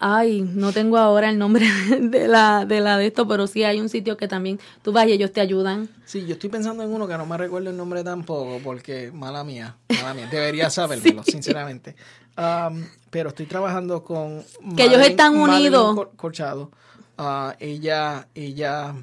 ay, 0.08 0.42
no 0.42 0.72
tengo 0.72 0.98
ahora 1.00 1.32
el 1.32 1.40
nombre 1.40 1.66
de 2.00 2.28
la, 2.28 2.66
de 2.66 2.80
la 2.80 2.98
de 3.00 3.08
esto, 3.08 3.28
pero 3.28 3.48
sí 3.48 3.64
hay 3.64 3.80
un 3.80 3.90
sitio 3.90 4.18
que 4.18 4.28
también 4.28 4.60
tú 4.84 4.92
vas 4.92 5.08
y 5.08 5.14
ellos 5.14 5.32
te 5.32 5.42
ayudan. 5.42 5.90
Sí, 6.06 6.26
yo 6.28 6.34
estoy 6.34 6.52
pensando 6.52 6.84
en 6.84 6.92
uno 6.94 7.08
que 7.08 7.18
no 7.18 7.26
me 7.26 7.36
recuerdo 7.38 7.72
el 7.72 7.78
nombre 7.78 8.04
tampoco, 8.04 8.60
porque 8.64 9.12
mala 9.12 9.44
mía, 9.44 9.76
mala 9.90 10.14
mía, 10.14 10.28
debería 10.30 10.70
sabérmelo, 10.70 11.24
sinceramente. 11.24 11.96
Am, 12.36 12.86
pero 13.10 13.30
estoy 13.30 13.48
trabajando 13.48 14.04
con 14.04 14.44
Que 14.76 14.84
ellos 14.86 15.02
están 15.02 15.36
unidos. 15.36 15.96
Cor- 15.96 16.12
Corchado. 16.16 16.70
Ah, 17.18 17.56
ella, 17.60 18.28
ella 18.36 18.94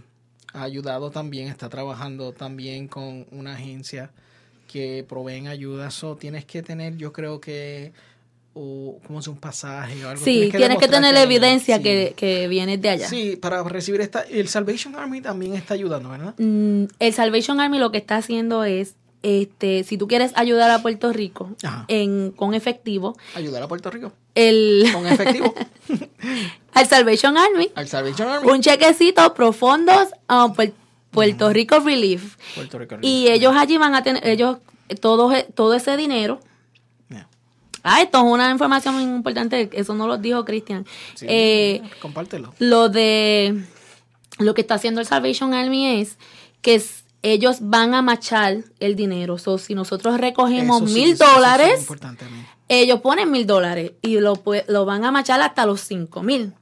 ha 0.53 0.63
ayudado 0.63 1.11
también, 1.11 1.49
está 1.49 1.69
trabajando 1.69 2.33
también 2.33 2.87
con 2.87 3.27
una 3.33 3.55
agencia 3.55 4.11
que 4.69 5.05
proveen 5.09 5.49
ayuda. 5.49 5.91
So, 5.91 6.15
tienes 6.17 6.45
que 6.45 6.63
tener, 6.63 6.97
yo 6.97 7.13
creo 7.13 7.41
que, 7.41 7.93
o, 8.55 8.99
como 9.07 9.21
es 9.21 9.29
un 9.29 9.37
pasaje 9.37 10.05
o 10.05 10.11
algo. 10.11 10.23
Sí, 10.25 10.51
tienes 10.55 10.79
que 10.79 10.89
tener 10.89 11.15
evidencia 11.17 11.77
sí. 11.79 11.83
que, 11.83 12.15
que 12.17 12.49
vienes 12.49 12.81
de 12.83 12.91
allá. 12.91 13.09
Sí, 13.09 13.37
para 13.37 13.63
recibir 13.63 14.01
esta. 14.01 14.21
El 14.23 14.49
Salvation 14.49 14.95
Army 14.97 15.21
también 15.21 15.55
está 15.55 15.75
ayudando, 15.75 16.11
¿verdad? 16.11 16.35
Mm, 16.39 16.85
el 16.99 17.13
Salvation 17.15 17.61
Army 17.61 17.79
lo 17.79 17.91
que 17.91 17.99
está 17.99 18.17
haciendo 18.17 18.65
es, 18.65 18.95
este, 19.23 19.85
si 19.85 19.97
tú 19.97 20.09
quieres 20.09 20.33
ayudar 20.35 20.71
a 20.71 20.83
Puerto 20.83 21.13
Rico 21.13 21.51
Ajá. 21.63 21.85
en, 21.89 22.33
con 22.33 22.55
efectivo, 22.55 23.17
Ayudar 23.35 23.63
a 23.63 23.69
Puerto 23.69 23.91
Rico. 23.91 24.13
el, 24.35 24.85
Con 24.93 25.07
efectivo. 25.07 25.55
al 26.75 26.87
Salvation 26.89 27.37
Army, 27.37 27.71
Al 27.75 27.89
Salvation 27.89 28.29
Army. 28.29 28.51
un 28.51 28.61
chequecito 28.61 29.33
profundos 29.35 30.09
a 30.29 30.49
Puer- 30.49 30.73
Puerto 31.11 31.51
Rico 31.53 31.79
Relief. 31.81 32.37
Puerto 32.55 32.79
Rico. 32.79 32.97
Y 33.03 33.29
ellos 33.29 33.55
allí 33.57 33.77
van 33.79 33.95
a 33.95 34.03
tener, 34.03 34.27
ellos, 34.27 34.59
todo, 35.01 35.31
todo 35.55 35.75
ese 35.75 35.97
dinero. 35.97 36.41
Ah, 37.83 38.01
esto 38.03 38.19
es 38.19 38.25
una 38.25 38.51
información 38.51 38.95
muy 38.95 39.03
importante, 39.05 39.69
eso 39.73 39.95
no 39.95 40.07
lo 40.07 40.17
dijo 40.19 40.45
Cristian. 40.45 40.87
Sí, 41.15 41.27
Eh, 41.29 41.83
compártelo. 42.01 42.55
lo 42.59 42.89
de 42.89 43.65
lo 44.39 44.55
que 44.55 44.61
está 44.63 44.75
haciendo 44.77 45.01
el 45.01 45.07
Salvation 45.07 45.53
Army 45.55 46.01
es 46.01 46.17
que 46.63 46.81
ellos 47.23 47.59
van 47.61 47.95
a 47.95 48.03
machar 48.03 48.59
el 48.81 48.97
dinero. 48.97 49.39
So, 49.39 49.59
si 49.59 49.75
nosotros 49.75 50.19
recogemos 50.19 50.79
sí, 50.89 50.95
mil 50.95 51.13
eso- 51.13 51.25
eso 51.25 51.31
es 51.31 51.35
dólares, 51.37 51.87
ellos 52.69 53.01
ponen 53.01 53.31
mil 53.31 53.47
dólares 53.47 53.93
y 54.03 54.19
lo, 54.21 54.43
lo 54.69 54.85
van 54.85 55.05
a 55.05 55.11
machar 55.13 55.41
hasta 55.41 55.67
los 55.67 55.81
cinco 55.81 56.23
mil. 56.23 56.53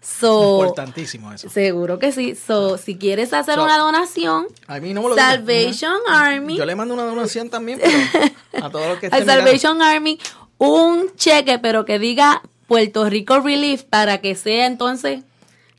So, 0.00 0.60
Importantísimo 0.60 1.32
eso. 1.32 1.48
seguro 1.50 1.98
que 1.98 2.12
sí. 2.12 2.36
So, 2.36 2.78
si 2.78 2.96
quieres 2.96 3.32
hacer 3.32 3.56
So, 3.56 3.64
una 3.64 3.78
donación, 3.78 4.46
A 4.68 4.78
mí 4.78 4.94
no 4.94 5.02
me 5.02 5.08
lo 5.08 5.14
digas. 5.16 5.34
Salvation. 5.34 5.96
Army, 6.08 6.56
Yo 6.56 6.64
le 6.64 6.76
mando 6.76 6.94
una 6.94 7.02
donación 7.04 7.50
también, 7.50 7.80
pero 7.82 8.64
a 8.66 8.70
todos 8.70 8.86
los 8.88 8.98
que 9.00 9.06
estén 9.10 9.20
mirando. 9.24 9.44
Salvation 9.44 9.82
Army, 9.82 10.18
un 10.58 11.14
cheque, 11.16 11.58
pero 11.58 11.84
que 11.84 11.98
diga 11.98 12.42
Puerto 12.66 13.08
Rico 13.08 13.40
Relief 13.40 13.84
para 13.84 14.18
que 14.18 14.34
sea 14.34 14.66
entonces 14.66 15.22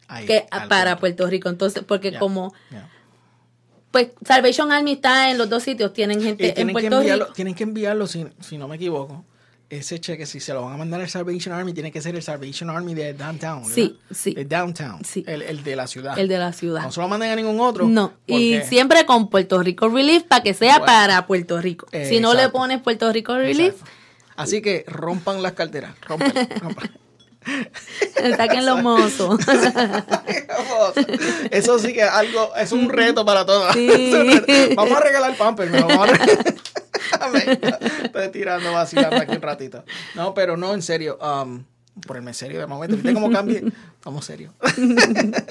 Ahí, 0.07 0.25
que 0.25 0.45
para 0.69 0.91
punto. 0.91 0.99
Puerto 1.01 1.27
Rico. 1.27 1.49
Entonces, 1.49 1.83
porque 1.85 2.17
como 2.17 2.53
pues 3.91 4.09
Salvation 4.25 4.71
Army 4.71 4.93
está 4.93 5.31
en 5.31 5.37
los 5.37 5.49
dos 5.49 5.63
sitios, 5.63 5.93
tienen 5.93 6.19
Y 6.21 6.23
gente 6.23 6.59
en 6.61 6.67
que 6.67 6.73
Puerto 6.73 6.97
enviarlo, 6.97 7.25
Rico. 7.25 7.33
tienen 7.35 7.55
que 7.55 7.63
enviarlo, 7.63 8.07
si, 8.07 8.25
si 8.39 8.57
no 8.57 8.67
me 8.67 8.75
equivoco. 8.75 9.25
Ese 9.67 9.99
cheque, 9.99 10.25
si 10.25 10.39
se 10.39 10.51
lo 10.51 10.63
van 10.63 10.73
a 10.73 10.77
mandar 10.77 10.99
al 11.01 11.09
Salvation 11.09 11.53
Army, 11.53 11.73
tiene 11.73 11.91
que 11.91 12.01
ser 12.01 12.15
el 12.15 12.23
Salvation 12.23 12.71
Army 12.71 12.95
de 12.95 13.13
downtown. 13.13 13.61
¿verdad? 13.61 13.75
Sí, 13.75 13.99
sí. 14.09 14.33
De 14.33 14.45
downtown. 14.45 15.03
Sí. 15.05 15.23
El, 15.27 15.43
el 15.43 15.63
de 15.63 15.75
la 15.75 15.85
ciudad. 15.85 16.17
El 16.17 16.27
de 16.27 16.39
la 16.39 16.53
ciudad. 16.53 16.81
No 16.81 16.91
se 16.91 16.99
lo 16.99 17.07
manden 17.07 17.29
a 17.31 17.35
ningún 17.35 17.59
otro. 17.59 17.87
No, 17.87 18.13
y 18.25 18.59
siempre 18.61 19.05
con 19.05 19.29
Puerto 19.29 19.61
Rico 19.61 19.87
Relief 19.87 20.23
para 20.23 20.41
que 20.41 20.55
sea 20.55 20.79
Bueno. 20.79 20.85
para 20.87 21.27
Puerto 21.27 21.61
Rico. 21.61 21.85
Si 21.91 22.19
no 22.19 22.33
le 22.33 22.49
pones 22.49 22.81
Puerto 22.81 23.11
Rico 23.13 23.35
Relief, 23.35 23.73
Exacto. 23.73 23.91
Así 24.39 24.61
que 24.61 24.85
rompan 24.87 25.43
las 25.43 25.51
carteras. 25.51 25.93
Rompan, 26.07 26.31
rompan. 26.61 26.89
saquen 28.37 28.65
los 28.65 28.81
mozos. 28.81 29.39
Eso 31.51 31.77
sí 31.77 31.93
que 31.93 32.03
es 32.03 32.09
algo, 32.09 32.55
es 32.55 32.71
un 32.71 32.89
reto 32.89 33.25
para 33.25 33.45
todos. 33.45 33.73
Sí. 33.73 34.41
Vamos 34.77 34.97
a 34.97 35.01
regalar 35.01 35.35
pamper, 35.35 35.69
vamos 35.69 35.91
a 35.91 36.11
regalar. 36.11 36.55
Amén. 37.19 37.59
Estoy 38.03 38.29
tirando 38.29 38.71
vacilando 38.71 39.17
aquí 39.17 39.35
un 39.35 39.41
ratito. 39.41 39.83
No, 40.15 40.33
pero 40.33 40.55
no, 40.55 40.73
en 40.73 40.81
serio. 40.81 41.19
Um, 41.21 41.65
ponerme 42.07 42.33
serio 42.33 42.59
de 42.59 42.65
momento. 42.65 42.95
¿Viste 42.95 43.13
cómo 43.13 43.29
cambié? 43.29 43.63
Vamos 44.05 44.23
serio. 44.23 44.53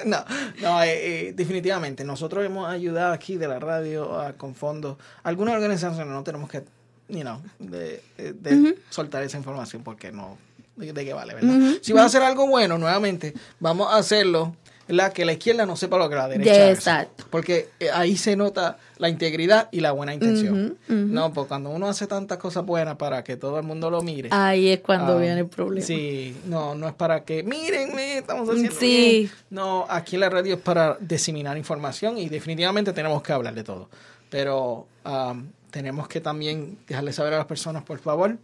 no, 0.07 0.25
no 0.63 0.83
eh, 0.83 1.29
eh, 1.29 1.33
definitivamente. 1.35 2.05
Nosotros 2.05 2.45
hemos 2.45 2.69
ayudado 2.69 3.13
aquí 3.13 3.37
de 3.37 3.49
la 3.49 3.59
radio 3.59 4.19
ah, 4.19 4.35
con 4.37 4.55
fondos. 4.55 4.97
Algunas 5.23 5.55
organizaciones 5.55 6.07
no 6.07 6.23
tenemos 6.23 6.49
que, 6.49 6.65
you 7.09 7.21
know, 7.23 7.41
de, 7.59 8.03
de- 8.17 8.33
de 8.33 8.79
soltar 8.91 9.23
esa 9.23 9.37
información 9.39 9.83
porque 9.83 10.13
no, 10.13 10.39
de, 10.77 10.93
de 10.93 11.05
qué 11.05 11.13
vale, 11.13 11.35
¿verdad? 11.35 11.79
Si 11.83 11.93
vas 11.93 12.03
a 12.05 12.07
hacer 12.07 12.23
algo 12.23 12.47
bueno, 12.47 12.79
nuevamente, 12.79 13.35
vamos 13.61 13.93
a 13.93 13.97
hacerlo. 13.97 14.55
¿verdad? 14.87 15.13
Que 15.13 15.27
la 15.27 15.35
izquierda 15.35 15.67
no 15.67 15.77
sepa 15.77 15.99
lo 15.99 16.09
que 16.09 16.15
la 16.15 16.29
derecha 16.29 16.51
hace. 16.51 16.71
Exacto. 16.73 17.27
Porque 17.29 17.69
eh, 17.79 17.91
ahí 17.93 18.17
se 18.17 18.37
nota 18.37 18.79
la 18.97 19.11
integridad 19.11 19.69
y 19.71 19.81
la 19.81 19.93
buena 19.93 20.15
intención. 20.15 20.79
No, 20.89 21.31
porque 21.35 21.49
cuando 21.49 21.69
uno 21.69 21.89
hace 21.89 22.07
tantas 22.07 22.39
cosas 22.39 22.65
buenas 22.65 22.97
para 22.97 23.23
que 23.23 23.37
todo 23.37 23.59
el 23.59 23.65
mundo 23.67 23.91
lo 23.91 24.01
mire. 24.01 24.31
Ahí 24.33 24.69
es 24.71 24.81
cuando 24.81 25.19
Ah, 25.19 25.21
viene 25.21 25.41
el 25.41 25.47
problema. 25.47 25.87
Sí, 25.87 26.35
no, 26.47 26.75
no 26.75 26.89
es 26.89 26.95
para 26.95 27.23
que, 27.23 27.43
mírenme, 27.43 28.17
estamos 28.17 28.49
haciendo 28.49 28.73
Sí. 28.77 28.87
bien". 28.87 29.31
No, 29.51 29.85
aquí 29.91 30.17
en 30.17 30.21
la 30.21 30.31
radio 30.31 30.55
es 30.55 30.61
para 30.63 30.97
diseminar 30.99 31.59
información 31.59 32.17
y 32.17 32.31
definitivamente 32.31 32.95
tenemos 32.95 33.23
que 33.23 33.35
hablar 33.35 33.55
de 33.55 33.65
todo. 33.65 33.91
Pero 34.31 34.87
am, 35.05 35.51
tenemos 35.71 36.09
que 36.09 36.21
también 36.21 36.79
dejarle 36.87 37.13
saber 37.13 37.35
a 37.35 37.39
las 37.39 37.47
personas, 37.47 37.83
por 37.83 37.99
favor, 37.99 38.39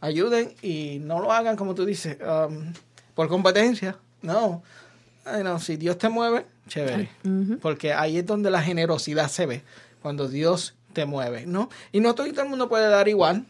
ayuden 0.00 0.54
y 0.62 0.98
no 1.00 1.20
lo 1.20 1.32
hagan 1.32 1.56
como 1.56 1.74
tú 1.74 1.84
dices, 1.84 2.18
am, 2.22 2.72
por 3.14 3.28
competencia. 3.28 3.96
No. 4.22 4.62
Ay, 5.24 5.44
no, 5.44 5.58
si 5.58 5.76
Dios 5.76 5.98
te 5.98 6.08
mueve, 6.08 6.46
chévere. 6.68 7.10
Porque 7.60 7.92
ahí 7.92 8.18
es 8.18 8.26
donde 8.26 8.50
la 8.50 8.62
generosidad 8.62 9.28
se 9.28 9.46
ve, 9.46 9.62
cuando 10.02 10.28
Dios 10.28 10.74
te 10.92 11.04
mueve, 11.04 11.46
¿no? 11.46 11.68
Y 11.92 12.00
no 12.00 12.14
todo 12.14 12.26
y 12.26 12.32
todo 12.32 12.44
el 12.44 12.50
mundo 12.50 12.68
puede 12.68 12.88
dar 12.88 13.08
igual, 13.08 13.46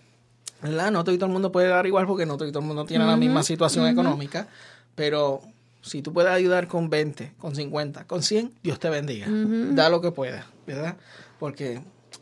¿verdad? 0.63 0.91
No 0.91 1.05
todo 1.05 1.15
y 1.15 1.19
todo 1.19 1.27
el 1.27 1.33
mundo 1.33 1.53
puede 1.53 1.69
dar 1.69 1.87
igual 1.87 2.07
porque 2.07 2.27
no 2.27 2.37
todo 2.37 2.49
y 2.49 2.53
todo 2.53 2.61
el 2.61 2.67
mundo 2.67 2.85
tiene 2.85 3.07
la 3.07 3.17
misma 3.17 3.43
situación 3.43 3.87
económica, 3.87 4.49
pero 4.95 5.41
si 5.83 6.03
tú 6.03 6.13
puedes 6.13 6.33
ayudar 6.33 6.67
con 6.69 6.91
20, 6.91 7.35
con 7.39 7.55
50, 7.55 8.05
con 8.05 8.23
100, 8.23 8.53
Dios 8.63 8.79
te 8.79 8.91
bendiga. 8.91 9.27
Da 9.29 9.89
lo 9.89 10.01
que 10.01 10.11
puedas, 10.11 10.45
¿verdad? 10.67 10.97
Porque 11.39 11.81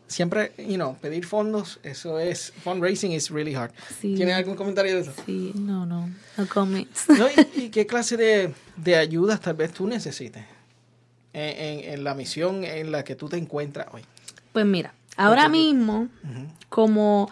siempre, 0.09 0.53
you 0.59 0.75
know, 0.75 0.97
pedir 1.01 1.25
fondos, 1.25 1.79
eso 1.83 2.19
es, 2.19 2.53
fundraising 2.65 3.13
is 3.13 3.31
really 3.31 3.55
hard. 3.55 3.71
Sí. 4.01 4.15
¿Tienes 4.17 4.35
algún 4.35 4.57
comentario 4.57 4.95
de 4.97 5.03
eso? 5.03 5.13
Sí, 5.27 5.53
no, 5.55 5.87
no. 5.87 6.11
No 6.37 6.47
comments. 6.49 7.05
¿No? 7.09 7.27
¿Y, 7.55 7.65
y 7.65 7.69
qué 7.71 7.87
clase 7.87 8.17
de, 8.17 8.53
de 8.77 8.97
ayudas 8.97 9.41
tal 9.41 9.55
vez 9.55 9.73
tú 9.73 9.87
necesites 9.87 10.45
en, 11.33 11.43
en- 11.85 11.93
en 11.95 12.05
la 12.05 12.15
misión 12.15 12.65
en 12.65 12.91
la 12.91 13.05
que 13.05 13.15
tú 13.15 13.29
te 13.29 13.37
encuentras 13.37 13.87
hoy? 13.93 14.03
Pues 14.53 14.67
mira, 14.67 14.93
ahora 15.17 15.49
mismo, 15.49 16.09
como 16.69 17.31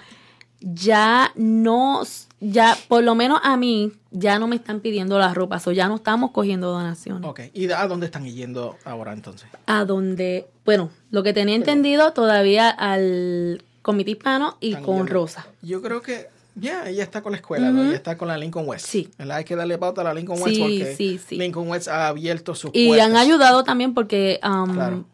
ya 0.61 1.33
no, 1.35 2.03
ya 2.41 2.77
por 2.89 3.03
lo 3.03 3.15
menos 3.15 3.41
a 3.43 3.57
mí, 3.57 3.93
ya 4.11 4.39
no 4.39 4.47
me 4.49 4.57
están 4.57 4.81
pidiendo 4.81 5.19
la 5.19 5.33
ropa, 5.35 5.61
o 5.65 5.73
ya 5.73 5.89
no 5.89 5.97
estamos 5.97 6.31
cogiendo 6.33 6.71
donaciones. 6.71 7.29
Ok, 7.29 7.41
¿y 7.55 7.71
a 7.71 7.87
dónde 7.87 8.07
están 8.07 8.25
yendo 8.27 8.77
ahora 8.85 9.13
entonces? 9.13 9.49
A 9.67 9.85
donde, 9.85 10.47
bueno, 10.65 10.91
lo 11.11 11.23
que 11.23 11.33
tenía 11.33 11.57
entendido 11.57 12.13
todavía 12.13 12.69
al 12.71 13.63
comité 13.83 14.13
hispano 14.13 14.57
y 14.61 14.69
Están 14.71 14.85
con 14.85 14.97
yendo. 14.97 15.13
Rosa. 15.13 15.47
Yo 15.63 15.81
creo 15.81 16.03
que 16.03 16.29
ya 16.55 16.89
ella 16.89 17.03
está 17.03 17.23
con 17.23 17.33
la 17.33 17.37
escuela, 17.39 17.71
¿no? 17.71 17.85
ella 17.85 17.95
está 17.95 18.17
con 18.19 18.29
la 18.29 18.37
Lincoln 18.39 18.67
West. 18.67 18.87
Sí. 18.87 19.11
¿verdad? 19.19 19.37
Hay 19.39 19.45
que 19.45 19.55
darle 19.57 19.79
pauta 19.79 20.01
a 20.01 20.05
la 20.05 20.15
Lincoln 20.15 20.39
West 20.43 20.55
Sí, 20.57 20.61
porque 20.61 20.95
sí, 20.97 21.21
sí. 21.27 21.37
Lincoln 21.37 21.69
West 21.69 21.89
ha 21.89 22.09
abierto 22.09 22.55
sus 22.55 22.71
Y 22.75 22.89
puertas. 22.89 23.09
han 23.11 23.17
ayudado 23.17 23.63
también 23.63 23.95
porque 23.95 24.41
um, 24.43 24.73
Claro. 24.75 25.05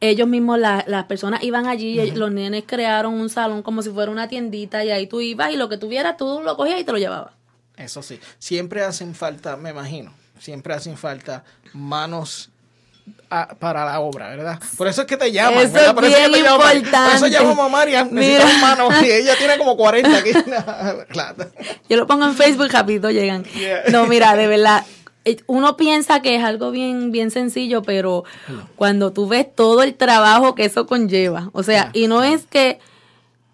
Ellos 0.00 0.28
mismos, 0.28 0.58
la- 0.58 0.84
las 0.86 1.04
personas 1.04 1.42
iban 1.42 1.66
allí, 1.66 2.10
los 2.12 2.30
nenes 2.32 2.64
crearon 2.66 3.14
un 3.14 3.28
salón 3.28 3.62
como 3.62 3.82
si 3.82 3.90
fuera 3.90 4.10
una 4.10 4.28
tiendita 4.28 4.84
y 4.84 4.90
ahí 4.90 5.06
tú 5.06 5.20
ibas 5.20 5.52
y 5.52 5.56
lo 5.56 5.68
que 5.68 5.76
tuvieras 5.78 6.16
tú 6.16 6.40
lo 6.44 6.56
cogías 6.56 6.80
y 6.80 6.84
te 6.84 6.92
lo 6.92 6.98
llevabas. 6.98 7.32
Eso 7.76 8.02
sí, 8.02 8.20
siempre 8.38 8.82
hacen 8.82 9.14
falta, 9.14 9.56
me 9.56 9.70
imagino, 9.70 10.12
siempre 10.38 10.74
hacen 10.74 10.96
falta 10.96 11.42
manos 11.72 12.50
a- 13.30 13.48
para 13.58 13.84
la 13.84 13.98
obra, 14.00 14.28
¿verdad? 14.28 14.60
Por 14.76 14.86
eso 14.86 15.00
es 15.00 15.06
que 15.08 15.16
te 15.16 15.32
llaman, 15.32 15.64
Eso 15.64 15.72
¿verdad? 15.72 15.94
Por 15.94 16.04
eso, 16.04 16.16
es 16.16 16.26
que 16.26 16.32
te 16.32 16.42
llaman. 16.42 16.82
Por 16.82 17.14
eso 17.16 17.26
llamamos 17.26 17.66
a 17.66 17.68
Marian, 17.68 18.08
Mira. 18.12 18.20
necesitamos 18.44 18.60
manos, 18.60 19.02
y 19.02 19.10
ella 19.10 19.34
tiene 19.36 19.58
como 19.58 19.76
40 19.76 20.16
aquí. 20.18 20.30
Claro. 21.08 21.50
Yo 21.88 21.96
lo 21.96 22.06
pongo 22.06 22.26
en 22.26 22.34
Facebook, 22.36 22.68
rapidito 22.70 23.10
llegan. 23.10 23.42
Yeah. 23.44 23.84
No, 23.90 24.06
mira, 24.06 24.36
de 24.36 24.46
verdad, 24.46 24.84
uno 25.46 25.76
piensa 25.76 26.20
que 26.22 26.36
es 26.36 26.44
algo 26.44 26.70
bien, 26.70 27.12
bien 27.12 27.30
sencillo, 27.30 27.82
pero 27.82 28.24
cuando 28.76 29.12
tú 29.12 29.28
ves 29.28 29.46
todo 29.54 29.82
el 29.82 29.94
trabajo 29.94 30.54
que 30.54 30.64
eso 30.64 30.86
conlleva, 30.86 31.50
o 31.52 31.62
sea, 31.62 31.90
y 31.92 32.06
no 32.08 32.22
es 32.22 32.46
que 32.46 32.78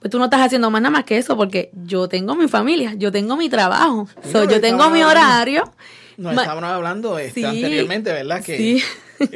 pues 0.01 0.13
tú 0.13 0.19
no 0.19 0.27
estás 0.27 0.41
haciendo 0.43 0.71
más 0.71 0.81
nada 0.81 0.93
más 0.93 1.05
que 1.05 1.19
eso, 1.19 1.37
porque 1.37 1.71
yo 1.85 2.09
tengo 2.09 2.37
mi 2.37 2.47
familia, 2.47 2.95
yo 2.97 3.11
tengo 3.11 3.37
mi 3.37 3.49
trabajo, 3.49 4.09
so, 4.31 4.45
yo 4.45 4.61
tengo 4.61 4.89
mi 4.91 5.03
horario. 5.03 5.71
Nos 6.17 6.37
estábamos 6.37 6.65
hablando 6.71 7.19
este, 7.19 7.41
Sí. 7.41 7.47
anteriormente, 7.47 8.13
¿verdad? 8.13 8.43
Que 8.43 8.57
Sí. 8.57 8.83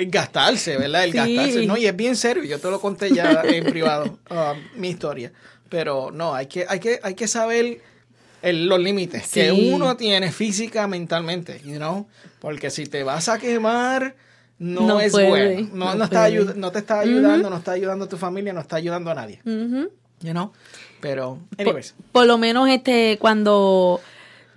gastarse, 0.07 0.77
¿verdad? 0.77 1.05
El 1.05 1.13
Sí. 1.13 1.17
gastarse, 1.17 1.67
¿no? 1.67 1.77
Y 1.77 1.87
es 1.87 1.97
bien 1.97 2.17
serio, 2.17 2.45
yo 2.45 2.59
te 2.61 2.71
lo 2.71 2.81
conté 2.81 3.13
ya 3.13 3.43
en 3.43 3.65
privado, 3.65 4.19
um, 4.31 4.63
mi 4.81 4.89
historia. 4.91 5.33
Pero 5.69 6.11
no, 6.13 6.35
hay 6.35 6.47
que, 6.47 6.65
hay 6.69 6.79
que, 6.81 7.01
hay 7.03 7.15
que 7.15 7.27
saber 7.27 7.81
el- 8.43 8.67
los 8.67 8.79
límites 8.81 9.29
que 9.31 9.51
uno 9.53 9.97
tiene 9.97 10.31
física, 10.33 10.87
mentalmente, 10.87 11.61
you 11.65 11.77
know? 11.77 12.07
Porque 12.41 12.71
si 12.71 12.87
te 12.87 13.03
vas 13.05 13.29
a 13.29 13.39
quemar, 13.39 14.15
no, 14.59 14.83
No 14.83 15.01
es 15.01 15.13
puede, 15.13 15.29
bueno. 15.29 15.69
No, 15.73 15.87
no 15.87 15.95
no, 15.95 16.05
está 16.05 16.27
puede. 16.27 16.41
ayu- 16.41 16.55
no 16.55 16.71
te 16.73 16.79
está 16.81 17.01
ayudando, 17.01 17.49
no 17.51 17.57
está 17.57 17.73
ayudando 17.73 18.05
a 18.05 18.09
tu 18.09 18.17
familia, 18.17 18.53
no 18.53 18.61
está 18.61 18.77
ayudando 18.77 19.11
a 19.11 19.15
nadie, 19.15 19.41
Ujú. 19.45 19.91
you 20.21 20.31
know? 20.33 20.53
Pero, 21.01 21.39
por, 21.57 21.61
anyways. 21.67 21.95
por 22.13 22.27
lo 22.27 22.39
menos 22.39 22.69
este 22.69 23.17
cuando 23.21 24.01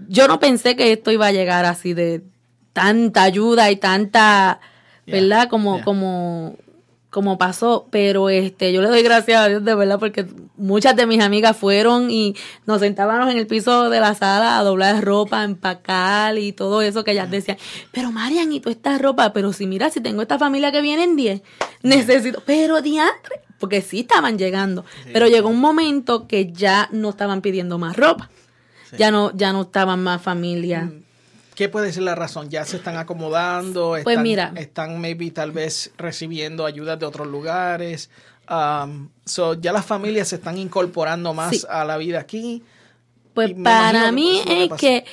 yo 0.07 0.27
no 0.27 0.39
pensé 0.39 0.75
que 0.75 0.91
esto 0.91 1.11
iba 1.11 1.27
a 1.27 1.31
llegar 1.31 1.65
así 1.65 1.93
de 1.93 2.21
tanta 2.73 3.23
ayuda 3.23 3.71
y 3.71 3.77
tanta 3.77 4.59
Yeah, 5.07 5.21
verdad 5.21 5.49
como 5.49 5.75
yeah. 5.75 5.85
como 5.85 6.57
como 7.15 7.37
pasó 7.37 7.87
pero 7.91 8.27
este 8.27 8.73
yo 8.73 8.81
le 8.81 8.89
doy 8.89 9.01
gracias 9.01 9.39
a 9.39 9.47
Dios 9.47 9.63
de 9.63 9.73
verdad 9.73 9.99
porque 9.99 10.25
muchas 10.57 10.97
de 10.97 11.05
mis 11.05 11.21
amigas 11.21 11.55
fueron 11.55 12.11
y 12.11 12.35
nos 12.65 12.81
sentábamos 12.81 13.31
en 13.31 13.37
el 13.37 13.47
piso 13.47 13.89
de 13.89 14.01
la 14.01 14.15
sala 14.15 14.59
a 14.59 14.63
doblar 14.63 15.01
ropa 15.01 15.45
empacar 15.45 16.37
y 16.37 16.51
todo 16.51 16.81
eso 16.81 17.05
que 17.05 17.11
ellas 17.11 17.31
decían. 17.31 17.57
Pero 17.93 18.11
Marian 18.11 18.51
y 18.51 18.59
tú 18.59 18.69
esta 18.69 18.97
ropa 18.97 19.31
pero 19.31 19.53
si 19.53 19.65
mira 19.65 19.89
si 19.89 20.01
tengo 20.01 20.23
esta 20.23 20.37
familia 20.37 20.73
que 20.73 20.81
viene 20.81 21.05
en 21.05 21.15
10 21.15 21.41
necesito 21.83 22.43
pero 22.45 22.81
diantre 22.81 23.39
porque 23.59 23.81
sí 23.81 24.01
estaban 24.01 24.37
llegando. 24.37 24.83
Pero 25.13 25.29
llegó 25.29 25.47
un 25.47 25.61
momento 25.61 26.27
que 26.27 26.51
ya 26.51 26.89
no 26.91 27.11
estaban 27.11 27.39
pidiendo 27.39 27.77
más 27.77 27.95
ropa. 27.95 28.29
Ya 28.97 29.09
no 29.09 29.31
ya 29.33 29.53
no 29.53 29.61
estaban 29.61 30.03
más 30.03 30.21
familias 30.21 30.89
¿Qué 31.55 31.69
puede 31.69 31.93
ser 31.93 32.03
la 32.03 32.15
razón? 32.15 32.49
¿Ya 32.49 32.65
se 32.65 32.77
están 32.77 32.97
acomodando? 32.97 33.89
Pues 33.91 34.05
Están, 34.05 34.23
mira. 34.23 34.51
Están 34.55 34.99
maybe 34.99 35.31
tal 35.31 35.51
vez 35.51 35.91
recibiendo 35.97 36.65
ayudas 36.65 36.99
de 36.99 37.05
otros 37.05 37.27
lugares. 37.27 38.09
Um, 38.49 39.09
so, 39.25 39.53
ya 39.55 39.71
las 39.71 39.85
familias 39.85 40.27
se 40.27 40.35
están 40.35 40.57
incorporando 40.57 41.33
más 41.33 41.51
Sí. 41.51 41.65
a 41.69 41.85
la 41.85 41.97
vida 41.97 42.19
aquí. 42.19 42.61
Pues 43.33 43.53
para 43.63 44.11
mí 44.11 44.41
es 44.47 44.69
que, 44.77 45.05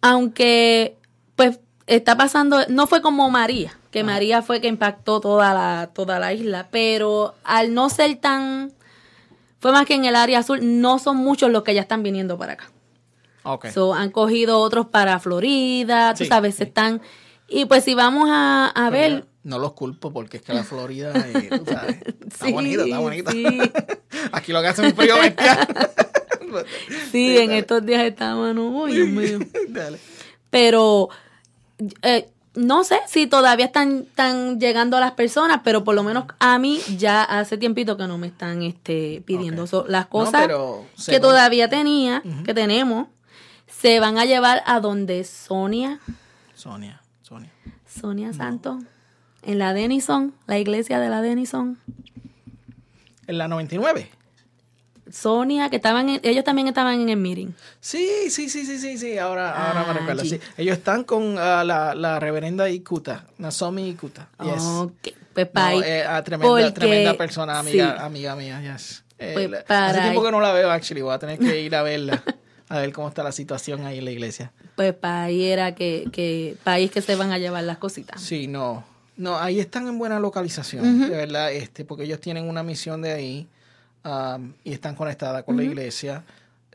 aunque 0.00 0.96
pues 1.36 1.60
está 1.86 2.16
pasando, 2.16 2.58
no 2.68 2.86
fue 2.86 3.02
como 3.02 3.30
María, 3.30 3.76
que 3.90 4.04
María 4.04 4.42
fue 4.42 4.60
que 4.60 4.68
impactó 4.68 5.20
toda 5.20 5.54
la, 5.54 5.90
toda 5.92 6.18
la 6.18 6.32
isla, 6.32 6.68
pero 6.70 7.34
al 7.44 7.74
no 7.74 7.88
ser 7.88 8.16
tan, 8.16 8.72
fue 9.60 9.72
más 9.72 9.86
que 9.86 9.94
en 9.94 10.04
el 10.04 10.16
área 10.16 10.40
azul, 10.40 10.58
no 10.62 10.98
son 10.98 11.16
muchos 11.18 11.50
los 11.50 11.62
que 11.62 11.74
ya 11.74 11.80
están 11.82 12.02
viniendo 12.02 12.36
para 12.38 12.54
acá. 12.54 12.70
Ok. 13.44 13.66
So, 13.68 13.94
han 13.94 14.10
cogido 14.10 14.58
otros 14.60 14.86
para 14.88 15.18
Florida, 15.20 16.12
tú 16.14 16.24
Sí, 16.24 16.28
sabes, 16.28 16.56
sí. 16.56 16.64
están, 16.64 17.00
y 17.48 17.64
pues 17.64 17.84
si 17.84 17.94
vamos 17.94 18.28
a, 18.30 18.66
a 18.68 18.90
ver, 18.90 19.26
No 19.42 19.58
los 19.58 19.72
culpo 19.72 20.12
porque 20.12 20.36
es 20.38 20.42
que 20.42 20.52
la 20.52 20.64
Florida 20.64 21.12
eh, 21.16 21.48
tú 21.50 21.64
sabes, 21.72 21.96
está 22.26 22.46
Sí, 22.46 22.52
bonita, 22.52 22.84
está 22.84 22.98
bonita. 22.98 23.30
Aquí 24.32 24.52
lo 24.52 24.60
que 24.60 24.66
hace 24.68 24.82
es 24.86 24.92
un 24.92 24.96
frío 24.96 25.16
bestial. 25.16 25.66
sí, 27.12 27.38
en 27.38 27.46
dale. 27.48 27.58
estos 27.60 27.84
días 27.86 28.02
estábamos, 28.04 28.54
no, 28.54 28.86
Dios 28.86 29.08
mío. 29.08 29.38
Dale. 29.68 29.98
pero 30.50 31.08
eh, 32.02 32.28
no 32.54 32.82
sé 32.84 32.98
si 33.06 33.26
todavía 33.26 33.66
están, 33.66 34.04
están 34.08 34.58
llegando 34.58 34.96
a 34.96 35.00
las 35.00 35.12
personas, 35.12 35.60
pero 35.62 35.84
por 35.84 35.94
lo 35.94 36.02
menos 36.02 36.24
a 36.40 36.58
mí 36.58 36.80
ya 36.96 37.22
hace 37.22 37.56
tiempito 37.56 37.96
que 37.96 38.06
no 38.08 38.18
me 38.18 38.26
están 38.26 38.62
este, 38.62 39.22
pidiendo. 39.24 39.62
Ok. 39.62 39.68
So, 39.68 39.84
las 39.88 40.04
No, 40.06 40.10
cosas 40.10 40.42
pero 40.46 40.84
que 41.06 41.20
todavía 41.20 41.68
tenía, 41.68 42.22
que 42.44 42.54
tenemos, 42.54 43.06
se 43.80 44.00
van 44.00 44.18
a 44.18 44.24
llevar 44.24 44.62
a 44.66 44.80
donde 44.80 45.24
Sonia, 45.24 46.00
Sonia, 46.54 47.00
Sonia. 47.22 47.50
Sonia 47.86 48.32
Santos, 48.32 48.82
en 49.42 49.58
la 49.58 49.72
Denison, 49.72 50.34
la 50.46 50.58
iglesia 50.58 50.98
de 51.00 51.08
la 51.08 51.22
Denison. 51.22 51.78
En 53.26 53.38
la 53.38 53.46
99. 53.48 54.10
Sonia, 55.10 55.70
que 55.70 55.76
estaban, 55.76 56.08
en- 56.10 56.20
ellos 56.22 56.44
también 56.44 56.68
estaban 56.68 57.00
en 57.00 57.08
el 57.08 57.16
meeting. 57.16 57.48
Sí, 57.80 58.28
sí, 58.30 58.50
sí, 58.50 58.66
sí, 58.66 58.78
sí, 58.78 58.98
sí, 58.98 59.16
ahora, 59.16 59.52
ahora 59.68 59.84
me 59.84 59.90
Ah, 59.90 59.92
recuerdo, 59.94 60.24
sí. 60.24 60.38
Ellos 60.58 60.76
están 60.76 61.04
con 61.04 61.38
ah, 61.38 61.64
la, 61.64 61.94
la 61.94 62.20
reverenda 62.20 62.68
Ikuta, 62.68 63.24
Nasomi 63.38 63.88
Ikuta. 63.88 64.28
Yes. 64.42 64.62
Ok, 64.62 65.08
pues 65.32 65.46
No, 65.46 65.52
para 65.52 65.74
eh, 65.76 66.04
ah, 66.04 66.22
tremenda, 66.22 66.48
porque- 66.52 66.70
tremenda 66.72 67.14
persona, 67.14 67.58
amiga, 67.58 67.96
sí. 67.96 68.02
amiga 68.04 68.36
mía, 68.36 68.60
yes. 68.60 69.02
Eh, 69.18 69.30
Pues 69.34 69.62
para 69.64 69.86
hace 69.88 70.00
tiempo 70.02 70.22
que 70.22 70.30
no 70.30 70.40
la 70.42 70.52
veo, 70.52 70.70
actually. 70.70 71.00
Voy 71.00 71.14
a 71.14 71.18
tener 71.18 71.38
que 71.38 71.60
ir 71.60 71.74
a 71.74 71.82
verla. 71.82 72.22
a 72.68 72.78
ver 72.80 72.92
cómo 72.92 73.08
está 73.08 73.22
la 73.22 73.32
situación 73.32 73.84
ahí 73.86 73.98
en 73.98 74.04
la 74.04 74.10
iglesia. 74.10 74.52
Pues 74.76 74.92
para 74.94 75.24
ahí 75.24 75.44
era 75.44 75.74
que, 75.74 76.08
que 76.12 76.56
país 76.64 76.90
que 76.90 77.00
se 77.02 77.16
van 77.16 77.32
a 77.32 77.38
llevar 77.38 77.64
las 77.64 77.78
cositas. 77.78 78.20
Sí, 78.20 78.46
no. 78.46 78.84
No, 79.16 79.36
ahí 79.38 79.58
están 79.58 79.88
en 79.88 79.98
buena 79.98 80.20
localización, 80.20 81.00
de 81.00 81.16
verdad, 81.16 81.52
este, 81.52 81.84
porque 81.84 82.04
ellos 82.04 82.20
tienen 82.20 82.48
una 82.48 82.62
misión 82.62 83.02
de 83.02 83.10
ahí 83.12 83.48
um, 84.04 84.52
y 84.62 84.72
están 84.72 84.94
conectadas 84.94 85.42
con 85.42 85.56
la 85.56 85.64
iglesia. 85.64 86.24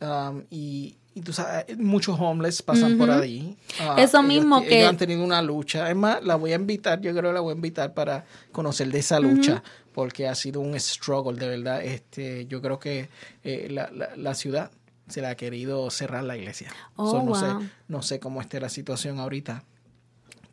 um, 0.02 0.44
y, 0.50 0.96
y 1.16 1.22
tú 1.22 1.32
sabes, 1.32 1.78
muchos 1.78 2.20
homeless 2.20 2.62
pasan 2.62 2.98
por 2.98 3.10
ahí. 3.12 3.56
Ah, 3.80 3.96
Eso 4.00 4.22
mismo 4.24 4.62
que- 4.62 4.78
Ellos 4.80 4.90
han 4.90 4.98
tenido 4.98 5.24
una 5.24 5.42
lucha. 5.42 5.90
Es 5.90 5.96
más, 5.96 6.22
la 6.24 6.36
voy 6.36 6.52
a 6.52 6.56
invitar, 6.56 7.00
yo 7.00 7.12
creo 7.12 7.30
que 7.30 7.34
la 7.36 7.40
voy 7.40 7.54
a 7.54 7.56
invitar 7.56 7.94
para 7.94 8.26
conocer 8.52 8.88
de 8.92 9.00
esa 9.00 9.20
lucha, 9.22 9.64
porque 9.94 10.28
ha 10.28 10.36
sido 10.36 10.60
un 10.60 10.78
struggle, 10.80 11.40
de 11.40 11.48
verdad. 11.48 11.82
Este, 11.86 12.46
yo 12.48 12.62
creo 12.62 12.78
que 12.80 13.08
eh, 13.44 13.68
la, 13.70 13.90
la, 13.92 14.10
la 14.18 14.34
ciudad 14.36 14.70
se 15.08 15.22
le 15.22 15.28
ha 15.28 15.36
querido 15.36 15.90
cerrar 15.92 16.24
la 16.24 16.38
iglesia. 16.38 16.70
Oh, 16.96 17.10
So, 17.12 17.18
no, 17.18 17.26
wow. 17.32 17.36
sé, 17.36 17.70
no 17.88 18.02
sé 18.02 18.20
cómo 18.20 18.42
esté 18.42 18.60
la 18.60 18.70
situación 18.70 19.20
ahorita. 19.20 19.64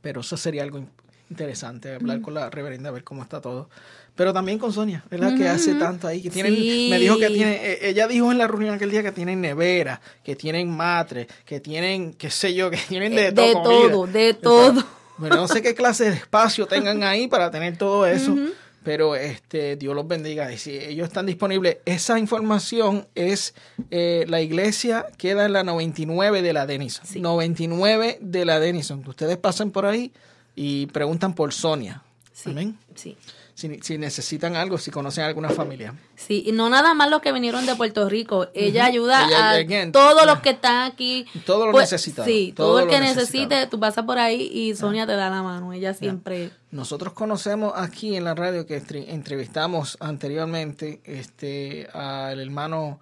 Pero 0.02 0.20
eso 0.22 0.36
sería 0.36 0.62
algo 0.62 0.78
in- 0.78 0.88
interesante, 1.28 1.94
hablar 1.94 2.20
con 2.20 2.34
la 2.34 2.50
reverenda, 2.50 2.88
a 2.88 2.92
ver 2.92 3.04
cómo 3.04 3.22
está 3.22 3.40
todo. 3.40 3.68
Pero 4.16 4.32
también 4.32 4.58
con 4.58 4.72
Sonia, 4.72 5.04
¿verdad? 5.10 5.36
Que 5.36 5.48
hace 5.48 5.74
tanto 5.76 6.08
ahí, 6.08 6.20
que 6.20 6.30
tienen, 6.30 6.54
Sí. 6.56 6.88
me 6.90 6.98
dijo 6.98 7.16
que 7.18 7.28
tiene, 7.30 7.54
eh, 7.64 7.78
ella 7.88 8.08
dijo 8.08 8.32
en 8.32 8.38
la 8.38 8.48
reunión 8.48 8.74
aquel 8.74 8.90
día 8.90 9.02
que 9.02 9.12
tienen 9.12 9.40
nevera, 9.40 10.00
que 10.24 10.34
tienen 10.36 10.68
matre, 10.68 11.28
que 11.44 11.60
tienen, 11.60 12.14
qué 12.14 12.30
sé 12.30 12.52
yo, 12.54 12.70
que 12.70 12.76
tienen 12.76 13.14
de, 13.14 13.28
Eh, 13.28 13.32
todo. 13.32 13.46
de 13.46 13.54
todo, 13.90 14.06
de 14.08 14.34
todo. 14.34 14.84
Bueno, 15.18 15.36
no 15.36 15.46
sé 15.48 15.62
qué 15.62 15.74
clase 15.74 16.10
de 16.10 16.16
espacio 16.16 16.66
tengan 16.66 17.02
ahí 17.04 17.28
para 17.28 17.50
tener 17.50 17.76
todo 17.76 18.04
eso, 18.06 18.34
pero 18.82 19.14
este 19.14 19.76
Dios 19.76 19.94
los 19.94 20.06
bendiga. 20.06 20.52
Y 20.52 20.58
si 20.58 20.76
ellos 20.76 21.08
están 21.08 21.26
disponibles, 21.26 21.78
esa 21.84 22.18
información 22.18 23.06
es 23.14 23.54
eh, 23.90 24.24
la 24.28 24.40
iglesia 24.40 25.06
queda 25.18 25.46
en 25.46 25.52
la 25.52 25.62
99 25.64 26.42
de 26.42 26.52
la 26.52 26.66
Denison. 26.66 27.04
99 27.20 28.18
de 28.20 28.44
la 28.44 28.60
Denison. 28.60 29.02
Ustedes 29.06 29.36
pasan 29.36 29.70
por 29.70 29.86
ahí 29.86 30.12
y 30.56 30.86
preguntan 30.86 31.34
por 31.34 31.52
Sonia. 31.52 32.02
Sí, 32.32 32.50
Amén. 32.50 32.78
sí. 32.94 33.16
Si, 33.60 33.78
si 33.82 33.98
necesitan 33.98 34.56
algo, 34.56 34.78
si 34.78 34.90
conocen 34.90 35.24
a 35.24 35.26
alguna 35.26 35.50
familia. 35.50 35.92
Sí, 36.16 36.44
y 36.46 36.52
no 36.52 36.70
nada 36.70 36.94
más 36.94 37.10
los 37.10 37.20
que 37.20 37.30
vinieron 37.30 37.66
de 37.66 37.76
Puerto 37.76 38.08
Rico. 38.08 38.48
Ella 38.54 38.86
ayuda 38.86 39.26
Ella, 39.26 39.50
a 39.50 39.50
again, 39.50 39.92
todos 39.92 40.24
los 40.24 40.38
que 40.40 40.50
están 40.50 40.90
aquí. 40.90 41.26
Todo 41.44 41.66
lo 41.66 41.72
Pues, 41.72 41.92
necesitado, 41.92 42.26
Sí, 42.26 42.54
todo 42.56 42.68
todo, 42.68 42.80
el 42.80 42.88
que 42.88 43.00
necesite, 43.00 43.66
tú 43.66 43.78
pasas 43.78 44.04
por 44.06 44.18
ahí 44.18 44.50
y 44.50 44.74
Sonia 44.74 45.06
te 45.06 45.12
da 45.12 45.28
la 45.28 45.42
mano. 45.42 45.74
Ella 45.74 45.92
siempre. 45.92 46.50
Nosotros 46.70 47.12
conocemos 47.12 47.74
aquí 47.76 48.16
en 48.16 48.24
la 48.24 48.34
radio 48.34 48.64
que 48.64 48.82
entrevistamos 49.08 49.98
anteriormente 50.00 51.00
este 51.04 51.86
al 51.92 52.40
hermano 52.40 52.98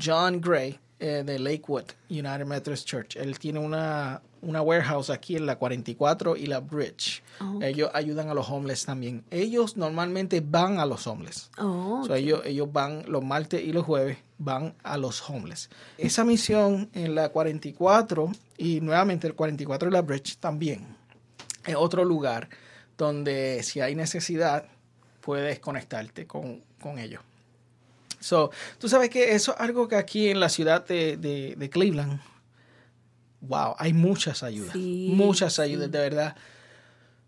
John 0.00 0.40
Gray 0.40 0.78
eh, 1.00 1.22
de 1.26 1.38
Lakewood 1.38 1.84
United 2.10 2.46
Methodist 2.46 2.86
Church. 2.86 3.16
Él 3.16 3.38
tiene 3.38 3.58
una, 3.58 4.22
una 4.46 4.62
warehouse 4.62 5.10
aquí 5.10 5.36
en 5.36 5.44
la 5.46 5.56
44 5.58 6.36
y 6.36 6.46
la 6.46 6.60
Bridge. 6.60 7.22
Oh, 7.40 7.56
ok. 7.56 7.62
Ellos 7.64 7.90
ayudan 7.94 8.28
a 8.30 8.34
los 8.34 8.48
homeless 8.48 8.84
también. 8.86 9.24
Ellos 9.30 9.76
normalmente 9.76 10.40
van 10.40 10.78
a 10.78 10.86
los 10.86 11.06
homeless. 11.06 11.50
Oh, 11.58 12.04
So, 12.06 12.14
ellos, 12.14 12.40
ellos 12.44 12.72
van 12.72 13.04
los 13.08 13.24
martes 13.24 13.62
y 13.62 13.72
los 13.72 13.84
jueves, 13.84 14.18
van 14.38 14.74
a 14.82 14.96
los 14.96 15.28
homeless. 15.28 15.68
Esa 15.98 16.24
misión 16.24 16.88
en 16.94 17.14
la 17.14 17.28
44 17.30 18.30
y 18.58 18.80
nuevamente 18.80 19.26
el 19.26 19.34
44 19.34 19.88
y 19.88 19.92
la 19.92 20.02
Bridge 20.02 20.36
también 20.38 20.86
es 21.66 21.74
otro 21.76 22.04
lugar 22.04 22.48
donde 22.96 23.62
si 23.62 23.80
hay 23.80 23.94
necesidad 23.94 24.66
puedes 25.20 25.58
conectarte 25.58 26.26
con, 26.26 26.62
con 26.80 26.98
ellos. 26.98 27.20
So, 28.20 28.50
tú 28.78 28.88
sabes 28.88 29.10
que 29.10 29.34
eso 29.34 29.52
es 29.54 29.60
algo 29.60 29.88
que 29.88 29.96
aquí 29.96 30.28
en 30.28 30.40
la 30.40 30.48
ciudad 30.48 30.86
de, 30.86 31.16
de- 31.16 31.54
de 31.56 31.70
Cleveland, 31.70 32.20
wow, 33.40 33.74
hay 33.78 33.92
muchas 33.92 34.42
ayudas, 34.42 34.72
Sí, 34.72 35.10
muchas 35.14 35.58
ayudas, 35.58 35.86
sí. 35.86 35.92
de 35.92 35.98
verdad. 35.98 36.36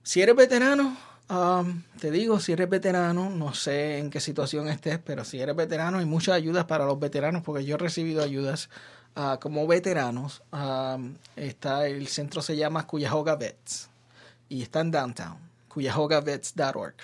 Si 0.03 0.23
eres 0.23 0.35
veterano, 0.37 0.97
um, 1.29 1.83
te 2.01 2.11
digo, 2.11 2.41
si 2.41 2.53
eres 2.53 2.69
veterano, 2.69 3.31
no 3.31 3.53
sé 3.55 3.99
en 3.99 4.11
qué 4.11 4.21
situación 4.21 4.69
estés, 4.69 4.99
pero 4.99 5.25
si 5.25 5.41
eres 5.41 5.55
veterano, 5.55 5.99
hay 5.99 6.07
muchas 6.07 6.35
ayudas 6.35 6.65
para 6.65 6.87
los 6.87 6.99
veteranos, 6.99 7.43
porque 7.43 7.65
yo 7.65 7.75
he 7.75 7.79
recibido 7.79 8.23
ayudas 8.23 8.71
ah, 9.17 9.39
como 9.41 9.67
veteranos. 9.67 10.43
Um, 10.53 11.15
está 11.37 11.87
el 11.87 12.09
centro 12.09 12.41
se 12.43 12.57
llama 12.57 12.87
Cuyahoga 12.87 13.37
Vets 13.37 13.91
y 14.49 14.63
está 14.63 14.81
en 14.81 14.91
downtown, 14.91 15.37
cuyahogavets.org. 15.69 16.95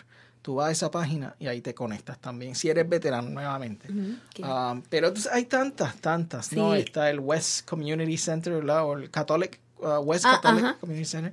Tú 0.45 0.57
vas 0.57 0.69
a 0.69 0.73
esa 0.73 0.91
página 0.91 1.35
y 1.39 1.47
ahí 1.47 1.63
te 1.63 1.75
conectas 1.75 2.19
también, 2.19 2.55
si 2.55 2.69
eres 2.69 2.87
veterano 2.87 3.31
nuevamente. 3.31 3.89
Um, 3.91 4.83
pero 4.91 5.07
entonces 5.09 5.33
hay 5.33 5.47
tantas, 5.47 5.97
tantas, 6.03 6.53
¿no? 6.53 6.75
Está 6.75 7.09
el 7.09 7.19
West 7.19 7.67
Community 7.67 8.19
Center. 8.19 8.53
O 8.53 8.93
el 8.99 9.11
Catholic, 9.11 9.59
uh, 9.79 10.01
West 10.01 10.27
Ah, 10.29 10.41
Catholic 10.43 10.65
ajá. 10.67 10.77
Community 10.81 11.07
Center. 11.07 11.33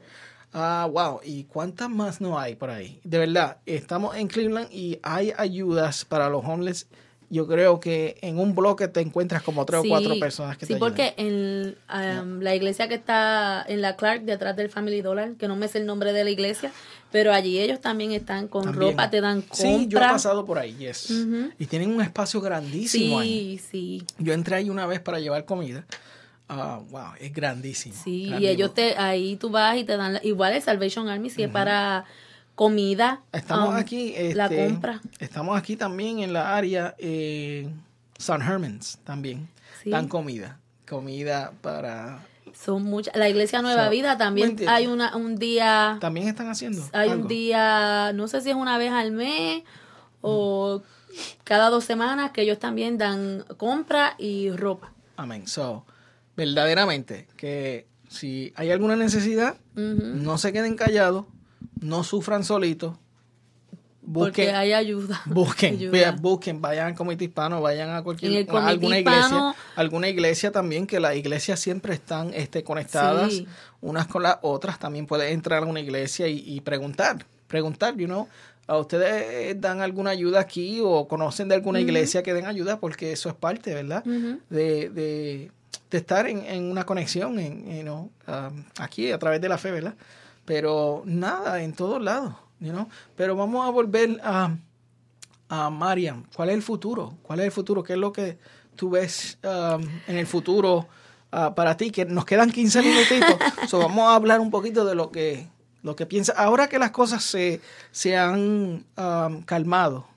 Ah, 0.53 0.88
wow, 0.89 1.20
¿y 1.26 1.43
cuántas 1.43 1.89
más 1.89 2.22
no 2.22 2.39
hay 2.39 2.55
por 2.55 2.70
ahí? 2.70 3.01
De 3.03 3.18
verdad, 3.18 3.57
estamos 3.66 4.16
en 4.16 4.30
Cleveland 4.30 4.70
y 4.72 4.97
hay 5.03 5.34
ayudas 5.38 6.05
para 6.05 6.30
los 6.30 6.45
homeless. 6.45 6.88
Yo 7.32 7.47
creo 7.47 7.79
que 7.79 8.17
en 8.21 8.38
un 8.38 8.53
bloque 8.53 8.89
te 8.89 8.99
encuentras 8.99 9.41
como 9.41 9.65
tres 9.65 9.79
Sí, 9.82 9.88
o 9.88 9.89
cuatro 9.89 10.19
personas 10.19 10.57
que 10.57 10.65
Sí, 10.65 10.73
te 10.73 10.75
ayudan. 10.75 10.91
porque 10.93 11.13
en 11.15 11.75
um, 12.21 12.41
la 12.41 12.53
iglesia 12.53 12.89
que 12.89 12.95
está 12.95 13.63
en 13.67 13.82
la 13.82 13.95
Clark, 13.95 14.23
detrás 14.23 14.55
del 14.57 14.69
Family 14.69 15.01
Dollar, 15.01 15.32
que 15.39 15.47
no 15.47 15.55
me 15.55 15.69
sé 15.69 15.77
el 15.77 15.86
nombre 15.86 16.11
de 16.11 16.25
la 16.25 16.29
iglesia, 16.29 16.73
pero 17.09 17.32
allí 17.32 17.57
ellos 17.57 17.79
también 17.79 18.11
están 18.11 18.49
con 18.49 18.65
También. 18.65 18.91
ropa, 18.91 19.09
te 19.09 19.21
dan 19.21 19.41
compra. 19.43 19.55
Sí, 19.55 19.88
yo 19.88 19.99
he 19.99 20.01
pasado 20.01 20.45
por 20.45 20.59
ahí, 20.59 20.75
yes. 20.75 21.09
Ujú. 21.09 21.51
Y 21.57 21.65
tienen 21.67 21.89
un 21.89 22.01
espacio 22.01 22.41
grandísimo 22.41 23.17
ahí. 23.17 23.57
Sí, 23.59 23.67
sí, 23.71 24.03
Yo 24.19 24.34
entré 24.34 24.57
ahí 24.57 24.69
una 24.69 24.86
vez 24.86 24.99
para 24.99 25.19
llevar 25.21 25.45
comida. 25.45 25.86
Ah, 26.49 26.82
wow, 26.89 27.13
es 27.17 27.32
grandísimo. 27.32 27.95
sí. 28.03 28.25
Y 28.25 28.47
ellos 28.47 28.73
te, 28.73 28.97
ahí 28.97 29.38
tú 29.38 29.49
vas 29.49 29.77
y 29.77 29.86
te 29.86 29.95
dan, 29.95 30.13
la- 30.15 30.21
igual 30.25 30.51
el 30.51 30.61
Salvation 30.61 31.07
Army, 31.07 31.29
si 31.29 31.43
es 31.43 31.49
para 31.49 32.03
comida, 32.56 33.22
Estamos 33.32 33.70
um, 33.70 33.76
aquí. 33.76 34.14
la 34.34 34.45
este, 34.45 34.68
compra. 34.68 35.02
Estamos 35.20 35.58
aquí 35.58 35.76
también 35.76 36.20
en 36.20 36.34
la 36.34 36.56
área 36.56 36.95
eh, 36.97 37.70
San 38.18 38.41
Hermans 38.41 38.99
también. 39.04 39.49
Sí. 39.84 39.89
Dan 39.89 40.08
comida. 40.08 40.60
Comida 40.88 41.54
para. 41.62 42.26
Son 42.54 42.84
muchas. 42.84 43.16
La 43.16 43.30
iglesia 43.30 43.62
Nueva 43.62 43.89
Vida 43.89 44.14
¿me 44.14 44.20
también 44.20 44.58
hay 44.68 44.88
una, 44.88 45.16
un 45.16 45.38
día, 45.38 45.97
También 46.02 46.28
están 46.28 46.49
haciendo. 46.49 46.84
hay 46.91 47.10
algo. 47.10 47.24
un 47.24 47.28
día, 47.28 48.12
no 48.14 48.28
sé 48.28 48.41
si 48.41 48.49
es 48.49 48.56
una 48.56 48.78
vez 48.78 48.91
al 48.91 49.12
mes 49.12 49.64
o 50.22 50.84
cada 51.43 51.70
dos 51.70 51.84
semanas 51.84 52.32
que 52.32 52.41
ellos 52.41 52.60
también 52.60 52.97
dan 52.97 53.45
compra 53.58 54.16
y 54.18 54.52
ropa. 54.52 54.93
Amén. 55.18 55.47
So, 55.47 55.86
verdaderamente, 56.36 57.28
que 57.38 57.88
si 58.10 58.54
hay 58.56 58.72
alguna 58.72 58.95
necesidad, 58.95 59.58
no 59.76 60.38
se 60.38 60.52
queden 60.52 60.76
callados, 60.76 61.26
no 61.82 62.03
sufran 62.05 62.43
solitos. 62.45 62.95
Porque 64.13 64.41
Busquen, 64.43 64.55
hay 64.55 64.73
ayuda. 64.73 65.21
Busquen, 65.27 65.75
Ayuda. 65.75 66.11
busquen, 66.13 66.59
vayan 66.59 66.88
al 66.88 66.95
comité 66.95 67.25
hispano, 67.25 67.61
vayan 67.61 67.91
a 67.91 68.01
cualquier 68.01 68.32
a 68.49 68.67
alguna 68.67 68.97
hispano- 68.99 69.27
iglesia, 69.27 69.55
alguna 69.75 70.09
iglesia 70.09 70.51
también, 70.51 70.88
que 70.88 70.99
las 70.99 71.15
iglesias 71.15 71.59
siempre 71.59 71.93
están 71.93 72.34
este, 72.34 72.63
conectadas 72.63 73.32
Sí. 73.34 73.47
unas 73.79 74.07
con 74.07 74.23
las 74.23 74.38
otras. 74.41 74.79
También 74.79 75.05
puede 75.05 75.32
entrar 75.32 75.61
a 75.63 75.65
una 75.67 75.79
iglesia 75.82 76.27
y, 76.27 76.39
y 76.45 76.61
preguntar, 76.61 77.25
preguntar, 77.47 77.95
you 77.95 78.07
know, 78.07 78.27
a 78.65 78.77
ustedes 78.77 79.61
dan 79.61 79.82
alguna 79.82 80.09
ayuda 80.09 80.39
aquí 80.39 80.79
o 80.84 81.07
conocen 81.07 81.47
de 81.47 81.55
alguna 81.55 81.79
iglesia 81.79 82.23
que 82.23 82.34
den 82.34 82.47
ayuda 82.47 82.79
porque 82.79 83.11
eso 83.11 83.29
es 83.29 83.36
parte, 83.36 83.73
¿verdad? 83.75 84.03
De, 84.03 84.89
de, 84.89 85.51
de 85.91 85.97
estar 85.97 86.27
en, 86.27 86.43
en 86.45 86.71
una 86.71 86.86
conexión, 86.86 87.38
en, 87.38 87.65
you 87.77 87.82
know, 87.84 88.09
um, 88.27 88.63
aquí 88.79 89.11
a 89.11 89.19
través 89.19 89.39
de 89.41 89.47
la 89.49 89.59
fe, 89.59 89.69
¿verdad? 89.71 89.93
Pero 90.45 91.03
nada, 91.05 91.61
en 91.63 91.73
todos 91.73 92.01
lados, 92.01 92.33
you 92.59 92.71
know? 92.71 92.87
Pero 93.15 93.35
vamos 93.35 93.65
a 93.67 93.69
volver 93.71 94.19
a, 94.23 94.55
a 95.49 95.69
Mariam. 95.69 96.25
¿Cuál 96.35 96.49
es 96.49 96.55
el 96.55 96.61
futuro? 96.63 97.17
¿Cuál 97.21 97.39
es 97.39 97.45
el 97.45 97.51
futuro? 97.51 97.83
¿Qué 97.83 97.93
es 97.93 97.99
lo 97.99 98.11
que 98.11 98.37
tú 98.75 98.89
ves 98.89 99.37
um, 99.43 99.81
en 100.07 100.17
el 100.17 100.25
futuro 100.27 100.87
ah, 101.31 101.53
para 101.53 101.77
ti? 101.77 101.91
Que 101.91 102.05
nos 102.05 102.25
quedan 102.25 102.51
15 102.51 102.81
minutitos. 102.83 103.35
so, 103.67 103.79
vamos 103.79 104.07
a 104.09 104.15
hablar 104.15 104.39
un 104.39 104.49
poquito 104.49 104.83
de 104.85 104.95
lo 104.95 105.11
que, 105.11 105.47
lo 105.83 105.95
que 105.95 106.05
piensas. 106.05 106.35
Ahora 106.37 106.67
que 106.67 106.79
las 106.79 106.91
cosas 106.91 107.23
se, 107.23 107.61
se 107.91 108.17
han 108.17 108.85
um, 108.97 109.41
calmado, 109.43 110.07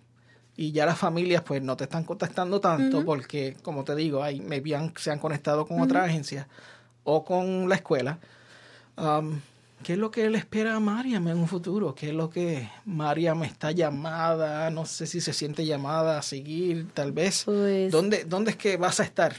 y 0.56 0.70
ya 0.70 0.86
las 0.86 0.96
familias 0.98 1.42
pues 1.42 1.60
no 1.62 1.76
te 1.76 1.82
están 1.84 2.04
contactando 2.04 2.60
tanto 2.60 3.04
porque 3.04 3.56
como 3.64 3.82
te 3.82 3.96
digo 3.96 4.22
hay 4.22 4.40
maybe 4.40 4.76
han- 4.76 4.94
se 4.96 5.10
han 5.10 5.18
conectado 5.18 5.66
con 5.66 5.80
otras 5.80 6.06
agencias 6.08 6.46
o 7.02 7.24
con 7.24 7.68
la 7.68 7.74
escuela 7.74 8.18
Um, 8.96 9.40
¿qué 9.84 9.92
es 9.92 9.98
lo 10.00 10.10
que 10.10 10.28
le 10.28 10.38
espera 10.38 10.74
a 10.74 10.80
Mariam 10.80 11.28
en 11.28 11.38
un 11.38 11.46
futuro? 11.46 11.94
¿qué 11.94 12.08
es 12.08 12.14
lo 12.14 12.28
que 12.28 12.68
Mariam 12.84 13.44
está 13.44 13.70
llamada? 13.70 14.68
no 14.70 14.84
sé 14.86 15.06
si 15.06 15.20
se 15.20 15.32
siente 15.32 15.64
llamada 15.64 16.18
a 16.18 16.22
seguir 16.22 16.88
tal 16.92 17.12
vez 17.12 17.44
Pues- 17.44 17.92
¿Dónde, 17.92 18.24
¿dónde 18.24 18.50
es 18.50 18.56
que 18.56 18.76
vas 18.76 18.98
a 18.98 19.04
estar? 19.04 19.36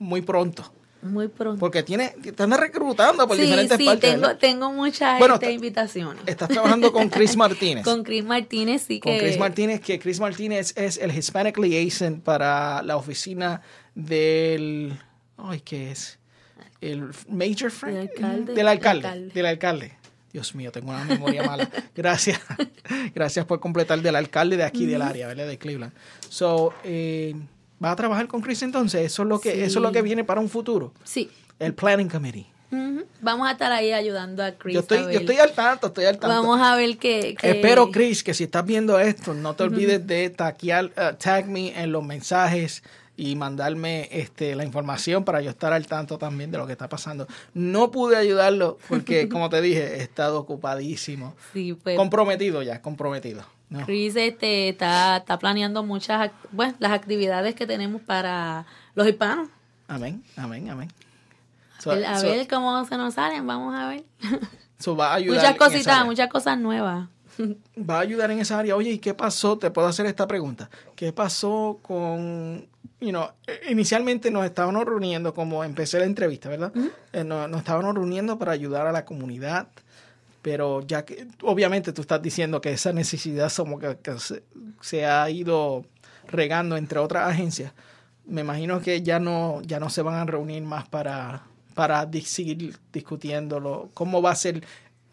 muy 0.00 0.22
pronto 0.22 0.72
Muy 1.02 1.28
pronto. 1.28 1.58
Porque 1.60 1.82
tiene, 1.82 2.08
te 2.22 2.30
están 2.30 2.50
reclutando 2.52 3.26
por 3.26 3.36
sí, 3.36 3.42
diferentes 3.42 3.78
sí, 3.78 3.84
partes. 3.86 4.10
tengo, 4.10 4.20
¿verdad? 4.22 4.38
tengo 4.38 4.72
muchas 4.72 5.18
Bueno, 5.18 5.38
invitaciones. 5.42 6.22
Estás 6.26 6.48
trabajando 6.50 6.92
con 6.92 7.08
Chris 7.08 7.36
Martínez. 7.44 7.84
Con 7.84 8.02
Chris 8.02 8.22
Martínez, 8.24 8.82
sí 8.86 9.00
con 9.00 9.12
que... 9.12 9.18
Chris 9.18 9.38
Martínez, 9.38 9.80
que 9.80 9.98
Chris 9.98 10.20
Martínez 10.20 10.74
es 10.76 10.98
el 10.98 11.10
Hispanic 11.16 11.56
Liaison 11.58 12.20
para 12.20 12.82
la 12.82 12.96
oficina 12.98 13.62
del. 13.94 14.98
Ay, 15.38 15.60
¿qué 15.60 15.90
es? 15.90 16.18
El 16.80 17.10
Major 17.28 17.70
Frank. 17.70 17.94
Del 17.94 18.08
alcalde. 18.08 18.54
Del 18.54 18.68
alcalde. 18.68 19.06
Alcalde. 19.08 19.34
Del 19.34 19.46
alcalde. 19.46 19.92
Dios 20.32 20.54
mío, 20.54 20.70
tengo 20.70 20.90
una 20.90 21.04
memoria 21.04 21.42
mala. 21.42 21.68
Gracias. 21.94 22.40
Gracias 23.14 23.44
por 23.46 23.58
completar 23.60 24.00
del 24.00 24.14
alcalde 24.16 24.56
de 24.56 24.64
aquí 24.64 24.86
del 24.86 25.02
área, 25.02 25.26
¿verdad? 25.26 25.46
De 25.48 25.58
Cleveland. 25.58 25.92
So, 26.28 26.72
eh, 26.84 27.34
¿vas 27.80 27.92
a 27.92 27.96
trabajar 27.96 28.28
con 28.28 28.40
Chris 28.40 28.62
entonces? 28.62 29.04
Eso 29.06 29.22
es 29.22 29.28
lo 29.28 29.40
que, 29.40 29.64
eso 29.64 29.78
es 29.78 29.82
lo 29.82 29.88
Sí. 29.88 29.94
que 29.94 30.02
viene 30.02 30.22
para 30.24 30.40
un 30.40 30.48
futuro. 30.48 30.92
Sí. 31.04 31.30
El 31.58 31.74
Planning 31.74 32.08
Committee. 32.08 32.46
Vamos 33.22 33.48
a 33.48 33.52
estar 33.52 33.72
ahí 33.72 33.92
ayudando 33.92 34.44
a 34.44 34.52
Chris. 34.52 34.74
Yo 34.74 34.80
estoy, 34.80 34.98
a 34.98 35.12
yo 35.12 35.18
estoy 35.20 35.36
al 35.38 35.52
tanto, 35.52 35.88
estoy 35.88 36.04
al 36.04 36.18
tanto. 36.18 36.28
Vamos 36.28 36.60
a 36.60 36.76
ver 36.76 36.96
que... 36.98 37.34
que- 37.34 37.50
Espero, 37.50 37.90
Chris, 37.90 38.22
que 38.22 38.32
si 38.32 38.44
estás 38.44 38.64
viendo 38.64 38.98
esto, 39.00 39.34
no 39.34 39.54
te 39.54 39.64
olvides 39.64 40.06
de 40.06 40.30
taguear, 40.30 40.92
eh, 40.96 41.12
tag 41.18 41.48
me 41.48 41.78
en 41.82 41.90
los 41.90 42.04
mensajes 42.04 42.82
y 43.20 43.36
mandarme 43.36 44.08
este, 44.12 44.54
la 44.54 44.64
información 44.64 45.24
para 45.26 45.42
yo 45.42 45.50
estar 45.50 45.74
al 45.74 45.86
tanto 45.86 46.16
también 46.16 46.50
de 46.50 46.56
lo 46.56 46.66
que 46.66 46.72
está 46.72 46.88
pasando. 46.88 47.26
No 47.52 47.90
pude 47.90 48.16
ayudarlo 48.16 48.78
porque, 48.88 49.28
como 49.28 49.50
te 49.50 49.60
dije, 49.60 49.98
he 49.98 50.02
estado 50.02 50.38
ocupadísimo. 50.40 51.34
Sí, 51.52 51.74
pues 51.74 51.98
Comprometido 51.98 52.62
ya, 52.62 52.80
comprometido. 52.80 53.44
¿no? 53.68 53.84
Chris 53.84 54.16
este, 54.16 54.70
está, 54.70 55.18
está 55.18 55.38
planeando 55.38 55.82
muchas, 55.82 56.30
bueno, 56.50 56.74
las 56.78 56.92
actividades 56.92 57.54
que 57.54 57.66
tenemos 57.66 58.00
para 58.00 58.64
los 58.94 59.06
hispanos. 59.06 59.48
Amén, 59.86 60.24
amén, 60.36 60.70
amén. 60.70 60.90
So- 61.78 61.90
a 61.90 61.94
ver, 61.96 62.06
a 62.06 62.18
so- 62.18 62.26
ver 62.26 62.48
cómo 62.48 62.82
se 62.86 62.96
nos 62.96 63.14
salen, 63.14 63.46
vamos 63.46 63.74
a 63.78 63.86
ver. 63.86 64.04
so 64.78 64.96
va 64.96 65.12
a 65.12 65.14
ayudar 65.16 65.42
muchas 65.42 65.56
cositas, 65.58 66.06
muchas 66.06 66.28
cosas 66.30 66.58
nuevas. 66.58 67.06
va 67.78 67.98
a 67.98 68.00
ayudar 68.00 68.30
en 68.30 68.38
esa 68.38 68.58
área. 68.58 68.74
Oye, 68.76 68.92
¿y 68.92 68.98
qué 68.98 69.12
pasó? 69.12 69.58
Te 69.58 69.70
puedo 69.70 69.88
hacer 69.88 70.06
esta 70.06 70.26
pregunta. 70.26 70.70
¿Qué 70.96 71.12
pasó 71.12 71.78
con, 71.82 72.66
you 73.00 73.10
know, 73.10 73.30
eh, 73.46 73.60
inicialmente 73.70 74.30
nos 74.30 74.44
estábamos 74.44 74.84
reuniendo, 74.84 75.34
como 75.34 75.64
empecé 75.64 75.98
la 75.98 76.04
entrevista, 76.04 76.48
¿verdad? 76.48 76.72
Eh, 77.12 77.24
nos, 77.24 77.48
nos 77.48 77.60
estábamos 77.60 77.94
reuniendo 77.94 78.38
para 78.38 78.52
ayudar 78.52 78.86
a 78.86 78.92
la 78.92 79.04
comunidad, 79.04 79.68
pero 80.42 80.82
ya 80.86 81.04
que, 81.04 81.26
obviamente 81.42 81.92
tú 81.92 82.02
estás 82.02 82.22
diciendo 82.22 82.60
que 82.60 82.72
esa 82.72 82.92
necesidad 82.92 83.48
somos 83.48 83.80
que, 83.80 83.96
que 84.02 84.18
se, 84.18 84.42
se 84.80 85.06
ha 85.06 85.28
ido 85.30 85.84
regando 86.28 86.76
entre 86.76 86.98
otras 86.98 87.28
agencias, 87.28 87.72
me 88.26 88.42
imagino 88.42 88.80
que 88.80 89.02
ya 89.02 89.18
no, 89.18 89.60
ya 89.62 89.80
no 89.80 89.90
se 89.90 90.02
van 90.02 90.14
a 90.14 90.24
reunir 90.24 90.62
más 90.62 90.88
para, 90.88 91.42
para 91.74 92.08
seguir 92.24 92.78
discutiéndolo. 92.92 93.90
¿Cómo 93.92 94.22
va 94.22 94.30
a 94.30 94.36
ser 94.36 94.62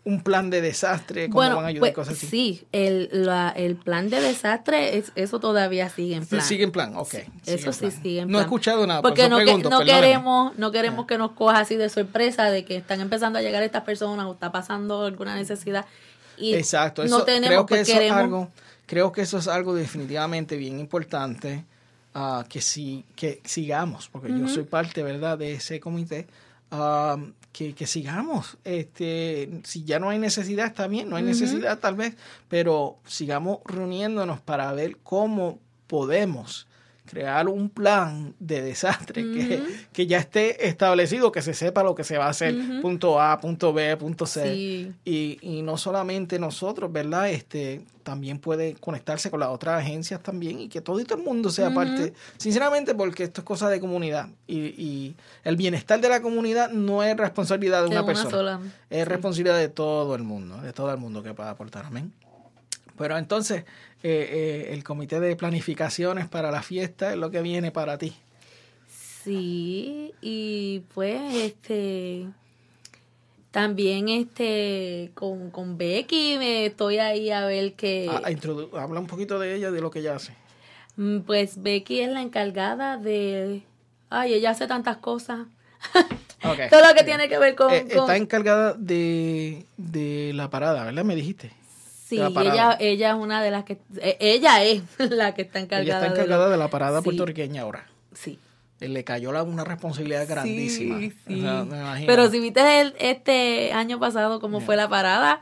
un 0.07 0.21
plan 0.23 0.49
de 0.49 0.61
desastre? 0.61 1.25
¿Cómo 1.27 1.35
Bueno, 1.41 1.55
van 1.57 1.65
a 1.65 1.67
ayudar 1.67 1.81
pues, 1.81 1.93
cosas 1.93 2.13
así? 2.15 2.27
sí, 2.27 2.67
el, 2.71 3.09
la- 3.11 3.49
el 3.49 3.75
plan 3.75 4.09
de 4.09 4.21
desastre, 4.21 4.97
es, 4.97 5.11
eso 5.15 5.39
todavía 5.39 5.89
sigue 5.89 6.15
en 6.15 6.25
plan. 6.25 6.41
Sigue 6.41 6.63
en 6.63 6.71
plan, 6.71 6.95
ok. 6.95 7.09
sigue 7.09 7.27
Eso 7.45 7.73
sí 7.73 7.79
plan. 7.79 7.91
sigue 8.03 8.19
en 8.21 8.27
No 8.29 8.37
he 8.37 8.41
plan. 8.41 8.43
escuchado 8.45 8.87
nada, 8.87 9.01
por 9.01 9.11
Porque 9.11 9.21
eso 9.23 9.29
no, 9.29 9.37
que- 9.37 9.43
pregunto, 9.43 9.69
no 9.69 9.79
perdóname. 9.79 10.01
queremos, 10.07 10.57
no 10.57 10.71
queremos 10.71 11.05
que 11.07 11.17
nos 11.17 11.31
coja 11.33 11.59
así 11.59 11.75
de 11.75 11.89
sorpresa 11.89 12.45
de 12.49 12.63
que 12.65 12.77
están 12.77 13.01
empezando 13.01 13.37
a 13.39 13.41
llegar 13.41 13.61
estas 13.63 13.83
personas 13.83 14.25
o 14.27 14.33
está 14.33 14.51
pasando 14.51 15.05
alguna 15.05 15.35
necesidad. 15.35 15.85
Y 16.37 16.53
Exacto, 16.53 17.01
no 17.01 17.07
eso, 17.07 17.23
tenemos, 17.23 17.47
creo 17.49 17.65
que 17.65 17.75
pues, 17.75 17.81
eso 17.81 17.91
es 17.93 17.97
queremos- 17.99 18.17
algo, 18.23 18.51
creo 18.85 19.11
que 19.11 19.21
eso 19.21 19.37
es 19.39 19.47
algo 19.47 19.73
definitivamente 19.75 20.55
bien 20.55 20.79
importante 20.79 21.65
ah, 22.13 22.45
que 22.47 22.61
si, 22.61 23.03
que 23.15 23.41
sigamos, 23.43 24.07
porque 24.09 24.29
yo 24.29 24.47
soy 24.47 24.63
parte, 24.63 25.03
¿verdad?, 25.03 25.37
de 25.37 25.53
ese 25.53 25.79
comité, 25.79 26.25
ah, 26.71 27.17
que, 27.57 27.73
que 27.73 27.87
sigamos. 27.87 28.57
Este, 28.63 29.49
si 29.63 29.83
ya 29.83 29.99
no 29.99 30.09
hay 30.09 30.19
necesidad, 30.19 30.67
está 30.67 30.87
bien, 30.87 31.09
no 31.09 31.15
hay 31.15 31.23
necesidad 31.23 31.79
tal 31.79 31.95
vez, 31.95 32.15
pero 32.49 32.99
sigamos 33.07 33.59
reuniéndonos 33.65 34.39
para 34.41 34.71
ver 34.73 34.97
cómo 34.97 35.59
podemos 35.87 36.67
crear 37.07 37.47
un 37.47 37.69
plan 37.69 38.35
de 38.39 38.61
desastre 38.61 39.23
que, 39.23 39.63
que 39.91 40.05
ya 40.05 40.19
esté 40.19 40.67
establecido, 40.67 41.31
que 41.31 41.41
se 41.41 41.53
sepa 41.53 41.81
lo 41.81 41.95
que 41.95 42.03
se 42.03 42.17
va 42.17 42.25
a 42.25 42.29
hacer, 42.29 42.55
punto 42.81 43.19
A, 43.19 43.39
punto 43.39 43.73
B, 43.73 43.97
punto 43.97 44.25
C. 44.25 44.53
Sí. 44.53 44.93
Y, 45.05 45.39
y 45.41 45.61
no 45.63 45.77
solamente 45.77 46.37
nosotros, 46.37 46.91
¿verdad? 46.91 47.29
Este 47.31 47.81
también 48.03 48.39
puede 48.39 48.75
conectarse 48.75 49.29
con 49.29 49.41
las 49.41 49.49
otras 49.49 49.81
agencias 49.81 50.23
también 50.23 50.61
y 50.61 50.69
que 50.69 50.79
todo 50.79 50.97
el 50.97 51.05
mundo 51.17 51.49
sea 51.49 51.73
parte, 51.73 52.13
sinceramente, 52.37 52.95
porque 52.95 53.23
esto 53.23 53.41
es 53.41 53.45
cosa 53.45 53.69
de 53.69 53.81
comunidad 53.81 54.29
y, 54.47 54.59
y 54.81 55.15
el 55.43 55.57
bienestar 55.57 55.99
de 55.99 56.07
la 56.07 56.21
comunidad 56.21 56.69
no 56.71 57.03
es 57.03 57.17
responsabilidad 57.17 57.79
de 57.79 57.89
De 57.89 57.89
una, 57.89 58.03
una 58.03 58.05
persona, 58.05 58.29
sola, 58.29 58.59
es 58.89 58.99
sí. 58.99 59.03
responsabilidad 59.03 59.57
de 59.57 59.67
todo 59.67 60.15
el 60.15 60.23
mundo, 60.23 60.55
de 60.61 60.71
todo 60.71 60.89
el 60.89 60.97
mundo 60.97 61.21
que 61.21 61.33
pueda 61.33 61.49
aportar, 61.49 61.85
amén. 61.85 62.13
Pero 62.97 63.17
entonces, 63.17 63.63
eh, 64.03 64.29
eh, 64.31 64.73
el 64.73 64.83
comité 64.83 65.19
de 65.19 65.35
planificaciones 65.35 66.27
para 66.27 66.51
la 66.51 66.61
fiesta 66.63 67.11
es 67.11 67.17
lo 67.17 67.29
que 67.31 67.41
viene 67.41 67.71
para 67.71 67.97
ti. 67.97 68.15
Sí, 69.23 70.13
y 70.21 70.81
pues 70.93 71.19
este 71.35 72.27
también 73.51 74.07
este 74.09 75.11
con, 75.15 75.49
con 75.51 75.77
Becky 75.77 76.35
me 76.37 76.65
estoy 76.67 76.99
ahí 76.99 77.31
a 77.31 77.45
ver 77.45 77.73
que 77.73 78.07
Ah, 78.09 78.29
introdu- 78.31 78.69
habla 78.77 78.99
un 78.99 79.07
poquito 79.07 79.39
de 79.39 79.55
ella, 79.55 79.71
de 79.71 79.81
lo 79.81 79.89
que 79.91 79.99
ella 79.99 80.15
hace. 80.15 80.33
mm, 80.95 81.19
pues 81.21 81.61
Becky 81.61 82.01
es 82.01 82.09
la 82.09 82.21
encargada 82.21 82.97
de 82.97 83.63
ay, 84.09 84.33
ella 84.33 84.51
hace 84.51 84.67
tantas 84.67 84.97
cosas. 84.97 85.47
Todo 86.69 86.81
lo 86.87 86.95
que 86.95 87.03
tiene 87.03 87.27
que 87.27 87.37
ver 87.39 87.55
con, 87.55 87.73
Eh, 87.73 87.81
con- 87.83 87.97
está 87.99 88.15
encargada 88.15 88.73
de, 88.73 89.65
de 89.77 90.31
la 90.33 90.49
parada, 90.49 90.83
¿verdad? 90.85 91.03
Me 91.03 91.15
dijiste. 91.15 91.51
Sí, 92.07 92.19
ella 92.19 92.77
ella 92.79 93.09
es 93.11 93.15
una 93.15 93.41
de 93.43 93.51
las 93.51 93.63
que 93.63 93.77
eh, 93.99 94.17
ella 94.19 94.63
es 94.63 94.81
la 95.11 95.33
que 95.33 95.41
está 95.43 95.59
encargada 95.59 95.83
Ella 95.83 95.93
está 95.95 96.03
de 96.03 96.09
lo- 96.09 96.15
encargada 96.23 96.49
de, 96.49 96.57
la 96.57 96.69
parada 96.69 96.99
Sí, 96.99 97.03
puertorriqueña 97.05 97.61
ahora. 97.63 97.87
Sí. 98.13 98.39
Eh, 98.79 98.87
Le 98.87 99.03
cayó 99.03 99.31
la- 99.31 99.43
una 99.43 99.63
responsabilidad 99.63 100.27
grandísima. 100.27 100.99
Sí, 100.99 101.13
sí. 101.27 101.39
O 101.39 101.41
sea, 101.41 101.63
me 101.63 101.77
imagino. 101.79 102.07
Pero 102.07 102.29
si 102.29 102.39
viste 102.39 102.81
el, 102.81 102.93
este 102.99 103.73
año 103.73 103.99
pasado 103.99 104.39
cómo 104.39 104.59
fue 104.61 104.75
la 104.75 104.87
parada, 104.87 105.41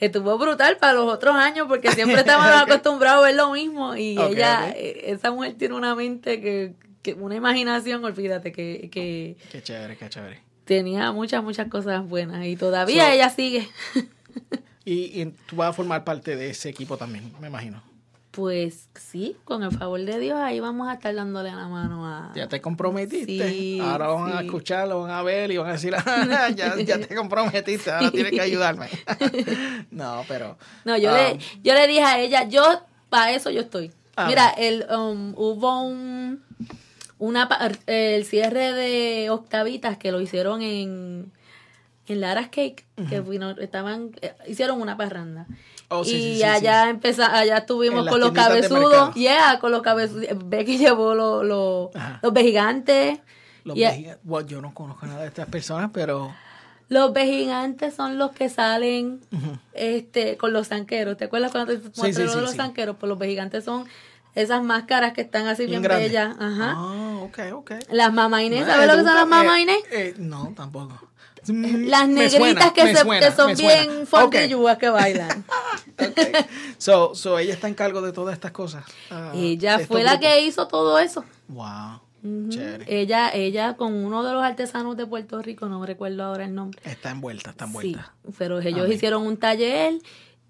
estuvo 0.00 0.36
brutal 0.38 0.78
para 0.78 0.94
los 0.94 1.06
otros 1.12 1.34
años 1.36 1.66
porque 1.68 1.90
siempre 1.92 2.16
estábamos 2.20 2.62
acostumbrados 2.62 3.22
a 3.24 3.26
ver 3.28 3.36
lo 3.36 3.52
mismo 3.52 3.94
y 3.94 4.18
ella, 4.18 4.70
eh, 4.70 5.02
esa 5.12 5.30
mujer 5.30 5.54
tiene 5.54 5.74
una 5.74 5.94
mente 5.94 6.40
que, 6.40 6.72
que 7.02 7.14
una 7.14 7.36
imaginación, 7.36 8.04
olvídate, 8.04 8.52
que, 8.52 8.88
que 8.90 9.36
Qué 9.52 9.62
chévere, 9.62 9.96
qué 9.96 10.08
chévere. 10.08 10.40
tenía 10.64 11.12
muchas, 11.12 11.42
muchas 11.44 11.68
cosas 11.68 12.08
buenas 12.08 12.44
y 12.46 12.56
todavía 12.56 13.04
So- 13.06 13.12
ella 13.12 13.30
sigue. 13.30 13.68
Y, 14.84 15.20
y 15.20 15.26
tú 15.46 15.56
vas 15.56 15.70
a 15.70 15.72
formar 15.72 16.04
parte 16.04 16.36
de 16.36 16.50
ese 16.50 16.68
equipo 16.68 16.96
también, 16.96 17.32
me 17.40 17.48
imagino. 17.48 17.82
Pues 18.32 18.88
sí, 18.94 19.36
con 19.44 19.62
el 19.62 19.72
favor 19.72 20.00
de 20.00 20.18
Dios, 20.18 20.40
ahí 20.40 20.58
vamos 20.58 20.88
a 20.88 20.94
estar 20.94 21.14
dándole 21.14 21.50
la 21.50 21.68
mano 21.68 22.06
a... 22.06 22.32
Ya 22.34 22.48
te 22.48 22.62
comprometiste. 22.62 23.50
Sí, 23.50 23.78
ahora 23.78 24.06
van 24.08 24.32
a 24.32 24.40
escuchar, 24.40 24.88
lo 24.88 25.02
van 25.02 25.10
a 25.10 25.22
ver 25.22 25.50
y 25.50 25.58
van 25.58 25.68
a 25.68 25.72
decir, 25.72 25.94
"Ah, 26.06 26.48
ya, 26.48 26.80
ya 26.80 26.98
te 26.98 27.14
comprometiste, 27.14 27.90
ahora 27.90 28.10
tienes 28.10 28.32
que 28.32 28.40
ayudarme. 28.40 28.88
no, 29.90 30.24
pero... 30.28 30.56
No, 30.86 30.96
yo, 30.96 31.12
le, 31.12 31.38
yo 31.62 31.74
le 31.74 31.86
dije 31.86 32.02
a 32.04 32.18
ella, 32.20 32.48
yo, 32.48 32.64
para 33.10 33.32
eso 33.32 33.50
yo 33.50 33.60
estoy. 33.60 33.92
Ah, 34.16 34.26
Mira, 34.26 34.48
el, 34.56 34.86
um, 34.90 35.34
hubo 35.36 35.82
un, 35.82 36.42
una, 37.18 37.46
el 37.86 38.24
cierre 38.24 38.72
de 38.72 39.28
Octavitas 39.28 39.98
que 39.98 40.10
lo 40.10 40.22
hicieron 40.22 40.62
en, 40.62 41.30
en 42.08 42.20
Lara's 42.20 42.48
Cake, 42.48 42.84
que 43.08 43.20
vino, 43.20 43.50
estaban, 43.52 44.10
eh, 44.22 44.34
hicieron 44.46 44.80
una 44.80 44.96
parranda. 44.96 45.46
Oh, 45.88 46.04
sí, 46.04 46.14
y 46.16 46.20
sí, 46.32 46.36
sí, 46.38 46.42
allá 46.42 46.98
allá 47.32 47.58
estuvimos 47.58 48.06
con 48.08 48.18
los 48.20 48.32
cabezudos, 48.32 49.14
yeah, 49.14 49.58
con 49.60 49.72
los 49.72 49.82
cabezudos. 49.82 50.26
Becky 50.46 50.78
llevó 50.78 51.14
lo- 51.14 51.42
lo- 51.44 51.90
los 52.22 52.32
vejigantes. 52.32 53.18
los 53.64 53.76
y- 53.76 53.82
vejiga- 53.82 54.18
bueno, 54.24 54.48
yo 54.48 54.60
no 54.60 54.74
conozco 54.74 55.06
nada 55.06 55.20
de 55.22 55.28
estas 55.28 55.46
personas, 55.48 55.90
pero... 55.92 56.34
Los 56.88 57.12
vejigantes 57.12 57.94
son 57.94 58.18
los 58.18 58.32
que 58.32 58.48
salen 58.50 59.20
este 59.72 60.36
con 60.36 60.52
los 60.52 60.68
zanqueros. 60.68 61.16
¿Te 61.16 61.24
acuerdas 61.24 61.52
cuando 61.52 61.72
te 61.78 61.78
mostré 61.96 62.24
lo 62.24 62.34
de 62.34 62.42
los 62.42 62.50
sí. 62.50 62.56
zanqueros? 62.56 62.96
Pues 62.98 63.08
los 63.08 63.18
vejigantes 63.18 63.64
son 63.64 63.86
esas 64.34 64.62
máscaras 64.62 65.12
que 65.14 65.22
están 65.22 65.46
así 65.46 65.66
bien, 65.66 65.80
grande. 65.82 66.08
bellas. 66.08 66.36
Ajá. 66.38 66.74
Ah, 66.76 67.18
ok, 67.22 67.38
ok. 67.54 67.72
Las 67.90 68.12
mamainés, 68.12 68.64
Ah, 68.64 68.72
¿sabes 68.72 68.86
lo 68.88 68.92
que 68.98 69.04
son 69.04 69.14
las 69.14 69.26
mamainés? 69.28 69.76
eh, 69.90 70.08
eh, 70.08 70.14
no, 70.18 70.52
tampoco. 70.56 70.98
Mm, 71.48 71.86
las 71.88 72.08
negritas 72.08 72.38
suena, 72.38 72.72
que, 72.72 72.94
se, 72.94 73.02
suena, 73.02 73.26
que 73.28 73.32
son 73.34 73.54
bien 73.56 73.90
Ok, 74.02 74.06
fondilludas 74.06 74.78
que 74.78 74.88
bailan. 74.90 75.44
ok. 75.98 76.46
So, 76.78 77.14
so 77.14 77.38
ella 77.38 77.54
está 77.54 77.68
en 77.68 77.74
cargo 77.74 78.00
de 78.00 78.12
todas 78.12 78.34
estas 78.34 78.52
cosas. 78.52 78.84
ah, 79.10 79.32
Ella 79.34 79.80
fue 79.80 80.04
la 80.04 80.12
grupos. 80.16 80.28
que 80.28 80.40
hizo 80.46 80.68
todo 80.68 80.98
eso. 80.98 81.24
Wow, 81.48 82.00
chévere. 82.48 82.84
Ella, 82.86 83.30
ella 83.34 83.76
con 83.76 83.92
uno 83.92 84.22
de 84.22 84.32
los 84.32 84.42
artesanos 84.44 84.96
de 84.96 85.06
Puerto 85.06 85.42
Rico, 85.42 85.66
no 85.68 85.84
recuerdo 85.84 86.22
ahora 86.24 86.44
el 86.44 86.54
nombre. 86.54 86.80
Está 86.84 87.10
envuelta, 87.10 87.50
está 87.50 87.64
Sí, 87.64 87.68
envuelta. 87.68 88.14
pero 88.38 88.60
ellos 88.60 88.88
hicieron 88.88 89.26
un 89.26 89.36
taller 89.36 89.94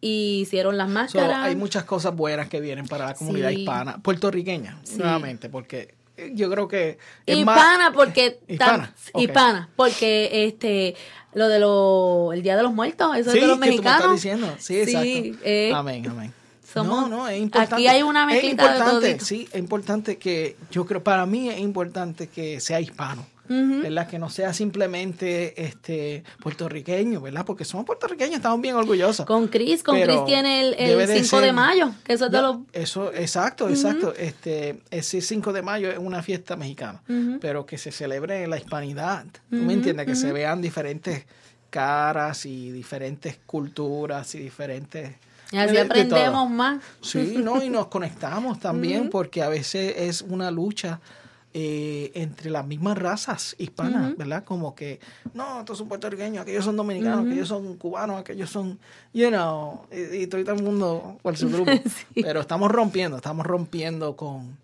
y 0.01 0.41
hicieron 0.43 0.77
las 0.77 0.89
So, 0.89 0.95
máscaras. 0.95 1.47
hay 1.47 1.57
muchas 1.57 1.85
cosas 1.85 2.15
buenas 2.15 2.49
que 2.49 2.61
vienen 2.61 2.87
para 2.87 3.07
la 3.07 3.15
comunidad 3.15 3.49
Sí. 3.51 3.61
hispana, 3.61 3.99
puertorriqueña, 4.03 4.79
Sí. 4.83 4.99
nuevamente, 4.99 5.49
porque 5.49 5.95
yo 6.35 6.51
creo 6.51 6.69
que 6.69 6.99
es 7.27 7.45
más- 7.45 7.57
Hispana 7.57 7.93
porque 7.93 8.39
Hispana, 8.49 8.95
tan- 9.13 9.21
hispana 9.23 9.69
porque 9.77 10.47
este 10.47 10.95
lo 11.35 11.49
de 11.49 11.59
lo 11.59 12.33
el 12.33 12.43
día 12.43 12.57
de 12.57 12.63
los 12.63 12.73
muertos 12.75 13.17
eso 13.17 13.31
Sí, 13.31 13.39
es 13.39 13.43
de 13.43 13.49
los 13.49 13.57
tú 13.57 13.61
me 13.61 13.67
mexicanos 13.69 14.13
diciendo. 14.15 14.55
Sí, 14.59 14.77
exacto. 14.81 15.39
eh, 15.45 15.73
amén, 15.75 16.07
amén. 16.09 16.33
somos- 16.73 17.09
no, 17.09 17.09
no, 17.09 17.29
es 17.29 17.41
importante. 17.41 17.75
aquí 17.77 17.87
hay 17.89 18.03
una 18.03 18.21
es 18.23 18.27
mezclita 18.27 18.63
de 18.65 18.73
importante, 18.79 19.07
todito. 19.09 19.25
sí, 19.25 19.49
es 19.53 19.59
importante 19.59 20.19
que, 20.19 20.57
yo 20.71 20.85
creo, 20.85 21.03
para 21.03 21.25
mí 21.27 21.49
es 21.49 21.59
importante 21.59 22.27
que 22.29 22.61
sea 22.61 22.81
hispano. 22.81 23.27
¿Verdad? 23.83 24.07
Que 24.09 24.19
no 24.19 24.31
sea 24.31 24.53
simplemente 24.55 25.63
este 25.63 26.25
puertorriqueño, 26.41 27.21
¿verdad? 27.21 27.45
Porque 27.45 27.65
somos 27.65 27.85
puertorriqueños, 27.87 28.37
estamos 28.37 28.61
bien 28.61 28.75
orgullosos. 28.77 29.27
con 29.27 29.49
Chris 29.49 29.83
con 29.83 30.01
Chris 30.01 30.25
tiene 30.27 30.61
el, 30.61 30.75
el 30.79 30.99
de 31.07 31.23
5 31.25 31.41
de 31.41 31.47
ser- 31.47 31.53
mayo 31.55 31.93
que 32.05 32.13
eso 32.15 32.27
es 32.27 32.33
de 32.33 32.41
los 32.43 32.57
Eso, 32.73 33.13
exacto, 33.13 33.69
exacto. 33.69 34.15
Este, 34.17 34.81
ese 34.91 35.21
5 35.21 35.53
de 35.53 35.63
mayo 35.63 35.91
es 35.91 35.99
una 35.99 36.23
fiesta 36.23 36.57
mexicana, 36.57 37.03
pero 37.41 37.67
que 37.67 37.79
se 37.79 37.93
celebre 37.93 38.45
en 38.45 38.51
la 38.51 38.59
hispanidad. 38.59 39.25
¿Tú 39.51 39.57
me 39.57 39.73
entiendes? 39.75 40.07
Que 40.07 40.15
se 40.15 40.33
vean 40.33 40.61
diferentes 40.63 41.25
caras 41.71 42.45
y 42.47 42.71
diferentes 42.71 43.39
culturas 43.47 44.35
y 44.35 44.39
diferentes... 44.39 45.15
y 45.51 45.57
así 45.57 45.69
de- 45.69 45.73
de 45.73 45.81
aprendemos 45.81 46.51
más 46.51 46.83
Sí, 47.01 47.37
no, 47.39 47.63
y 47.63 47.71
nos 47.71 47.87
conectamos 47.87 48.61
también 48.61 49.09
porque 49.09 49.43
a 49.43 49.49
veces 49.49 49.95
es 49.97 50.23
una 50.23 50.51
lucha 50.51 51.01
eh, 51.55 52.11
entre 52.15 52.51
las 52.51 52.67
mismas 52.67 52.97
razas 52.97 53.55
hispanas, 53.59 54.17
¿verdad? 54.17 54.43
Como 54.45 54.75
que, 54.75 55.01
no, 55.35 55.61
estos 55.61 55.79
son 55.79 55.89
puertorriqueños, 55.89 56.43
aquellos 56.43 56.65
son 56.65 56.77
dominicanos, 56.77 57.27
aquellos 57.27 57.49
son 57.49 57.77
cubanos, 57.77 58.21
aquellos 58.21 58.49
son, 58.49 58.79
you 59.13 59.29
know, 59.29 59.87
y, 59.93 60.23
y 60.23 60.27
todo 60.27 60.41
el 60.41 60.63
mundo 60.63 61.19
por 61.21 61.37
su 61.37 61.51
grupo. 61.51 61.71
Pero 62.15 62.41
estamos 62.41 62.71
rompiendo, 62.71 63.19
estamos 63.19 63.45
rompiendo 63.45 64.17
con, 64.17 64.57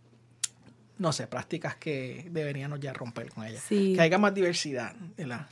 no 0.99 1.13
sé, 1.13 1.27
prácticas 1.27 1.77
que 1.77 2.27
deberíamos 2.31 2.81
ya 2.81 2.93
romper 2.93 3.31
con 3.31 3.45
ellas. 3.45 3.63
Sí. 3.69 3.93
Que 3.95 4.01
haya 4.01 4.17
más 4.17 4.35
diversidad, 4.35 4.95
¿verdad? 5.17 5.47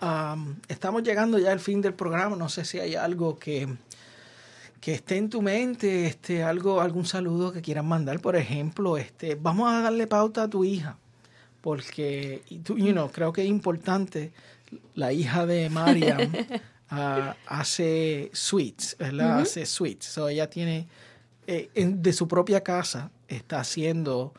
Am, 0.00 0.56
estamos 0.68 1.02
llegando 1.02 1.38
ya 1.38 1.52
al 1.52 1.60
fin 1.60 1.82
del 1.82 1.92
programa, 1.92 2.36
no 2.36 2.48
sé 2.48 2.64
si 2.64 2.78
hay 2.78 2.94
algo 2.94 3.38
que 3.38 3.68
que 4.80 4.94
esté 4.94 5.16
en 5.18 5.28
tu 5.28 5.42
mente, 5.42 6.06
este, 6.06 6.42
algo, 6.42 6.80
algún 6.80 7.04
saludo 7.04 7.52
que 7.52 7.60
quieran 7.60 7.86
mandar, 7.86 8.18
por 8.20 8.34
ejemplo, 8.36 8.96
este, 8.96 9.34
vamos 9.34 9.70
a 9.72 9.80
darle 9.82 10.06
pauta 10.06 10.44
a 10.44 10.48
tu 10.48 10.64
hija, 10.64 10.96
porque, 11.60 12.42
y 12.48 12.58
tú, 12.60 12.78
you 12.78 12.92
know, 12.92 13.10
creo 13.10 13.32
que 13.32 13.42
es 13.42 13.48
importante, 13.48 14.32
la 14.94 15.12
hija 15.12 15.44
de 15.46 15.68
Mariam 15.68 16.32
ah, 16.90 17.36
hace 17.46 18.30
sweets, 18.32 18.96
¿verdad? 18.98 19.40
Hace 19.40 19.66
sweets, 19.66 20.06
so 20.06 20.28
ella 20.28 20.48
tiene, 20.48 20.86
eh, 21.46 21.68
en- 21.74 22.02
de 22.02 22.12
su 22.12 22.26
propia 22.28 22.62
casa, 22.62 23.10
está 23.28 23.60
haciendo, 23.60 24.32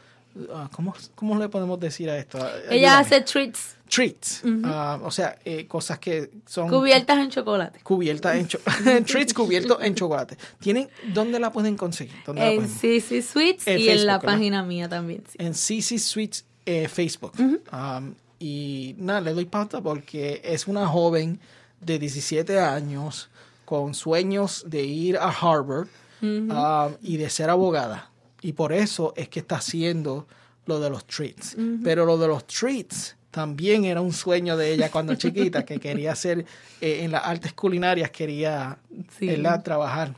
¿cómo, 0.71 0.93
¿cómo 1.15 1.37
le 1.37 1.49
podemos 1.49 1.79
decir 1.79 2.09
a 2.09 2.17
esto? 2.17 2.37
ella 2.37 2.69
Ayúdame. 2.69 2.87
hace 2.87 3.21
treats 3.21 3.75
treats, 3.89 4.41
ah, 4.63 4.99
o 5.03 5.11
sea, 5.11 5.37
eh, 5.43 5.67
cosas 5.67 5.99
que 5.99 6.31
son 6.45 6.69
cubiertas 6.69 7.19
en 7.19 7.29
chocolate 7.29 7.81
cubierta 7.83 8.37
en 8.37 8.47
cho- 8.47 8.59
treats 9.05 9.33
cubiertos 9.33 9.79
en 9.81 9.95
chocolate. 9.95 10.37
¿Tienen 10.59 10.87
dónde 11.13 11.39
la 11.39 11.51
pueden 11.51 11.75
conseguir? 11.75 12.15
¿Dónde 12.25 12.53
en? 12.53 12.69
CC 12.69 13.21
Sweets 13.21 13.67
En 13.67 13.79
y 13.79 13.89
en 13.89 14.05
la 14.05 14.13
Facebook, 14.13 14.21
¿verdad? 14.21 14.21
página 14.21 14.63
mía 14.63 14.87
también 14.87 15.23
sí. 15.29 15.37
En 15.39 15.53
CC 15.53 15.99
Sweets 15.99 16.45
eh, 16.65 16.87
Facebook. 16.87 17.33
Um, 17.37 18.13
y 18.39 18.95
nada, 18.97 19.21
le 19.21 19.33
doy 19.33 19.45
pauta 19.45 19.81
porque 19.81 20.41
es 20.43 20.67
una 20.67 20.87
joven 20.87 21.39
de 21.81 21.99
17 21.99 22.59
años 22.59 23.29
con 23.65 23.93
sueños 23.93 24.63
de 24.67 24.83
ir 24.83 25.17
a 25.17 25.29
Harvard 25.29 25.87
um, 26.21 26.95
y 27.01 27.17
de 27.17 27.29
ser 27.29 27.49
abogada. 27.49 28.10
Y 28.41 28.53
por 28.53 28.73
eso 28.73 29.13
es 29.15 29.29
que 29.29 29.39
está 29.39 29.57
haciendo 29.57 30.27
lo 30.65 30.79
de 30.79 30.89
los 30.89 31.05
treats. 31.05 31.55
Pero 31.83 32.05
lo 32.05 32.17
de 32.17 32.27
los 32.27 32.45
treats 32.47 33.15
también 33.29 33.85
era 33.85 34.01
un 34.01 34.11
sueño 34.13 34.57
de 34.57 34.73
ella 34.73 34.89
cuando 34.91 35.15
chiquita, 35.23 35.63
que 35.63 35.79
quería 35.79 36.11
hacer 36.11 36.45
eh, 36.81 37.03
en 37.03 37.11
las 37.11 37.23
artes 37.25 37.53
culinarias, 37.53 38.11
quería 38.11 38.77
Sí. 39.17 39.27
¿verdad? 39.27 39.63
trabajar. 39.63 40.15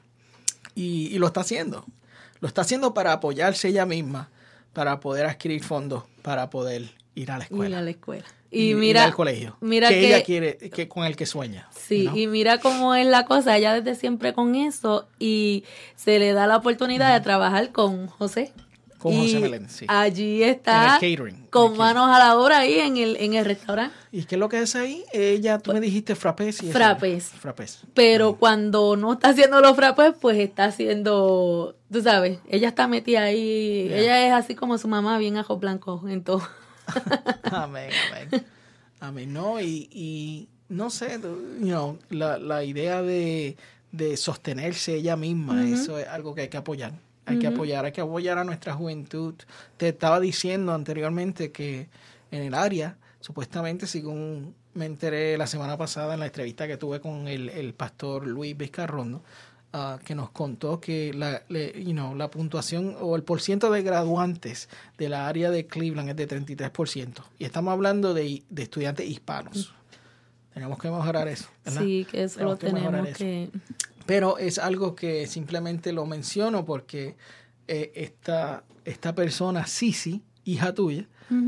Y, 0.76 1.08
y 1.14 1.20
lo 1.20 1.28
está 1.28 1.42
haciendo. 1.42 1.86
Lo 2.40 2.48
está 2.48 2.62
haciendo 2.62 2.94
para 2.94 3.14
apoyarse 3.14 3.68
ella 3.70 3.86
misma, 3.86 4.30
para 4.74 5.00
poder 5.00 5.26
adquirir 5.28 5.64
fondos, 5.64 6.04
para 6.22 6.50
poder 6.50 6.90
ir 7.16 7.32
a 7.32 7.38
la 7.38 7.44
ir 7.46 7.52
escuela. 7.52 7.78
a 7.80 7.82
la 7.82 7.90
escuela 7.92 8.26
y 8.54 8.60
y 8.60 8.70
ir 8.70 8.76
mira 8.76 9.04
al 9.04 9.14
colegio. 9.14 9.58
mira 9.62 9.90
que, 9.90 9.96
que, 9.96 10.08
ella 10.08 10.24
quiere, 10.24 10.58
que 10.58 10.88
con 10.88 11.06
el 11.06 11.16
que 11.16 11.26
sueña. 11.26 11.68
Sí, 11.76 12.06
¿no? 12.06 12.16
y 12.16 12.28
mira 12.28 12.60
cómo 12.60 12.96
es 12.96 13.08
la 13.08 13.26
cosa, 13.26 13.58
ella 13.58 13.74
desde 13.74 14.00
siempre 14.00 14.34
con 14.34 14.56
eso 14.56 15.08
y 15.20 15.64
se 15.96 16.20
le 16.20 16.34
da 16.34 16.48
la 16.48 16.58
oportunidad 16.58 17.14
de 17.14 17.22
trabajar 17.22 17.72
con 17.72 18.08
José. 18.08 18.54
Con 19.00 19.12
Y 19.12 19.18
José 19.18 19.40
Meléndez, 19.42 19.72
sí. 19.74 19.86
Allí 19.90 20.44
está 20.44 20.98
En 20.98 21.04
el 21.04 21.18
catering, 21.18 21.36
en 21.36 21.48
con 21.48 21.74
el 21.74 21.78
manos 21.78 22.10
a 22.10 22.20
la 22.20 22.38
obra 22.38 22.60
ahí 22.60 22.80
en 22.80 22.96
el, 22.96 23.18
en 23.18 23.34
el 23.34 23.44
restaurante. 23.44 23.94
¿Y 24.14 24.24
qué 24.24 24.36
es 24.36 24.40
lo 24.40 24.48
que 24.48 24.62
es 24.62 24.78
ahí? 24.78 25.04
Ella, 25.12 25.60
tú 25.60 25.74
me 25.74 25.82
dijiste 25.82 26.16
frappés. 26.16 26.64
Y. 26.64 26.72
Frappés. 26.72 27.26
Frappés. 27.26 27.82
Pero 27.94 28.36
cuando 28.38 28.96
no 28.96 29.12
está 29.14 29.30
haciendo 29.30 29.60
los 29.60 29.76
frappés, 29.76 30.14
pues 30.22 30.38
está 30.38 30.66
haciendo, 30.66 31.76
tú 31.92 32.02
sabes, 32.02 32.40
ella 32.48 32.70
está 32.70 32.88
metida 32.88 33.24
ahí, 33.24 33.90
ella 33.92 34.26
es 34.26 34.32
así 34.32 34.56
como 34.56 34.78
su 34.78 34.88
mamá, 34.88 35.18
bien 35.18 35.36
ajo 35.36 35.58
blanco 35.58 36.02
en 36.08 36.24
todo. 36.24 36.48
Amén, 37.52 37.90
amén. 38.12 38.46
Amén. 39.00 39.34
No, 39.34 39.60
y, 39.60 39.90
y 39.92 40.48
no 40.70 40.90
sé, 40.90 41.20
tú- 41.20 41.58
you 41.60 41.68
know, 41.68 42.00
la, 42.10 42.38
la 42.38 42.64
idea 42.64 43.02
de, 43.02 43.58
de 43.92 44.18
sostenerse 44.18 44.96
ella 44.96 45.16
misma, 45.16 45.64
eso 45.68 45.98
es 45.98 46.08
algo 46.08 46.34
que 46.36 46.42
hay 46.42 46.48
que 46.50 46.58
apoyar. 46.58 46.94
Hay 47.26 47.40
que 47.40 47.48
apoyar, 47.48 47.86
hay 47.86 47.94
que 47.94 48.02
apoyar 48.02 48.38
a 48.38 48.44
nuestra 48.44 48.74
juventud. 48.74 49.36
Te 49.78 49.90
estaba 49.90 50.20
diciendo 50.20 50.74
anteriormente 50.74 51.52
que 51.54 51.88
en 52.32 52.42
el 52.44 52.54
área, 52.54 52.98
supuestamente, 53.22 53.88
según 53.88 54.56
me 54.74 54.86
enteré 54.86 55.38
la 55.38 55.48
semana 55.48 55.78
pasada 55.78 56.16
en 56.16 56.20
la 56.20 56.26
entrevista 56.26 56.68
que 56.68 56.76
tuve 56.78 57.00
con 57.00 57.28
el, 57.30 57.48
el 57.50 57.74
pastor 57.74 58.28
Luis 58.28 58.58
Vizcarrondo, 58.58 59.24
ah, 59.74 60.00
que 60.06 60.16
nos 60.16 60.30
contó 60.30 60.80
que 60.80 61.14
la, 61.14 61.44
le- 61.50 61.74
you 61.84 61.92
know, 61.92 62.16
la 62.16 62.30
puntuación 62.30 62.96
o 63.02 63.16
el 63.16 63.24
porciento 63.24 63.70
de 63.72 63.82
graduantes 63.84 64.70
de 64.98 65.10
la 65.10 65.28
área 65.28 65.50
de 65.52 65.66
Cleveland 65.68 66.10
es 66.10 66.16
de 66.16 66.28
33%. 66.28 67.24
Y 67.40 67.46
estamos 67.46 67.72
hablando 67.74 68.14
de, 68.14 68.44
de 68.50 68.64
estudiantes 68.64 69.08
hispanos. 69.08 69.74
Tenemos 70.54 70.78
que 70.78 70.90
mejorar 70.90 71.28
eso. 71.28 71.48
¿verdad? 71.66 71.82
Sí, 71.82 72.08
que 72.10 72.24
eso 72.24 72.44
lo 72.44 72.56
Tenemos 72.58 73.08
que. 73.18 73.50
Pero 74.06 74.38
es 74.38 74.60
algo 74.60 74.96
que 74.96 75.28
simplemente 75.28 75.92
lo 75.94 76.06
menciono 76.06 76.66
porque 76.66 77.16
eh, 77.68 77.92
esta, 77.96 78.64
esta 78.86 79.16
persona, 79.16 79.66
Sisi, 79.66 80.22
hija 80.44 80.74
tuya, 80.74 81.08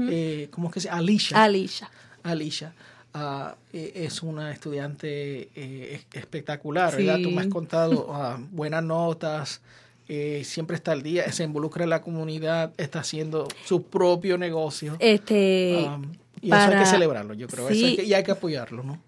eh, 0.09 0.47
¿cómo 0.51 0.69
es 0.69 0.73
que 0.73 0.79
se 0.79 0.87
llama? 0.87 0.99
Alicia. 0.99 1.43
Alicia. 1.43 1.91
Alicia 2.23 2.73
ah, 3.15 3.55
eh, 3.73 3.93
es 3.95 4.21
una 4.21 4.51
estudiante 4.51 5.49
eh, 5.55 5.95
es- 5.95 6.05
espectacular, 6.19 6.91
Sí. 6.91 6.97
¿verdad? 7.05 7.21
Tú 7.23 7.31
me 7.31 7.41
has 7.41 7.47
contado 7.47 8.07
ah, 8.13 8.37
buenas 8.51 8.83
notas, 8.83 9.61
eh, 10.07 10.43
siempre 10.43 10.75
está 10.75 10.91
al 10.91 11.01
día, 11.01 11.31
se 11.31 11.43
involucra 11.45 11.83
en 11.85 11.89
la 11.89 12.01
comunidad, 12.01 12.73
está 12.77 12.99
haciendo 12.99 13.47
su 13.65 13.83
propio 13.83 14.37
negocio. 14.37 14.97
Este, 14.99 15.85
Um, 15.87 16.11
y 16.41 16.47
eso 16.51 16.57
hay 16.57 16.77
que 16.77 16.85
celebrarlo, 16.85 17.33
yo 17.33 17.47
creo. 17.47 17.69
Eso 17.69 17.73
sí. 17.79 17.85
hay 17.85 17.95
que- 17.95 18.03
y 18.03 18.13
hay 18.13 18.23
que 18.23 18.31
apoyarlo, 18.31 18.83
¿no? 18.83 18.99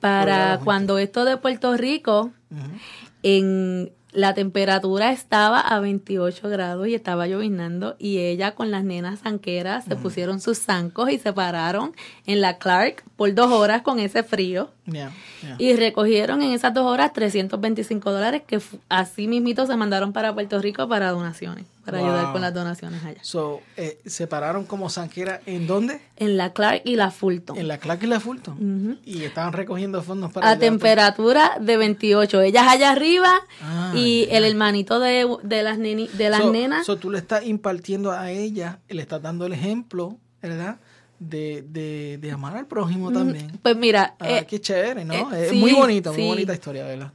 para 0.00 0.60
cuando 0.62 0.98
esto 0.98 1.24
de 1.24 1.38
Puerto 1.38 1.74
Rico, 1.78 2.30
en 3.22 3.90
la 4.14 4.32
temperatura 4.32 5.10
estaba 5.10 5.60
a 5.60 5.80
28 5.80 6.48
grados 6.48 6.86
y 6.86 6.94
estaba 6.94 7.26
lloviznando 7.26 7.96
y 7.98 8.18
ella 8.18 8.54
con 8.54 8.70
las 8.70 8.84
nenas 8.84 9.20
zanqueras 9.20 9.84
se 9.84 9.96
pusieron 9.96 10.40
sus 10.40 10.58
zancos 10.58 11.10
y 11.10 11.18
se 11.18 11.32
pararon 11.32 11.94
en 12.24 12.40
la 12.40 12.58
Clark 12.58 13.02
por 13.16 13.34
dos 13.34 13.50
horas 13.50 13.82
con 13.82 13.98
ese 13.98 14.22
frío 14.22 14.70
Y 15.58 15.74
recogieron 15.76 16.42
en 16.42 16.52
esas 16.52 16.74
dos 16.74 16.84
horas 16.84 17.12
325 17.14 18.10
dólares 18.12 18.42
que 18.46 18.60
así 18.88 19.26
mismito 19.28 19.66
se 19.66 19.76
mandaron 19.76 20.12
para 20.12 20.34
Puerto 20.34 20.60
Rico 20.60 20.86
para 20.88 21.10
donaciones, 21.10 21.64
para 21.86 21.98
Wow. 22.00 22.06
ayudar 22.08 22.32
con 22.32 22.40
las 22.42 22.52
donaciones 22.52 23.02
allá. 23.02 23.18
So, 23.22 23.60
eh, 23.78 23.98
se 24.04 24.26
pararon 24.26 24.64
como 24.66 24.90
Sanquera, 24.90 25.40
¿en 25.46 25.66
dónde? 25.66 26.00
En 26.16 26.36
la 26.36 26.52
Clark 26.52 26.82
y 26.84 26.96
la 26.96 27.10
Fulton. 27.10 27.56
En 27.56 27.66
la 27.68 27.78
Clark 27.78 28.02
y 28.02 28.06
la 28.06 28.20
Fulton. 28.20 28.98
Y 29.06 29.22
estaban 29.22 29.52
recogiendo 29.54 30.02
fondos 30.02 30.32
para... 30.32 30.50
a 30.50 30.58
temperatura 30.58 31.52
de 31.60 31.76
28. 31.78 32.42
Ellas 32.42 32.66
allá 32.68 32.90
arriba 32.90 33.32
Ah, 33.62 33.92
y 33.96 34.28
el 34.30 34.44
hermanito 34.44 35.00
de, 35.00 35.26
de 35.42 35.62
las, 35.62 35.78
neni- 35.78 36.10
de 36.10 36.28
las 36.30 36.42
So- 36.42 36.52
nenas. 36.52 36.84
so 36.86 36.96
tú 36.96 37.10
le 37.10 37.18
estás 37.18 37.46
impartiendo 37.46 38.12
a 38.12 38.30
ella, 38.30 38.80
le 38.88 39.00
estás 39.00 39.22
dando 39.22 39.46
el 39.46 39.52
ejemplo, 39.54 40.18
¿verdad? 40.42 40.76
De, 41.28 41.62
de, 41.68 42.18
de 42.20 42.30
amar 42.32 42.56
al 42.56 42.66
prójimo 42.66 43.10
también. 43.12 43.58
pues 43.62 43.76
mira, 43.76 44.14
Ah, 44.20 44.28
eh, 44.38 44.46
qué 44.48 44.60
chévere, 44.60 45.04
¿no? 45.04 45.14
eh, 45.32 45.44
es 45.44 45.50
sí, 45.50 45.56
muy 45.56 45.72
bonito, 45.72 46.12
muy 46.12 46.26
bonita 46.26 46.52
historia, 46.52 46.84
¿verdad? 46.84 47.12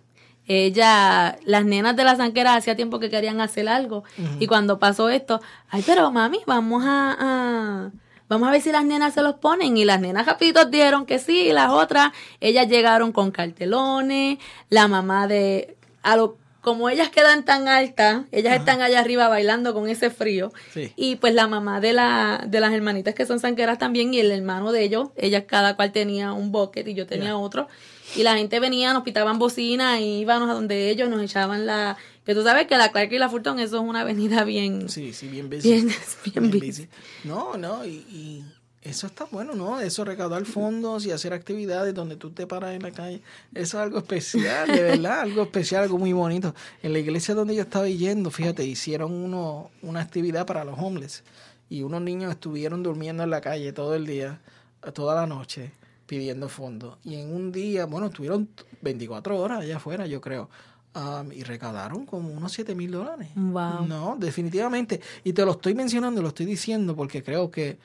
ella, 0.47 1.37
las 1.45 1.63
nenas 1.65 1.95
de 1.95 2.03
las 2.03 2.17
zanqueras 2.17 2.57
hacía 2.57 2.75
tiempo 2.75 2.99
que 2.99 3.09
querían 3.09 3.39
hacer 3.39 3.69
algo. 3.69 4.03
Y 4.39 4.47
cuando 4.47 4.79
pasó 4.79 5.09
esto, 5.09 5.41
ay, 5.69 5.83
pero 5.85 6.11
mami, 6.11 6.39
vamos 6.47 6.83
a, 6.85 7.15
a- 7.19 7.91
vamos 8.27 8.47
a 8.47 8.51
ver 8.51 8.61
si 8.61 8.71
las 8.71 8.83
nenas 8.83 9.13
se 9.13 9.21
los 9.21 9.35
ponen. 9.35 9.77
Y 9.77 9.85
las 9.85 10.01
nenas 10.01 10.25
rapidito 10.25 10.65
dijeron 10.65 11.05
que 11.05 11.19
sí, 11.19 11.49
y 11.49 11.53
las 11.53 11.69
otras, 11.69 12.11
ellas 12.39 12.67
llegaron 12.67 13.11
con 13.11 13.29
cartelones, 13.31 14.39
la 14.69 14.87
mamá 14.87 15.27
de, 15.27 15.77
a 16.01 16.15
lo, 16.15 16.37
como 16.69 16.87
ellas 16.87 17.09
quedan 17.09 17.45
tan 17.45 17.67
altas, 17.67 18.25
ellas 18.31 18.59
están 18.59 18.83
allá 18.83 18.99
arriba 18.99 19.27
bailando 19.27 19.73
con 19.73 19.89
ese 19.89 20.11
frío. 20.11 20.53
Sí. 20.71 20.93
Y 20.95 21.15
pues 21.15 21.33
la 21.33 21.47
mamá 21.47 21.81
de, 21.81 21.93
la, 21.93 22.45
de 22.47 22.59
las 22.59 22.71
hermanitas 22.71 23.15
que 23.15 23.25
son 23.25 23.39
sanqueras 23.39 23.79
también 23.79 24.13
y 24.13 24.19
el 24.19 24.29
hermano 24.29 24.71
de 24.71 24.83
ellos, 24.83 25.09
ellas 25.15 25.45
cada 25.47 25.75
cual 25.75 25.91
tenía 25.91 26.31
un 26.31 26.51
bucket 26.51 26.87
y 26.87 26.93
yo 26.93 27.07
tenía 27.07 27.35
otro. 27.35 27.67
Y 28.15 28.21
la 28.21 28.37
gente 28.37 28.59
venía, 28.59 28.93
nos 28.93 29.01
pitaban 29.01 29.39
bocina 29.39 29.99
y 29.99 30.19
íbamos 30.19 30.47
a 30.47 30.53
donde 30.53 30.91
ellos, 30.91 31.09
nos 31.09 31.23
echaban 31.23 31.65
la... 31.65 31.97
Que 32.23 32.35
tú 32.35 32.43
sabes 32.43 32.67
que 32.67 32.77
la 32.77 32.91
Clark 32.91 33.11
y 33.11 33.17
la 33.17 33.29
Fulton, 33.29 33.59
eso 33.59 33.77
es 33.77 33.81
una 33.81 34.01
avenida 34.01 34.43
bien... 34.43 34.89
Sí, 34.89 35.11
sí, 35.11 35.27
bien 35.27 35.49
busy. 35.49 35.67
Bien, 35.71 35.91
bien 36.25 36.51
busy. 36.51 36.87
No, 37.23 37.57
no, 37.57 37.83
y, 37.83 38.05
y 38.11 38.43
eso 38.89 39.07
está 39.07 39.25
bueno, 39.25 39.53
¿no? 39.53 39.79
Eso, 39.79 40.03
recaudar 40.03 40.45
fondos 40.45 41.05
y 41.05 41.11
hacer 41.11 41.33
actividades 41.33 41.93
donde 41.93 42.15
tú 42.15 42.31
te 42.31 42.47
paras 42.47 42.75
en 42.75 42.81
la 42.81 42.91
calle. 42.91 43.21
Eso 43.53 43.77
es 43.77 43.83
algo 43.83 43.99
especial, 43.99 44.67
de 44.67 44.81
verdad, 44.81 45.19
algo 45.21 45.43
especial, 45.43 45.83
algo 45.83 45.97
muy 45.97 46.11
bonito. 46.13 46.53
En 46.83 46.93
la 46.93 46.99
iglesia 46.99 47.35
donde 47.35 47.55
yo 47.55 47.61
estaba 47.61 47.87
yendo, 47.87 48.31
fíjate, 48.31 48.65
hicieron 48.65 49.13
uno, 49.13 49.69
una 49.81 50.01
actividad 50.01 50.45
para 50.45 50.63
los 50.63 50.77
homeless. 50.77 51.23
Y 51.69 51.83
unos 51.83 52.01
niños 52.01 52.31
estuvieron 52.31 52.81
durmiendo 52.83 53.23
en 53.23 53.29
la 53.29 53.41
calle 53.41 53.71
todo 53.73 53.95
el 53.95 54.05
día, 54.05 54.41
toda 54.93 55.13
la 55.15 55.27
noche, 55.27 55.71
pidiendo 56.07 56.49
fondos. 56.49 56.97
Y 57.03 57.15
en 57.15 57.33
un 57.33 57.51
día, 57.51 57.85
bueno, 57.85 58.07
estuvieron 58.07 58.49
24 58.81 59.37
horas 59.37 59.61
allá 59.61 59.77
afuera, 59.77 60.07
yo 60.07 60.19
creo. 60.19 60.49
um, 60.95 61.31
y 61.31 61.43
recaudaron 61.43 62.05
como 62.07 62.29
unos 62.29 62.51
7 62.53 62.73
mil 62.73 62.91
dólares. 62.91 63.29
Wow. 63.35 63.85
No, 63.87 64.17
definitivamente. 64.19 64.99
Y 65.23 65.33
te 65.33 65.45
lo 65.45 65.51
estoy 65.51 65.75
mencionando, 65.75 66.21
lo 66.21 66.29
estoy 66.29 66.47
diciendo 66.47 66.95
porque 66.95 67.21
creo 67.23 67.51
que 67.51 67.77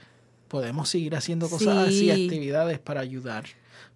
podemos 0.54 0.88
seguir 0.88 1.16
haciendo 1.16 1.48
cosas 1.50 1.88
Sí. 1.88 2.08
así, 2.08 2.24
actividades 2.26 2.78
para 2.78 3.00
ayudar. 3.00 3.44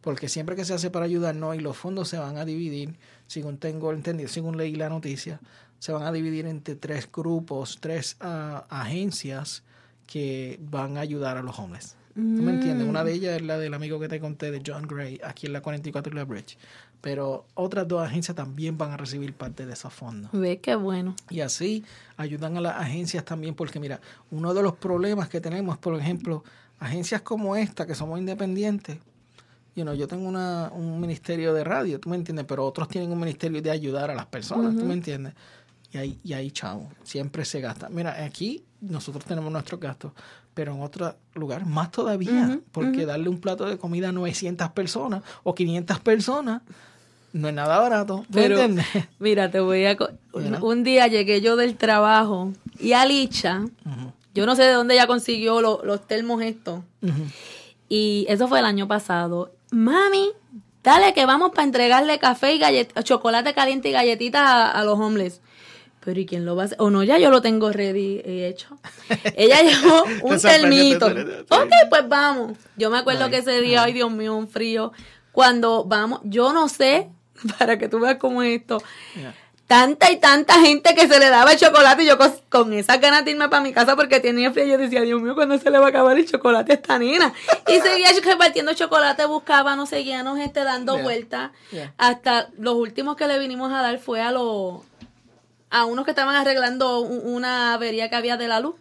Porque 0.01 0.29
siempre 0.29 0.57
que 0.57 0.65
se 0.65 0.75
hace 0.75 0.91
para 0.91 1.05
ayudar, 1.05 1.37
no, 1.37 1.55
y 1.55 1.61
los 1.61 1.77
fondos 1.77 2.09
se 2.09 2.19
van 2.19 2.37
a 2.37 2.45
dividir, 2.45 2.97
según 3.29 3.59
tengo 3.59 3.93
entendido, 3.93 4.29
según 4.29 4.57
leí 4.57 4.75
la 4.75 4.89
noticia, 4.89 5.39
se 5.79 5.93
van 5.93 6.03
a 6.03 6.11
dividir 6.11 6.47
entre 6.47 6.75
tres 6.75 7.09
grupos, 7.13 7.79
tres 7.81 8.17
ah, 8.19 8.67
agencias 8.71 9.63
que 10.09 10.59
van 10.61 10.97
a 10.97 11.01
ayudar 11.01 11.37
a 11.37 11.43
los 11.45 11.57
homeless. 11.61 11.95
¿Tú 12.19 12.43
me 12.43 12.51
entiendes? 12.51 12.85
Mm. 12.85 12.91
Una 12.91 13.05
de 13.05 13.12
ellas 13.12 13.37
es 13.37 13.43
la 13.43 13.59
del 13.59 13.75
amigo 13.75 14.01
que 14.01 14.09
te 14.09 14.19
conté 14.19 14.51
de 14.51 14.61
John 14.66 14.89
Gray, 14.89 15.21
aquí 15.23 15.47
en 15.47 15.53
la 15.53 15.61
44 15.61 16.12
y 16.12 16.16
la 16.16 16.25
Bridge. 16.25 16.59
Pero 17.01 17.47
otras 17.55 17.87
dos 17.87 18.05
agencias 18.05 18.35
también 18.35 18.77
van 18.77 18.91
a 18.91 18.97
recibir 18.97 19.33
parte 19.35 19.66
de 19.66 19.73
esos 19.73 19.93
fondos. 19.93 20.33
Ve 20.33 20.59
qué 20.59 20.75
bueno. 20.75 21.14
Y 21.31 21.43
así 21.43 21.85
ayudan 22.16 22.57
a 22.57 22.61
las 22.61 22.77
agencias 22.77 23.25
también, 23.25 23.55
porque 23.55 23.79
mira, 23.79 24.01
uno 24.33 24.53
de 24.53 24.64
los 24.64 24.75
problemas 24.75 25.29
que 25.29 25.41
tenemos, 25.41 25.79
por 25.79 25.95
ejemplo, 25.95 26.43
agencias 26.81 27.23
como 27.23 27.55
esta, 27.55 27.87
que 27.87 27.95
somos 27.95 28.19
independientes, 28.19 28.99
you 29.77 29.85
know, 29.85 29.95
yo 29.95 30.09
tengo 30.09 30.27
una, 30.27 30.73
un 30.75 31.01
ministerio 31.01 31.55
de 31.55 31.62
radio, 31.62 32.01
¿tú 32.01 32.09
me 32.09 32.16
entiendes? 32.16 32.47
Pero 32.49 32.66
otros 32.66 32.89
tienen 32.89 33.12
un 33.12 33.21
ministerio 33.21 33.62
de 33.62 33.71
ayudar 33.71 34.11
a 34.11 34.14
las 34.16 34.27
personas, 34.27 34.77
¿tú 34.77 34.85
me 34.85 34.95
entiendes? 34.95 35.35
Y 35.93 35.99
ahí, 35.99 36.21
y 36.25 36.33
ahí, 36.33 36.51
chavo, 36.51 36.91
siempre 37.05 37.45
se 37.45 37.61
gasta. 37.61 37.89
Mira, 37.89 38.25
aquí 38.25 38.64
nosotros 38.81 39.24
tenemos 39.24 39.51
nuestros 39.53 39.81
gastos, 39.81 40.12
pero 40.55 40.72
en 40.74 40.83
otro 40.83 41.14
lugar 41.35 41.66
más 41.66 41.91
todavía, 41.91 42.61
porque 42.72 43.07
darle 43.07 43.29
un 43.29 43.41
plato 43.41 43.66
de 43.66 43.79
comida 43.79 44.09
a 44.11 44.12
900 44.12 44.70
personas 44.70 45.22
o 45.43 45.55
500 45.55 46.01
personas 46.01 46.62
no 47.33 47.49
es 47.49 47.55
nada 47.55 47.79
barato, 47.79 48.24
¿tú 48.26 48.33
Pero, 48.33 48.59
entiendes? 48.59 48.87
mira, 49.18 49.51
te 49.51 49.61
voy 49.61 49.85
a... 49.85 49.97
un, 50.62 50.83
día 50.85 51.07
llegué 51.09 51.41
yo 51.41 51.57
del 51.57 51.76
trabajo 51.76 52.53
y 52.81 52.93
Alicha, 52.93 53.64
yo 54.35 54.47
no 54.47 54.57
sé 54.57 54.62
de 54.62 54.72
dónde 54.72 54.95
ella 54.95 55.07
consiguió 55.07 55.61
lo- 55.61 55.83
los 55.85 56.07
termos 56.07 56.41
estos, 56.43 56.81
y 57.89 58.26
eso 58.29 58.49
fue 58.49 58.59
el 58.61 58.64
año 58.64 58.87
pasado. 58.89 59.51
Mami, 59.70 60.31
dale 60.83 61.12
que 61.14 61.26
vamos 61.26 61.51
para 61.51 61.64
entregarle 61.64 62.18
café 62.18 62.55
y 62.55 62.62
chocolate 63.03 63.55
caliente 63.55 63.89
y 63.89 63.93
galletitas 63.93 64.43
a, 64.43 64.70
a 64.70 64.85
los 64.85 64.99
homeless. 64.99 65.41
Pero 66.09 66.21
¿y 66.21 66.25
quién 66.25 66.47
lo 66.47 66.57
va 66.57 66.63
a 66.63 66.65
hacer? 66.65 66.79
O 66.81 66.89
no, 66.89 67.03
ya 67.03 67.19
yo 67.19 67.29
lo 67.29 67.43
tengo 67.43 67.71
ready 67.71 68.23
hecho. 68.25 68.79
Ella 69.37 69.61
llevó 69.61 70.05
un 70.23 70.41
termito. 70.41 71.05
Ok, 71.05 71.71
pues 71.91 72.09
vamos. 72.09 72.57
Yo 72.77 72.89
me 72.89 72.97
acuerdo 72.97 73.25
Ay, 73.25 73.31
que 73.31 73.37
ese 73.37 73.61
día, 73.61 73.83
ay 73.83 73.93
Dios 73.93 74.11
mío, 74.11 74.35
un 74.35 74.49
frío. 74.49 74.91
Cuando 75.33 75.85
vamos, 75.85 76.21
yo 76.25 76.55
no 76.55 76.71
sé, 76.71 77.09
para 77.59 77.77
que 77.77 77.91
tú 77.91 78.01
veas 78.01 78.17
cómo 78.17 78.43
es 78.43 78.59
esto. 78.59 78.83
Tanta 79.67 80.11
y 80.11 80.17
tanta 80.17 80.55
gente 80.63 80.95
que 80.95 81.07
se 81.07 81.21
le 81.21 81.29
daba 81.29 81.53
el 81.53 81.59
chocolate 81.59 82.05
y 82.05 82.07
yo 82.07 82.17
con, 82.17 82.33
con 82.49 82.73
esas 82.73 82.99
ganas 83.03 83.23
de 83.27 83.33
irme 83.33 83.51
para 83.51 83.63
mi 83.63 83.75
casa 83.75 83.95
porque 83.95 84.19
tenía 84.19 84.51
frío. 84.51 84.65
Yo 84.65 84.79
decía, 84.79 85.03
Dios 85.03 85.21
mío, 85.21 85.35
¿cuándo 85.35 85.59
se 85.59 85.71
le 85.71 85.79
va 85.79 85.85
a 85.85 85.89
acabar 85.91 86.17
el 86.17 86.27
chocolate 86.27 86.73
a 86.73 86.75
esta 86.77 86.99
nena? 86.99 87.35
Y 87.67 87.79
seguía 87.81 88.09
repartiendo 88.25 88.73
chocolate, 88.73 89.27
buscábamos, 89.27 89.91
seguíamos 89.91 90.39
este, 90.39 90.65
dando 90.65 90.95
Yeah. 90.95 91.03
vueltas. 91.05 91.51
Yeah. 91.71 91.93
Hasta 91.99 92.49
los 92.59 92.77
últimos 92.77 93.15
que 93.17 93.27
le 93.27 93.39
vinimos 93.39 93.71
a 93.75 93.83
dar 93.83 93.99
fue 93.99 94.23
a 94.23 94.33
los 94.33 94.79
a 95.71 95.85
unos 95.85 96.05
que 96.05 96.11
estaban 96.12 96.35
arreglando 96.35 97.01
una 97.01 97.75
avería 97.75 98.09
que 98.11 98.16
había 98.16 98.37
de 98.37 98.49
la 98.49 98.61
luz. 98.61 98.75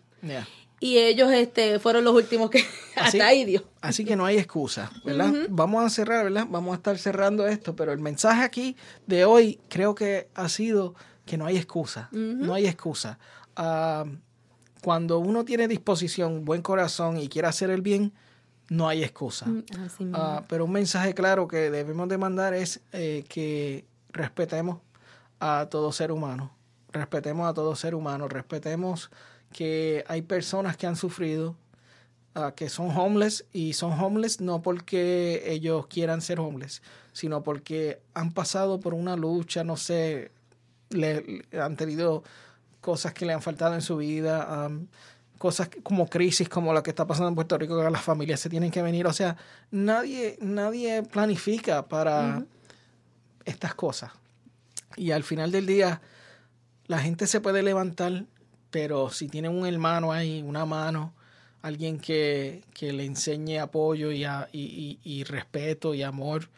Y 0.80 1.00
ellos 1.00 1.32
este 1.32 1.80
fueron 1.80 2.04
los 2.04 2.14
últimos 2.14 2.50
que 2.52 2.60
Así- 2.96 3.18
hasta 3.20 3.28
ahí 3.28 3.46
dio. 3.46 3.64
Así 3.82 4.06
que 4.06 4.16
no 4.16 4.26
hay 4.26 4.38
excusa, 4.38 4.92
¿verdad? 5.04 5.34
Vamos 5.50 5.84
a 5.84 5.90
cerrar, 5.90 6.24
¿verdad? 6.26 6.46
Vamos 6.50 6.74
a 6.74 6.76
estar 6.76 6.98
cerrando 7.00 7.48
esto, 7.48 7.76
pero 7.76 7.92
el 7.94 8.00
mensaje 8.00 8.44
aquí 8.44 8.76
de 9.08 9.26
hoy 9.26 9.60
creo 9.70 9.96
que 9.96 10.30
ha 10.36 10.50
sido 10.50 10.94
que 11.26 11.38
no 11.38 11.46
hay 11.46 11.58
excusa, 11.58 12.10
no 12.12 12.54
hay 12.54 12.68
excusa. 12.68 13.18
Ah, 13.56 14.06
cuando 14.84 15.18
uno 15.20 15.44
tiene 15.46 15.68
disposición, 15.68 16.46
buen 16.46 16.62
corazón 16.62 17.18
y 17.18 17.28
quiere 17.28 17.48
hacer 17.48 17.70
el 17.72 17.82
bien, 17.82 18.14
no 18.70 18.88
hay 18.88 19.04
excusa. 19.04 19.48
Mismo. 19.48 19.66
Ah, 20.14 20.44
pero 20.48 20.66
un 20.66 20.72
mensaje 20.72 21.14
claro 21.16 21.48
que 21.48 21.72
debemos 21.72 22.08
de 22.08 22.18
mandar 22.20 22.54
es 22.54 22.82
eh, 22.94 23.26
que 23.28 23.86
respetemos 24.12 24.78
a 25.40 25.68
todo 25.72 25.92
ser 25.92 26.12
humano, 26.12 26.52
respetemos 26.92 27.48
a 27.50 27.54
todo 27.54 27.76
ser 27.76 27.96
humano, 27.96 28.28
respetemos 28.28 29.10
que 29.52 30.04
hay 30.08 30.22
personas 30.22 30.78
que 30.78 30.88
han 30.88 30.96
sufrido, 30.96 31.56
ah, 32.36 32.54
que 32.56 32.70
son 32.70 32.90
homeless 32.98 33.46
y 33.54 33.74
son 33.74 33.92
homeless 34.00 34.42
no 34.42 34.62
porque 34.62 35.44
ellos 35.48 35.88
quieran 35.88 36.22
ser 36.22 36.40
homeless, 36.40 36.82
sino 37.14 37.44
porque 37.44 38.02
han 38.14 38.32
pasado 38.32 38.80
por 38.80 38.94
una 38.94 39.16
lucha, 39.16 39.64
no 39.64 39.78
sé, 39.78 40.32
le, 40.90 41.44
le- 41.52 41.62
han 41.62 41.76
tenido 41.76 42.24
cosas 42.82 43.14
que 43.14 43.26
le 43.26 43.34
han 43.34 43.42
faltado 43.42 43.74
en 43.76 43.82
su 43.82 43.98
vida, 43.98 44.66
am, 44.66 44.88
cosas 45.38 45.70
como 45.84 46.08
crisis 46.08 46.48
como 46.50 46.74
la 46.74 46.82
que 46.82 46.90
está 46.90 47.06
pasando 47.06 47.30
en 47.30 47.36
Puerto 47.36 47.58
Rico, 47.58 47.78
que 47.82 47.90
las 47.90 48.02
familias 48.02 48.40
se 48.40 48.50
tienen 48.50 48.72
que 48.72 48.82
venir. 48.82 49.06
O 49.08 49.14
sea, 49.14 49.36
nadie, 49.72 50.38
nadie 50.42 51.04
planifica 51.04 51.88
para 51.88 52.44
estas 53.46 53.76
cosas. 53.76 54.12
Y 54.96 55.12
al 55.12 55.24
final 55.24 55.52
del 55.52 55.66
día, 55.68 56.02
la 56.88 57.00
gente 57.00 57.28
se 57.28 57.42
puede 57.42 57.64
levantar, 57.64 58.26
pero 58.72 59.10
si 59.10 59.28
tiene 59.28 59.50
un 59.50 59.66
hermano 59.66 60.12
ahí, 60.12 60.42
una 60.46 60.66
mano, 60.66 61.14
alguien 61.62 62.00
que, 62.00 62.64
que 62.74 62.94
le 62.94 63.06
enseñe 63.06 63.60
apoyo 63.60 64.12
y, 64.12 64.24
a- 64.24 64.48
y- 64.52 65.00
y- 65.04 65.20
y 65.20 65.24
respeto 65.24 65.94
y 65.94 66.04
amor, 66.04 66.50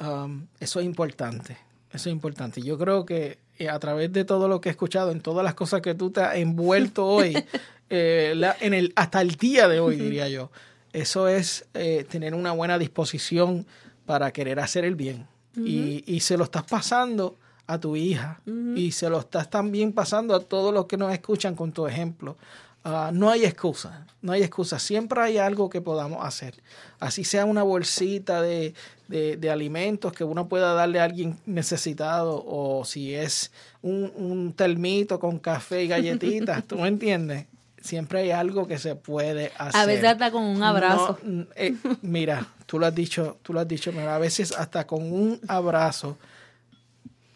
um, 0.00 0.46
eso 0.60 0.80
es 0.80 0.86
importante. 0.86 1.56
Eso 1.92 2.08
es 2.08 2.12
importante. 2.12 2.62
Yo 2.62 2.78
creo 2.78 3.04
que 3.04 3.38
eh, 3.58 3.68
a 3.68 3.78
través 3.78 4.12
de 4.12 4.24
todo 4.24 4.48
lo 4.48 4.60
que 4.60 4.68
he 4.68 4.72
escuchado, 4.72 5.10
en 5.10 5.20
todas 5.20 5.44
las 5.44 5.54
cosas 5.54 5.82
que 5.82 5.94
tú 5.94 6.10
te 6.10 6.20
has 6.22 6.36
envuelto 6.36 7.06
hoy, 7.06 7.44
eh, 7.90 8.32
la- 8.36 8.56
en 8.60 8.72
el, 8.74 8.92
hasta 8.96 9.20
el 9.20 9.34
día 9.36 9.68
de 9.68 9.80
hoy, 9.80 9.96
diría 10.04 10.28
yo, 10.28 10.50
eso 10.92 11.28
es 11.28 11.66
eh, 11.74 12.04
tener 12.08 12.34
una 12.34 12.52
buena 12.52 12.78
disposición 12.78 13.66
para 14.06 14.30
querer 14.32 14.60
hacer 14.60 14.84
el 14.84 14.94
bien. 14.94 15.26
y, 15.56 16.02
y 16.06 16.20
se 16.20 16.36
lo 16.38 16.44
estás 16.44 16.62
pasando 16.64 17.36
a 17.66 17.78
tu 17.78 17.96
hija 17.96 18.40
y 18.76 18.92
se 18.92 19.08
lo 19.08 19.18
estás 19.20 19.48
también 19.50 19.92
pasando 19.92 20.34
a 20.34 20.40
todos 20.40 20.72
los 20.74 20.86
que 20.86 20.96
nos 20.96 21.12
escuchan 21.12 21.54
con 21.54 21.72
tu 21.72 21.86
ejemplo. 21.86 22.36
Ah, 22.84 23.10
no 23.14 23.30
hay 23.30 23.44
excusa, 23.44 24.06
no 24.22 24.32
hay 24.32 24.42
excusa. 24.42 24.78
Siempre 24.80 25.20
hay 25.20 25.38
algo 25.38 25.70
que 25.70 25.80
podamos 25.80 26.24
hacer. 26.26 26.54
Así 26.98 27.22
sea 27.22 27.44
una 27.44 27.62
bolsita 27.62 28.42
de, 28.42 28.74
de- 29.06 29.36
de 29.36 29.50
alimentos 29.50 30.12
que 30.12 30.24
uno 30.24 30.48
pueda 30.48 30.74
darle 30.74 30.98
a 30.98 31.04
alguien 31.04 31.38
necesitado 31.46 32.42
o 32.44 32.84
si 32.84 33.14
es 33.14 33.52
un, 33.82 34.12
un 34.16 34.52
termito 34.52 35.20
con 35.20 35.38
café 35.38 35.84
y 35.84 35.88
galletitas, 35.88 36.64
¿tú 36.66 36.76
me 36.78 36.88
entiendes? 36.88 37.46
Siempre 37.80 38.20
hay 38.20 38.30
algo 38.32 38.66
que 38.66 38.78
se 38.78 38.94
puede 38.96 39.52
hacer. 39.58 39.80
A 39.80 39.86
veces 39.86 40.04
hasta 40.10 40.30
con 40.32 40.42
un 40.42 40.62
abrazo. 40.62 41.18
No, 41.22 41.46
eh, 41.56 41.74
mira, 42.02 42.46
tú 42.66 42.78
lo 42.80 42.86
has 42.86 42.94
dicho, 42.94 43.38
tú 43.42 43.52
lo 43.52 43.60
has 43.60 43.68
dicho, 43.68 43.92
pero 43.92 44.10
a 44.10 44.18
veces 44.18 44.52
hasta 44.52 44.86
con 44.86 45.02
un 45.12 45.40
abrazo 45.48 46.16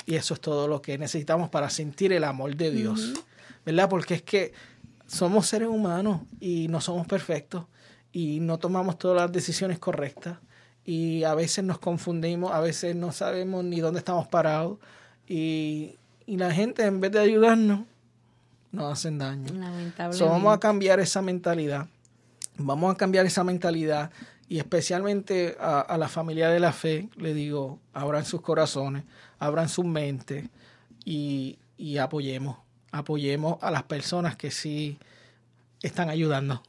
y 0.07 0.15
eso 0.15 0.35
es 0.35 0.41
todo 0.41 0.69
lo 0.69 0.81
que 0.81 0.97
necesitamos 0.97 1.51
para 1.51 1.69
sentir 1.69 2.13
el 2.13 2.25
amor 2.25 2.57
de 2.57 2.71
Dios, 2.71 3.13
¿verdad? 3.65 3.89
Porque 3.91 4.15
es 4.15 4.23
que 4.23 4.53
somos 5.07 5.47
seres 5.47 5.69
humanos 5.69 6.23
y 6.41 6.69
no 6.69 6.81
somos 6.81 7.07
perfectos 7.07 7.67
y 8.13 8.39
no 8.41 8.59
tomamos 8.59 8.99
todas 8.99 9.21
las 9.21 9.33
decisiones 9.33 9.81
correctas 9.81 10.39
y 10.85 11.25
a 11.25 11.35
veces 11.35 11.65
nos 11.65 11.79
confundimos, 11.79 12.53
a 12.53 12.61
veces 12.61 12.95
no 12.95 13.11
sabemos 13.11 13.65
ni 13.65 13.81
dónde 13.81 13.99
estamos 13.99 14.29
parados 14.29 14.79
y, 15.27 15.97
y 16.25 16.37
la 16.37 16.53
gente 16.53 16.85
en 16.85 17.01
vez 17.01 17.11
de 17.11 17.19
ayudarnos 17.19 17.81
nos 18.71 18.93
hacen 18.93 19.19
daño. 19.19 19.47
So, 20.13 20.27
vamos 20.29 20.55
a 20.55 20.61
cambiar 20.61 21.01
esa 21.01 21.23
mentalidad. 21.23 21.89
Vamos 22.59 22.95
a 22.95 22.97
cambiar 22.97 23.27
esa 23.27 23.43
mentalidad 23.43 24.11
y 24.49 24.59
especialmente 24.59 25.57
a, 25.59 25.81
a 25.81 25.99
la 25.99 26.09
familia 26.09 26.49
de 26.51 26.61
la 26.61 26.73
fe, 26.73 27.09
le 27.17 27.35
digo, 27.35 27.81
abran 27.93 28.25
sus 28.25 28.41
corazones, 28.41 29.05
abran 29.39 29.69
su 29.69 29.85
mente 29.85 30.49
y, 31.05 31.59
y 31.77 31.99
apoyemos, 31.99 32.57
apoyemos 32.93 33.59
a 33.63 33.71
las 33.71 33.85
personas 33.85 34.37
que 34.37 34.51
sí 34.51 34.99
están 35.83 36.09
ayudando, 36.09 36.63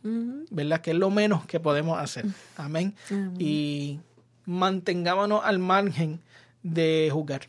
¿verdad? 0.49 0.81
Que 0.81 0.91
es 0.91 0.97
lo 0.97 1.09
menos 1.09 1.45
que 1.45 1.59
podemos 1.59 1.99
hacer. 1.99 2.25
Amén. 2.57 2.95
Y 3.39 3.99
mantengámonos 4.45 5.43
al 5.43 5.59
margen 5.59 6.21
de 6.63 7.09
juzgar, 7.11 7.41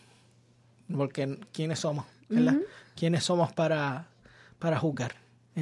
porque 0.95 1.39
¿quiénes 1.53 1.81
somos? 1.81 2.05
¿Verdad? 2.29 2.57
¿Quiénes 2.95 3.25
somos 3.25 3.53
para, 3.53 4.07
para 4.59 4.79
juzgar? 4.79 5.14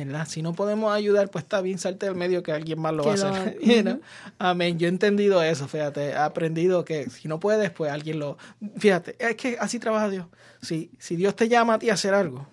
¿Verdad? 0.05 0.27
Si 0.29 0.43
no 0.43 0.53
podemos 0.53 0.93
ayudar, 0.93 1.31
pues 1.31 1.45
está 1.45 1.61
bien, 1.61 1.79
salte 1.79 2.07
del 2.07 2.15
medio 2.15 2.43
que 2.43 2.53
alguien 2.53 2.81
más 2.81 2.93
lo 2.93 3.05
va 3.05 3.13
a 3.13 3.15
hacer. 3.15 4.01
Amén. 4.39 4.79
Yo 4.79 4.87
he 4.87 4.91
entendido 4.91 5.43
eso, 5.43 5.69
fíjate. 5.69 6.11
He 6.11 6.17
aprendido 6.17 6.85
que 6.85 7.09
si 7.11 7.29
no 7.29 7.41
puedes, 7.41 7.71
pues 7.71 7.91
alguien 7.91 8.19
lo... 8.19 8.37
Fíjate, 8.79 9.17
es 9.19 9.37
que 9.37 9.57
así 9.59 9.79
trabaja 9.79 10.09
Dios. 10.09 10.27
Si, 10.63 10.91
si 10.99 11.17
Dios 11.17 11.35
te 11.37 11.49
llama 11.49 11.75
a 11.75 11.79
ti 11.79 11.91
a 11.91 11.95
hacer 11.95 12.15
algo 12.15 12.47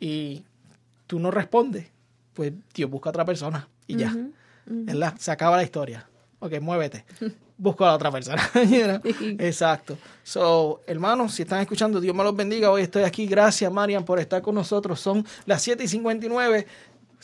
y 0.00 0.44
tú 1.06 1.18
no 1.18 1.30
respondes, 1.30 1.86
pues 2.32 2.52
Dios 2.74 2.90
busca 2.90 3.08
a 3.08 3.12
otra 3.12 3.24
persona 3.24 3.68
y 3.86 3.96
ya. 3.96 4.16
¿Verdad? 4.66 5.14
Se 5.18 5.30
acaba 5.30 5.56
la 5.56 5.62
historia. 5.62 6.08
Ok, 6.44 6.60
muévete. 6.60 7.06
Busco 7.56 7.84
a 7.84 7.88
la 7.88 7.94
otra 7.94 8.10
persona. 8.10 8.50
you 8.54 8.82
know? 8.82 9.00
Exacto. 9.38 9.96
So, 10.22 10.82
hermanos, 10.86 11.32
si 11.32 11.42
están 11.42 11.62
escuchando, 11.62 12.02
Dios 12.02 12.14
me 12.14 12.22
los 12.22 12.36
bendiga. 12.36 12.70
Hoy 12.70 12.82
estoy 12.82 13.04
aquí. 13.04 13.26
Gracias, 13.26 13.72
Marian, 13.72 14.04
por 14.04 14.20
estar 14.20 14.42
con 14.42 14.54
nosotros. 14.54 15.00
Son 15.00 15.24
las 15.46 15.62
7 15.62 15.84
y 15.84 15.88
59. 15.88 16.66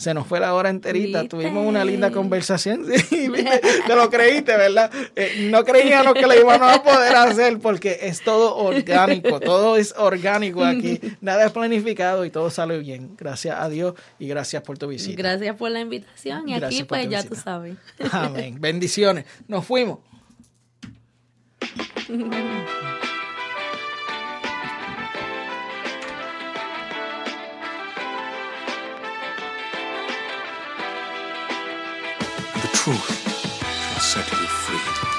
Se 0.01 0.15
nos 0.15 0.27
fue 0.27 0.41
la 0.41 0.55
hora 0.55 0.71
enterita. 0.71 1.21
¿Viste? 1.21 1.37
Tuvimos 1.37 1.67
una 1.67 1.85
linda 1.85 2.11
conversación. 2.11 2.87
Sí, 3.11 3.29
¿viste? 3.29 3.61
Te 3.87 3.95
lo 3.95 4.09
creíste, 4.09 4.57
¿verdad? 4.57 4.91
Eh, 5.15 5.49
no 5.51 5.63
creíamos 5.63 6.15
que 6.15 6.27
lo 6.27 6.35
íbamos 6.35 6.73
a 6.73 6.83
poder 6.83 7.15
hacer 7.15 7.59
porque 7.59 7.99
es 8.01 8.23
todo 8.23 8.57
orgánico. 8.57 9.41
Todo 9.41 9.77
es 9.77 9.95
orgánico 9.99 10.65
aquí. 10.65 10.99
Nada 11.21 11.45
es 11.45 11.53
planificado 11.53 12.25
y 12.25 12.31
todo 12.31 12.49
sale 12.49 12.79
bien. 12.79 13.15
Gracias 13.19 13.61
a 13.61 13.69
Dios 13.69 13.95
y 14.19 14.27
gracias 14.27 14.63
por 14.63 14.79
tu 14.79 14.89
visita. 14.89 15.21
Gracias 15.21 15.55
por 15.57 15.71
la 15.71 15.81
invitación 15.81 16.49
y 16.49 16.55
Gracias 16.55 16.81
aquí 16.81 16.89
pues 16.89 17.03
ya 17.11 17.19
visita. 17.19 17.35
tú 17.35 17.41
sabes. 17.43 17.77
Amén. 18.11 18.57
Bendiciones. 18.59 19.27
Nos 19.49 19.67
fuimos. 19.67 19.99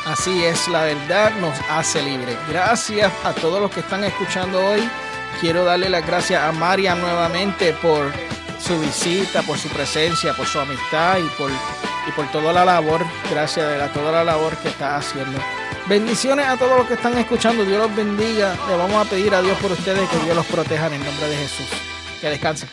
Así 0.06 0.44
es, 0.44 0.68
la 0.68 0.84
verdad 0.84 1.32
nos 1.40 1.58
hace 1.70 2.02
libre. 2.02 2.36
Gracias 2.50 3.12
a 3.24 3.34
todos 3.34 3.62
los 3.62 3.70
que 3.70 3.82
están 3.82 4.04
escuchando 4.04 4.66
hoy. 4.66 4.90
Quiero 5.40 5.64
darle 5.64 5.90
las 5.90 6.06
gracias 6.06 6.42
a 6.44 6.52
María 6.52 6.96
nuevamente 6.96 7.74
por 7.74 8.12
su 8.60 8.80
visita, 8.80 9.44
por 9.44 9.58
su 9.58 9.70
presencia, 9.70 10.34
por 10.34 10.48
su 10.48 10.60
amistad 10.60 11.20
y 11.20 11.28
por, 11.38 11.52
y 11.52 12.12
por 12.16 12.30
toda 12.32 12.52
la 12.52 12.66
labor. 12.66 13.06
Gracias 13.30 13.78
la, 13.78 13.88
toda 13.90 14.12
la 14.12 14.24
labor 14.24 14.58
que 14.58 14.70
está 14.70 14.98
haciendo. 14.98 15.40
Bendiciones 15.88 16.48
a 16.48 16.58
todos 16.58 16.80
los 16.80 16.88
que 16.88 16.96
están 16.96 17.18
escuchando. 17.18 17.64
Dios 17.64 17.80
los 17.80 17.96
bendiga. 17.96 18.56
Le 18.68 18.76
vamos 18.76 19.06
a 19.06 19.10
pedir 19.10 19.34
a 19.36 19.42
Dios 19.42 19.58
por 19.60 19.72
ustedes 19.72 20.10
que 20.10 20.18
Dios 20.20 20.36
los 20.36 20.46
proteja 20.48 20.88
en 20.88 20.94
el 20.94 21.06
nombre 21.06 21.28
de 21.28 21.38
Jesús. 21.38 21.68
Que 22.20 22.30
descansen. 22.30 22.70